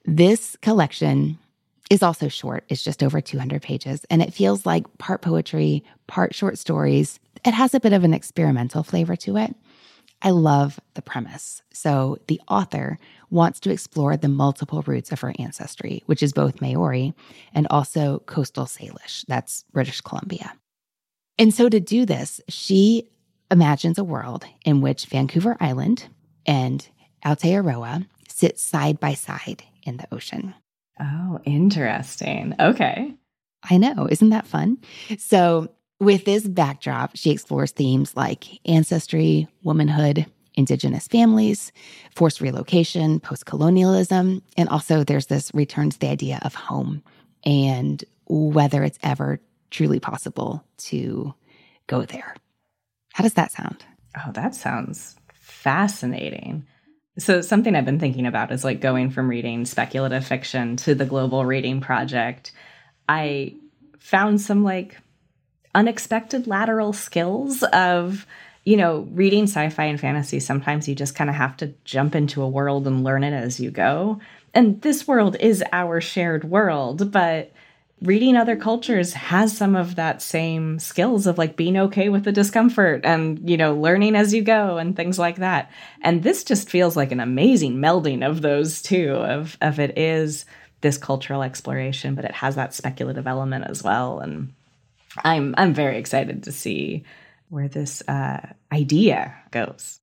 This 0.05 0.55
collection 0.61 1.37
is 1.91 2.01
also 2.01 2.29
short. 2.29 2.63
It's 2.69 2.83
just 2.83 3.03
over 3.03 3.19
200 3.19 3.61
pages, 3.61 4.05
and 4.09 4.21
it 4.21 4.33
feels 4.33 4.65
like 4.65 4.97
part 4.97 5.21
poetry, 5.21 5.83
part 6.07 6.33
short 6.33 6.57
stories. 6.57 7.19
It 7.45 7.53
has 7.53 7.73
a 7.73 7.81
bit 7.81 7.91
of 7.91 8.05
an 8.05 8.13
experimental 8.13 8.81
flavor 8.81 9.17
to 9.17 9.35
it. 9.35 9.53
I 10.21 10.29
love 10.29 10.79
the 10.93 11.01
premise. 11.01 11.61
So, 11.73 12.17
the 12.27 12.39
author 12.47 12.97
wants 13.29 13.59
to 13.61 13.71
explore 13.71 14.15
the 14.15 14.29
multiple 14.29 14.83
roots 14.83 15.11
of 15.11 15.19
her 15.19 15.33
ancestry, 15.37 16.01
which 16.05 16.23
is 16.23 16.31
both 16.31 16.61
Maori 16.61 17.13
and 17.53 17.67
also 17.69 18.19
coastal 18.25 18.65
Salish, 18.67 19.25
that's 19.27 19.65
British 19.73 19.99
Columbia. 19.99 20.53
And 21.37 21.53
so, 21.53 21.67
to 21.67 21.81
do 21.81 22.05
this, 22.05 22.39
she 22.47 23.09
imagines 23.49 23.97
a 23.97 24.05
world 24.05 24.45
in 24.63 24.79
which 24.79 25.07
Vancouver 25.07 25.57
Island 25.59 26.07
and 26.45 26.87
Aotearoa 27.25 28.07
sit 28.29 28.57
side 28.57 28.97
by 29.01 29.13
side 29.13 29.63
in 29.83 29.97
the 29.97 30.07
ocean. 30.13 30.53
Oh, 31.01 31.39
interesting. 31.45 32.53
Okay. 32.59 33.13
I 33.69 33.77
know. 33.77 34.07
Isn't 34.09 34.29
that 34.29 34.47
fun? 34.47 34.77
So, 35.17 35.69
with 35.99 36.25
this 36.25 36.47
backdrop, 36.47 37.11
she 37.15 37.29
explores 37.31 37.71
themes 37.71 38.15
like 38.15 38.59
ancestry, 38.67 39.47
womanhood, 39.63 40.25
indigenous 40.55 41.07
families, 41.07 41.71
forced 42.15 42.41
relocation, 42.41 43.19
post 43.19 43.45
colonialism, 43.45 44.41
and 44.57 44.69
also 44.69 45.03
there's 45.03 45.27
this 45.27 45.51
return 45.53 45.91
to 45.91 45.99
the 45.99 46.09
idea 46.09 46.39
of 46.43 46.55
home 46.55 47.03
and 47.43 48.03
whether 48.27 48.83
it's 48.83 48.99
ever 49.03 49.39
truly 49.69 49.99
possible 49.99 50.63
to 50.77 51.33
go 51.87 52.03
there. 52.03 52.35
How 53.13 53.23
does 53.23 53.33
that 53.33 53.51
sound? 53.51 53.83
Oh, 54.17 54.31
that 54.33 54.55
sounds 54.55 55.15
fascinating. 55.33 56.65
So, 57.17 57.41
something 57.41 57.75
I've 57.75 57.85
been 57.85 57.99
thinking 57.99 58.25
about 58.25 58.51
is 58.51 58.63
like 58.63 58.79
going 58.79 59.09
from 59.09 59.29
reading 59.29 59.65
speculative 59.65 60.25
fiction 60.25 60.77
to 60.77 60.95
the 60.95 61.05
Global 61.05 61.45
Reading 61.45 61.81
Project. 61.81 62.51
I 63.09 63.55
found 63.99 64.41
some 64.41 64.63
like 64.63 64.97
unexpected 65.75 66.47
lateral 66.47 66.93
skills 66.93 67.63
of 67.63 68.25
you 68.65 68.77
know 68.77 69.07
reading 69.11 69.43
sci-fi 69.43 69.85
and 69.85 69.99
fantasy 69.99 70.39
sometimes 70.39 70.87
you 70.87 70.95
just 70.95 71.15
kind 71.15 71.29
of 71.29 71.35
have 71.35 71.55
to 71.57 71.73
jump 71.85 72.15
into 72.15 72.41
a 72.41 72.49
world 72.49 72.85
and 72.87 73.03
learn 73.03 73.23
it 73.23 73.33
as 73.33 73.59
you 73.59 73.71
go 73.71 74.19
and 74.53 74.81
this 74.81 75.07
world 75.07 75.37
is 75.39 75.63
our 75.71 76.01
shared 76.01 76.43
world 76.43 77.11
but 77.11 77.51
reading 78.01 78.35
other 78.35 78.55
cultures 78.55 79.13
has 79.13 79.55
some 79.55 79.75
of 79.75 79.95
that 79.95 80.21
same 80.21 80.79
skills 80.79 81.27
of 81.27 81.37
like 81.37 81.55
being 81.55 81.77
okay 81.77 82.09
with 82.09 82.23
the 82.23 82.31
discomfort 82.31 83.01
and 83.05 83.47
you 83.49 83.57
know 83.57 83.75
learning 83.75 84.15
as 84.15 84.33
you 84.33 84.41
go 84.41 84.77
and 84.77 84.95
things 84.95 85.19
like 85.19 85.37
that 85.37 85.71
and 86.01 86.23
this 86.23 86.43
just 86.43 86.69
feels 86.69 86.95
like 86.97 87.11
an 87.11 87.19
amazing 87.19 87.77
melding 87.77 88.27
of 88.27 88.41
those 88.41 88.81
two 88.81 89.11
of 89.11 89.57
of 89.61 89.79
it 89.79 89.97
is 89.97 90.45
this 90.81 90.97
cultural 90.97 91.43
exploration 91.43 92.15
but 92.15 92.25
it 92.25 92.33
has 92.33 92.55
that 92.55 92.73
speculative 92.73 93.27
element 93.27 93.65
as 93.67 93.83
well 93.83 94.19
and 94.19 94.51
I'm 95.17 95.55
I'm 95.57 95.73
very 95.73 95.97
excited 95.97 96.43
to 96.43 96.51
see 96.51 97.03
where 97.49 97.67
this 97.67 98.01
uh, 98.07 98.53
idea 98.71 99.35
goes. 99.51 99.99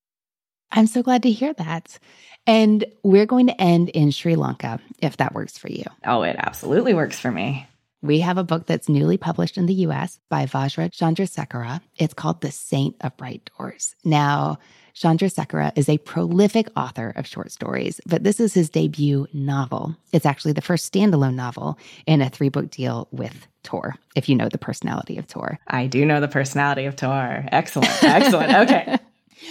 I'm 0.70 0.86
so 0.86 1.02
glad 1.02 1.22
to 1.22 1.30
hear 1.30 1.54
that. 1.54 1.98
And 2.46 2.84
we're 3.02 3.26
going 3.26 3.46
to 3.46 3.60
end 3.60 3.88
in 3.90 4.10
Sri 4.10 4.36
Lanka, 4.36 4.80
if 4.98 5.16
that 5.16 5.34
works 5.34 5.56
for 5.56 5.68
you. 5.68 5.84
Oh, 6.04 6.22
it 6.22 6.36
absolutely 6.38 6.94
works 6.94 7.18
for 7.18 7.30
me. 7.30 7.66
We 8.00 8.20
have 8.20 8.38
a 8.38 8.44
book 8.44 8.66
that's 8.66 8.88
newly 8.88 9.16
published 9.16 9.58
in 9.58 9.66
the 9.66 9.74
US 9.74 10.20
by 10.28 10.46
Vajra 10.46 10.90
Chandrasekera. 10.90 11.80
It's 11.96 12.14
called 12.14 12.40
The 12.40 12.52
Saint 12.52 12.94
of 13.00 13.16
Bright 13.16 13.50
Doors. 13.58 13.96
Now, 14.04 14.58
Chandrasekhara 14.94 15.76
is 15.76 15.88
a 15.88 15.98
prolific 15.98 16.68
author 16.76 17.12
of 17.16 17.26
short 17.26 17.50
stories, 17.50 18.00
but 18.06 18.22
this 18.22 18.38
is 18.38 18.54
his 18.54 18.70
debut 18.70 19.26
novel. 19.32 19.96
It's 20.12 20.26
actually 20.26 20.52
the 20.52 20.60
first 20.60 20.92
standalone 20.92 21.34
novel 21.34 21.76
in 22.06 22.22
a 22.22 22.30
three 22.30 22.48
book 22.50 22.70
deal 22.70 23.08
with 23.10 23.48
Tor, 23.64 23.96
if 24.14 24.28
you 24.28 24.36
know 24.36 24.48
the 24.48 24.58
personality 24.58 25.18
of 25.18 25.26
Tor. 25.26 25.58
I 25.66 25.88
do 25.88 26.04
know 26.04 26.20
the 26.20 26.28
personality 26.28 26.84
of 26.84 26.94
Tor. 26.94 27.46
Excellent. 27.50 28.02
Excellent. 28.02 28.52
Okay. 28.58 28.98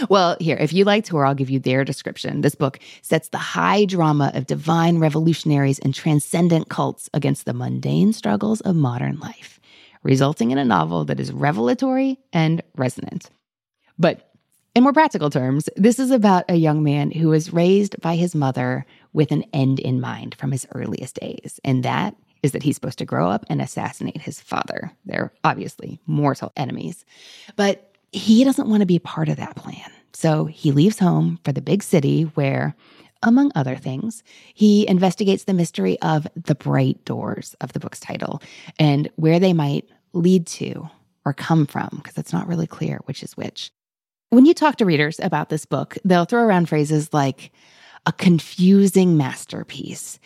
Well, 0.10 0.38
here, 0.40 0.58
if 0.58 0.74
you 0.74 0.84
like 0.84 1.06
Tor, 1.06 1.26
I'll 1.26 1.36
give 1.36 1.50
you 1.50 1.60
their 1.60 1.84
description. 1.84 2.42
This 2.42 2.56
book 2.56 2.80
sets 3.02 3.30
the 3.30 3.38
high 3.38 3.86
drama 3.86 4.32
of 4.34 4.48
divine 4.48 5.00
revolutionaries 5.00 5.80
and 5.80 5.94
transcendent 5.94 6.70
cults 6.70 7.10
against 7.14 7.46
the 7.46 7.54
mundane 7.54 8.14
struggles 8.14 8.62
of 8.62 8.76
modern 8.76 9.20
life, 9.20 9.60
resulting 10.04 10.52
in 10.52 10.58
a 10.58 10.66
novel 10.66 11.06
that 11.06 11.20
is 11.20 11.32
revelatory 11.32 12.20
and 12.34 12.62
resonant. 12.76 13.30
But 13.98 14.32
in 14.76 14.84
more 14.84 14.94
practical 14.94 15.30
terms, 15.30 15.70
this 15.76 16.00
is 16.00 16.12
about 16.12 16.46
a 16.50 16.56
young 16.56 16.84
man 16.84 17.10
who 17.10 17.30
was 17.30 17.52
raised 17.52 18.00
by 18.00 18.16
his 18.16 18.36
mother 18.36 18.86
with 19.12 19.32
an 19.32 19.44
end 19.52 19.80
in 19.80 20.00
mind 20.00 20.36
from 20.36 20.52
his 20.52 20.68
earliest 20.76 21.16
days, 21.20 21.60
and 21.64 21.84
that 21.84 22.16
is 22.44 22.52
that 22.52 22.64
he's 22.64 22.76
supposed 22.76 23.00
to 23.00 23.06
grow 23.06 23.30
up 23.30 23.46
and 23.50 23.62
assassinate 23.62 24.22
his 24.22 24.40
father. 24.40 24.92
They're 25.06 25.34
obviously 25.44 26.00
mortal 26.06 26.52
enemies. 26.56 27.04
But 27.56 27.87
he 28.12 28.44
doesn't 28.44 28.70
want 28.70 28.82
to 28.82 28.86
be 28.86 29.00
part 29.00 29.30
of 29.30 29.38
that 29.38 29.56
plan. 29.56 29.92
So 30.14 30.46
he 30.46 30.72
leaves 30.72 31.00
home 31.00 31.40
for 31.44 31.52
the 31.52 31.62
big 31.62 31.84
city 31.84 32.24
where, 32.24 32.76
among 33.24 33.52
other 33.56 33.76
things, 33.76 34.24
he 34.54 34.88
investigates 34.88 35.44
the 35.44 35.54
mystery 35.54 36.00
of 36.02 36.28
the 36.36 36.56
bright 36.56 37.04
doors 37.06 37.56
of 37.62 37.74
the 37.74 37.80
book's 37.80 38.00
title 38.00 38.42
and 38.80 39.10
where 39.16 39.40
they 39.40 39.54
might 39.54 39.90
lead 40.14 40.48
to 40.48 40.90
or 41.26 41.34
come 41.34 41.66
from, 41.66 41.90
because 41.98 42.18
it's 42.18 42.34
not 42.34 42.48
really 42.48 42.68
clear 42.68 43.00
which 43.06 43.22
is 43.22 43.36
which. 43.36 43.72
When 44.30 44.46
you 44.46 44.54
talk 44.54 44.78
to 44.78 44.86
readers 44.86 45.20
about 45.20 45.50
this 45.50 45.66
book, 45.66 45.98
they'll 46.04 46.26
throw 46.26 46.44
around 46.44 46.70
phrases 46.70 47.14
like 47.14 47.52
a 48.06 48.12
confusing 48.12 49.18
masterpiece. 49.18 50.20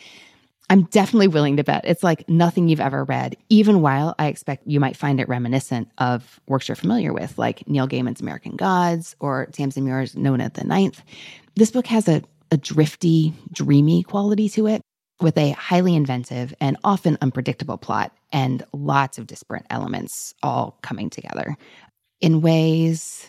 I'm 0.72 0.84
definitely 0.84 1.28
willing 1.28 1.58
to 1.58 1.66
bet 1.66 1.84
it's 1.84 2.02
like 2.02 2.30
nothing 2.30 2.70
you've 2.70 2.80
ever 2.80 3.04
read, 3.04 3.36
even 3.50 3.82
while 3.82 4.16
I 4.18 4.28
expect 4.28 4.66
you 4.66 4.80
might 4.80 4.96
find 4.96 5.20
it 5.20 5.28
reminiscent 5.28 5.92
of 5.98 6.40
works 6.48 6.70
you're 6.70 6.78
familiar 6.78 7.12
with, 7.12 7.38
like 7.38 7.68
Neil 7.68 7.90
Gaiman's 7.90 8.22
American 8.22 8.56
Gods 8.56 9.14
or 9.20 9.48
Tamsin 9.48 9.84
Muir's 9.84 10.16
Nona 10.16 10.50
the 10.50 10.64
Ninth. 10.64 11.04
This 11.56 11.72
book 11.72 11.88
has 11.88 12.08
a, 12.08 12.24
a 12.52 12.58
drifty, 12.58 13.34
dreamy 13.52 14.04
quality 14.04 14.48
to 14.48 14.68
it 14.68 14.82
with 15.20 15.38
a 15.38 15.52
highly 15.52 15.94
inventive 15.94 16.54
and 16.62 16.78
often 16.86 17.18
unpredictable 17.20 17.78
plot 17.78 18.16
and 18.32 18.64
lots 18.72 19.18
of 19.18 19.28
disparate 19.28 19.66
elements 19.70 20.34
all 20.42 20.78
coming 20.82 21.10
together 21.10 21.58
in 22.22 22.40
ways 22.40 23.28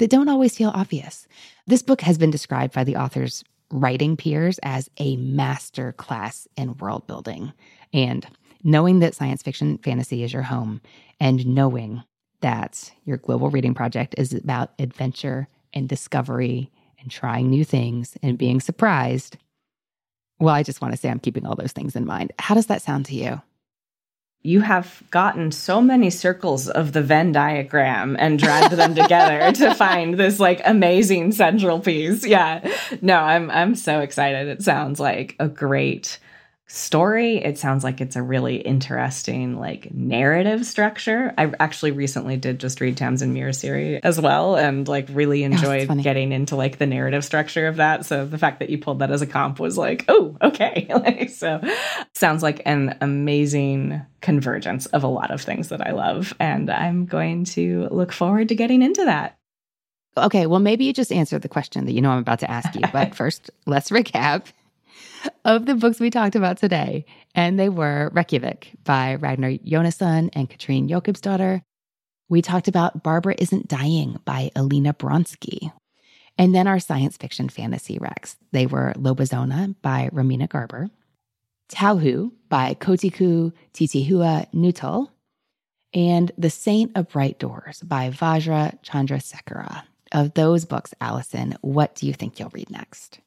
that 0.00 0.10
don't 0.10 0.28
always 0.28 0.56
feel 0.56 0.70
obvious. 0.70 1.28
This 1.68 1.82
book 1.82 2.00
has 2.00 2.18
been 2.18 2.32
described 2.32 2.74
by 2.74 2.82
the 2.82 2.96
author's 2.96 3.44
writing 3.70 4.16
peers 4.16 4.58
as 4.62 4.90
a 4.98 5.16
master 5.16 5.92
class 5.92 6.48
in 6.56 6.76
world 6.78 7.06
building. 7.06 7.52
And 7.92 8.26
knowing 8.62 8.98
that 9.00 9.14
science 9.14 9.42
fiction 9.42 9.78
fantasy 9.78 10.22
is 10.22 10.32
your 10.32 10.42
home 10.42 10.80
and 11.18 11.46
knowing 11.46 12.02
that 12.40 12.92
your 13.04 13.16
global 13.16 13.50
reading 13.50 13.74
project 13.74 14.14
is 14.18 14.32
about 14.32 14.72
adventure 14.78 15.48
and 15.72 15.88
discovery 15.88 16.70
and 17.00 17.10
trying 17.10 17.48
new 17.48 17.64
things 17.64 18.16
and 18.22 18.38
being 18.38 18.60
surprised. 18.60 19.36
Well, 20.38 20.54
I 20.54 20.62
just 20.62 20.80
want 20.80 20.92
to 20.92 20.98
say 20.98 21.08
I'm 21.08 21.20
keeping 21.20 21.46
all 21.46 21.54
those 21.54 21.72
things 21.72 21.96
in 21.96 22.06
mind. 22.06 22.32
How 22.38 22.54
does 22.54 22.66
that 22.66 22.82
sound 22.82 23.06
to 23.06 23.14
you? 23.14 23.42
You 24.42 24.60
have 24.60 25.02
gotten 25.10 25.52
so 25.52 25.82
many 25.82 26.08
circles 26.08 26.68
of 26.68 26.92
the 26.92 27.02
Venn 27.02 27.32
diagram 27.32 28.16
and 28.18 28.38
dragged 28.38 28.72
them 28.72 28.94
together 28.94 29.52
to 29.52 29.74
find 29.74 30.14
this 30.14 30.40
like 30.40 30.62
amazing 30.64 31.32
central 31.32 31.78
piece. 31.78 32.24
Yeah. 32.24 32.66
No, 33.02 33.16
I'm 33.18 33.50
I'm 33.50 33.74
so 33.74 34.00
excited. 34.00 34.48
It 34.48 34.62
sounds 34.62 34.98
like 34.98 35.36
a 35.38 35.48
great 35.48 36.18
story. 36.72 37.38
It 37.38 37.58
sounds 37.58 37.82
like 37.82 38.00
it's 38.00 38.14
a 38.14 38.22
really 38.22 38.56
interesting 38.56 39.58
like 39.58 39.92
narrative 39.92 40.64
structure. 40.64 41.34
I 41.36 41.52
actually 41.58 41.90
recently 41.90 42.36
did 42.36 42.60
just 42.60 42.80
read 42.80 42.96
Tamsin 42.96 43.32
Muir 43.32 43.52
series 43.52 44.00
as 44.04 44.20
well 44.20 44.54
and 44.54 44.86
like 44.86 45.08
really 45.10 45.42
oh, 45.42 45.46
enjoyed 45.46 45.90
oh, 45.90 45.94
getting 45.96 46.30
into 46.30 46.54
like 46.54 46.78
the 46.78 46.86
narrative 46.86 47.24
structure 47.24 47.66
of 47.66 47.76
that. 47.76 48.06
So 48.06 48.24
the 48.24 48.38
fact 48.38 48.60
that 48.60 48.70
you 48.70 48.78
pulled 48.78 49.00
that 49.00 49.10
as 49.10 49.20
a 49.20 49.26
comp 49.26 49.58
was 49.58 49.76
like, 49.76 50.04
oh, 50.08 50.36
okay. 50.40 50.86
like 50.94 51.30
so 51.30 51.60
sounds 52.14 52.42
like 52.42 52.62
an 52.64 52.96
amazing 53.00 54.00
convergence 54.20 54.86
of 54.86 55.02
a 55.02 55.08
lot 55.08 55.32
of 55.32 55.42
things 55.42 55.70
that 55.70 55.84
I 55.84 55.90
love 55.90 56.34
and 56.38 56.70
I'm 56.70 57.04
going 57.04 57.46
to 57.46 57.88
look 57.90 58.12
forward 58.12 58.48
to 58.48 58.54
getting 58.54 58.82
into 58.82 59.04
that. 59.06 59.38
Okay, 60.16 60.46
well 60.46 60.60
maybe 60.60 60.84
you 60.84 60.92
just 60.92 61.10
answered 61.10 61.42
the 61.42 61.48
question 61.48 61.86
that 61.86 61.92
you 61.92 62.00
know 62.00 62.10
I'm 62.10 62.18
about 62.18 62.40
to 62.40 62.50
ask 62.50 62.76
you, 62.76 62.82
but 62.92 63.14
first 63.16 63.50
let's 63.66 63.90
recap 63.90 64.46
of 65.44 65.66
the 65.66 65.74
books 65.74 66.00
we 66.00 66.10
talked 66.10 66.36
about 66.36 66.58
today. 66.58 67.04
And 67.34 67.58
they 67.58 67.68
were 67.68 68.10
Reykjavik 68.12 68.72
by 68.84 69.16
Ragnar 69.16 69.52
Jonasson 69.52 70.30
and 70.32 70.48
Katrín 70.48 70.88
Jakobsdóttir. 70.88 71.62
We 72.28 72.42
talked 72.42 72.68
about 72.68 73.02
Barbara 73.02 73.34
Isn't 73.38 73.68
Dying 73.68 74.18
by 74.24 74.50
Alina 74.54 74.94
Bronsky. 74.94 75.72
And 76.38 76.54
then 76.54 76.66
our 76.66 76.78
science 76.78 77.16
fiction 77.16 77.48
fantasy 77.48 77.98
recs. 77.98 78.36
They 78.52 78.66
were 78.66 78.94
Lobizona 78.96 79.74
by 79.82 80.08
Romina 80.12 80.48
Garber, 80.48 80.88
Tauhou 81.70 82.32
by 82.48 82.74
Kotuku 82.74 83.52
Titihuia 83.74 84.46
Nuttall, 84.52 85.10
and 85.92 86.30
The 86.38 86.50
Saint 86.50 86.92
of 86.96 87.08
Bright 87.08 87.38
Doors 87.38 87.80
by 87.80 88.10
Vajra 88.10 88.82
Chandrasekera. 88.82 89.82
Of 90.12 90.34
those 90.34 90.64
books, 90.64 90.94
Allison, 91.00 91.56
what 91.60 91.94
do 91.94 92.06
you 92.06 92.12
think 92.12 92.38
you'll 92.38 92.50
read 92.50 92.70
next? 92.70 93.20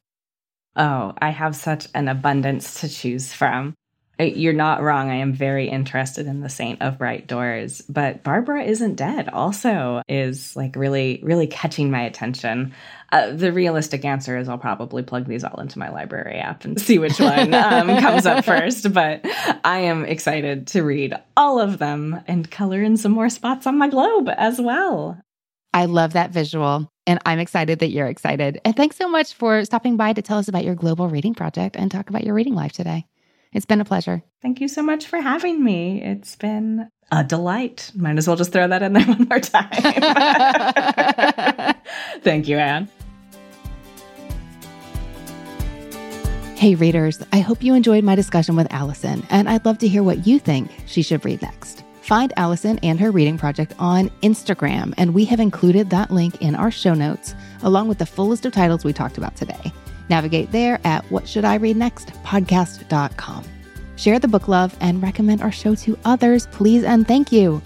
Oh, 0.76 1.14
I 1.20 1.30
have 1.30 1.56
such 1.56 1.88
an 1.94 2.08
abundance 2.08 2.82
to 2.82 2.90
choose 2.90 3.32
from. 3.32 3.76
You're 4.20 4.54
not 4.54 4.84
wrong. 4.84 5.10
I 5.10 5.16
am 5.16 5.34
very 5.34 5.68
interested 5.68 6.28
in 6.28 6.42
the 6.42 6.50
Saint 6.50 6.82
of 6.84 7.00
Bright 7.00 7.26
Doors, 7.26 7.82
but 7.82 8.24
Barbara 8.24 8.64
isn't 8.64 8.96
dead 8.96 9.28
also 9.30 10.04
is 10.08 10.56
like 10.56 10.76
really, 10.76 11.20
really 11.24 11.48
catching 11.48 11.90
my 11.90 12.04
attention. 12.04 12.74
Uh, 13.12 13.32
the 13.32 13.52
realistic 13.52 14.06
answer 14.06 14.38
is 14.38 14.48
I'll 14.48 14.60
probably 14.60 15.02
plug 15.02 15.26
these 15.26 15.44
all 15.44 15.60
into 15.60 15.80
my 15.80 15.90
library 15.90 16.38
app 16.38 16.64
and 16.64 16.80
see 16.80 17.00
which 17.00 17.20
one 17.20 17.54
um, 17.56 17.88
comes 18.00 18.28
up 18.28 18.46
first. 18.46 18.94
But 18.94 19.26
I 19.64 19.80
am 19.80 20.06
excited 20.06 20.68
to 20.68 20.84
read 20.84 21.16
all 21.36 21.60
of 21.60 21.80
them 21.80 22.22
and 22.28 22.50
color 22.50 22.84
in 22.84 22.98
some 22.98 23.12
more 23.12 23.30
spots 23.30 23.66
on 23.66 23.80
my 23.80 23.90
globe 23.90 24.30
as 24.38 24.62
well. 24.62 25.23
I 25.74 25.86
love 25.86 26.14
that 26.14 26.32
visual. 26.32 26.90
And 27.06 27.20
I'm 27.26 27.40
excited 27.40 27.80
that 27.80 27.90
you're 27.90 28.08
excited. 28.08 28.62
And 28.64 28.76
thanks 28.76 28.96
so 28.96 29.10
much 29.10 29.34
for 29.34 29.66
stopping 29.66 29.98
by 29.98 30.14
to 30.14 30.22
tell 30.22 30.38
us 30.38 30.48
about 30.48 30.64
your 30.64 30.76
global 30.76 31.10
reading 31.10 31.34
project 31.34 31.76
and 31.76 31.92
talk 31.92 32.10
about 32.10 32.24
your 32.24 32.34
reading 32.34 32.56
life 32.56 32.72
today. 32.72 33.06
It's 33.52 33.66
been 33.66 33.82
a 33.82 33.86
pleasure. 33.86 34.24
Thank 34.42 34.62
you 34.62 34.68
so 34.68 34.82
much 34.82 35.06
for 35.06 35.20
having 35.20 35.64
me. 35.64 36.02
It's 36.02 36.36
been 36.36 36.90
a 37.12 37.24
delight. 37.24 37.92
Might 37.96 38.18
as 38.18 38.28
well 38.28 38.36
just 38.36 38.52
throw 38.52 38.68
that 38.68 38.82
in 38.82 38.94
there 38.94 39.04
one 39.06 39.28
more 39.30 39.40
time. 39.40 39.70
Thank 42.22 42.48
you, 42.48 42.58
Anne. 42.58 42.90
Hey, 46.56 46.76
readers, 46.76 47.22
I 47.34 47.42
hope 47.42 47.62
you 47.62 47.76
enjoyed 47.76 48.06
my 48.06 48.16
discussion 48.16 48.56
with 48.56 48.72
Allison, 48.72 49.28
and 49.30 49.50
I'd 49.50 49.66
love 49.66 49.80
to 49.80 49.88
hear 49.88 50.02
what 50.02 50.26
you 50.26 50.40
think 50.40 50.72
she 50.86 51.02
should 51.02 51.26
read 51.26 51.42
next. 51.42 51.83
Find 52.04 52.34
Allison 52.36 52.80
and 52.84 53.00
her 53.00 53.12
reading 53.12 53.38
project 53.38 53.74
on 53.80 54.10
Instagram, 54.24 54.94
and 54.98 55.14
we 55.14 55.24
have 55.24 55.40
included 55.40 55.90
that 55.90 56.12
link 56.12 56.42
in 56.42 56.54
our 56.54 56.70
show 56.70 56.94
notes, 56.94 57.34
along 57.62 57.88
with 57.88 57.98
the 57.98 58.06
full 58.06 58.28
list 58.28 58.46
of 58.46 58.52
titles 58.52 58.84
we 58.84 58.92
talked 58.92 59.18
about 59.18 59.38
today. 59.38 59.72
Navigate 60.10 60.52
there 60.52 60.82
at 60.84 61.10
What 61.10 61.26
Should 61.26 61.46
I 61.46 61.56
Read 61.56 61.78
Next 61.78 62.10
podcast.com. 62.24 63.46
Share 63.96 64.20
the 64.20 64.28
book 64.28 64.50
love 64.50 64.76
and 64.82 65.02
recommend 65.02 65.42
our 65.42 65.52
show 65.52 65.76
to 65.76 65.98
others, 66.04 66.46
please 66.48 66.84
and 66.84 67.08
thank 67.08 67.32
you. 67.32 67.62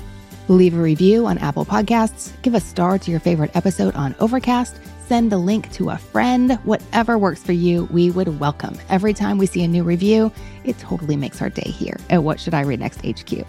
Leave 0.49 0.75
a 0.75 0.81
review 0.81 1.25
on 1.25 1.39
Apple 1.39 1.65
Podcasts, 1.65 2.31
give 2.43 2.53
a 2.53 2.59
star 2.59 2.99
to 2.99 3.09
your 3.09 3.19
favorite 3.19 3.55
episode 3.55 3.95
on 3.95 4.13
Overcast, 4.19 4.79
send 5.07 5.33
a 5.33 5.38
link 5.38 5.71
to 5.71 5.89
a 5.89 5.97
friend, 5.97 6.59
whatever 6.63 7.17
works 7.17 7.41
for 7.41 7.53
you, 7.53 7.85
we 7.85 8.11
would 8.11 8.39
welcome. 8.39 8.77
Every 8.89 9.15
time 9.15 9.39
we 9.39 9.47
see 9.47 9.63
a 9.63 9.67
new 9.67 9.83
review, 9.83 10.31
it 10.63 10.77
totally 10.77 11.15
makes 11.15 11.41
our 11.41 11.49
day 11.49 11.71
here 11.71 11.97
at 12.11 12.21
What 12.21 12.39
Should 12.39 12.53
I 12.53 12.61
Read 12.61 12.79
Next 12.81 13.03
HQ. 13.03 13.43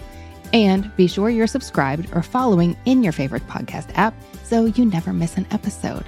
And 0.53 0.95
be 0.97 1.07
sure 1.07 1.31
you're 1.31 1.47
subscribed 1.47 2.09
or 2.15 2.23
following 2.23 2.77
in 2.85 3.03
your 3.03 3.13
favorite 3.13 3.47
podcast 3.47 3.91
app 3.95 4.15
so 4.43 4.65
you 4.65 4.85
never 4.85 5.13
miss 5.13 5.37
an 5.37 5.47
episode. 5.51 6.05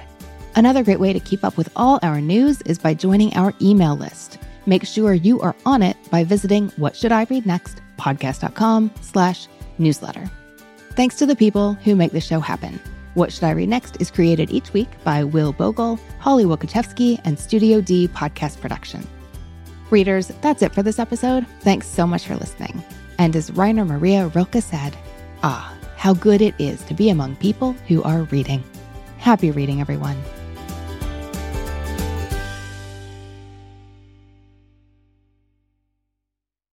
Another 0.57 0.83
great 0.83 1.01
way 1.01 1.13
to 1.13 1.21
keep 1.21 1.45
up 1.45 1.57
with 1.57 1.71
all 1.77 2.01
our 2.03 2.21
news 2.21 2.61
is 2.63 2.79
by 2.79 2.95
joining 2.95 3.35
our 3.35 3.55
email 3.61 3.97
list. 3.97 4.39
Make 4.67 4.85
sure 4.85 5.15
you 5.15 5.41
are 5.41 5.57
on 5.67 5.83
it 5.83 5.97
by 6.11 6.25
visiting 6.25 6.69
what 6.77 6.97
should 6.97 7.13
I 7.13 7.25
read 7.25 7.47
next 7.47 7.81
podcast.com 7.99 8.91
slash 9.01 9.47
newsletter. 9.79 10.31
Thanks 10.93 11.17
to 11.17 11.27
the 11.27 11.37
people 11.37 11.75
who 11.75 11.95
make 11.95 12.13
the 12.13 12.21
show 12.21 12.41
happen. 12.41 12.81
What 13.15 13.33
Should 13.33 13.45
I 13.45 13.51
Read 13.51 13.69
Next 13.69 14.01
is 14.01 14.11
created 14.11 14.51
each 14.51 14.73
week 14.73 14.89
by 15.03 15.25
Will 15.25 15.53
Bogel, 15.53 15.99
Holly 16.21 16.45
Wielkoszewski, 16.45 17.21
and 17.25 17.39
Studio 17.39 17.81
D 17.81 18.07
Podcast 18.09 18.61
Production. 18.61 19.07
Readers, 19.91 20.29
that's 20.41 20.63
it 20.63 20.73
for 20.73 20.83
this 20.83 21.01
episode. 21.01 21.45
Thanks 21.61 21.89
so 21.89 22.07
much 22.07 22.27
for 22.27 22.37
listening. 22.37 22.85
And 23.21 23.37
as 23.37 23.53
Rainer 23.53 23.85
Maria 23.85 24.29
Rilke 24.29 24.63
said, 24.63 24.97
ah, 25.43 25.77
how 25.99 26.15
good 26.15 26.41
it 26.41 26.55
is 26.59 26.83
to 26.85 26.95
be 26.95 27.11
among 27.11 27.37
people 27.37 27.73
who 27.87 28.03
are 28.03 28.23
reading. 28.23 28.65
Happy 29.19 29.51
reading, 29.51 29.83
everyone. 29.83 30.17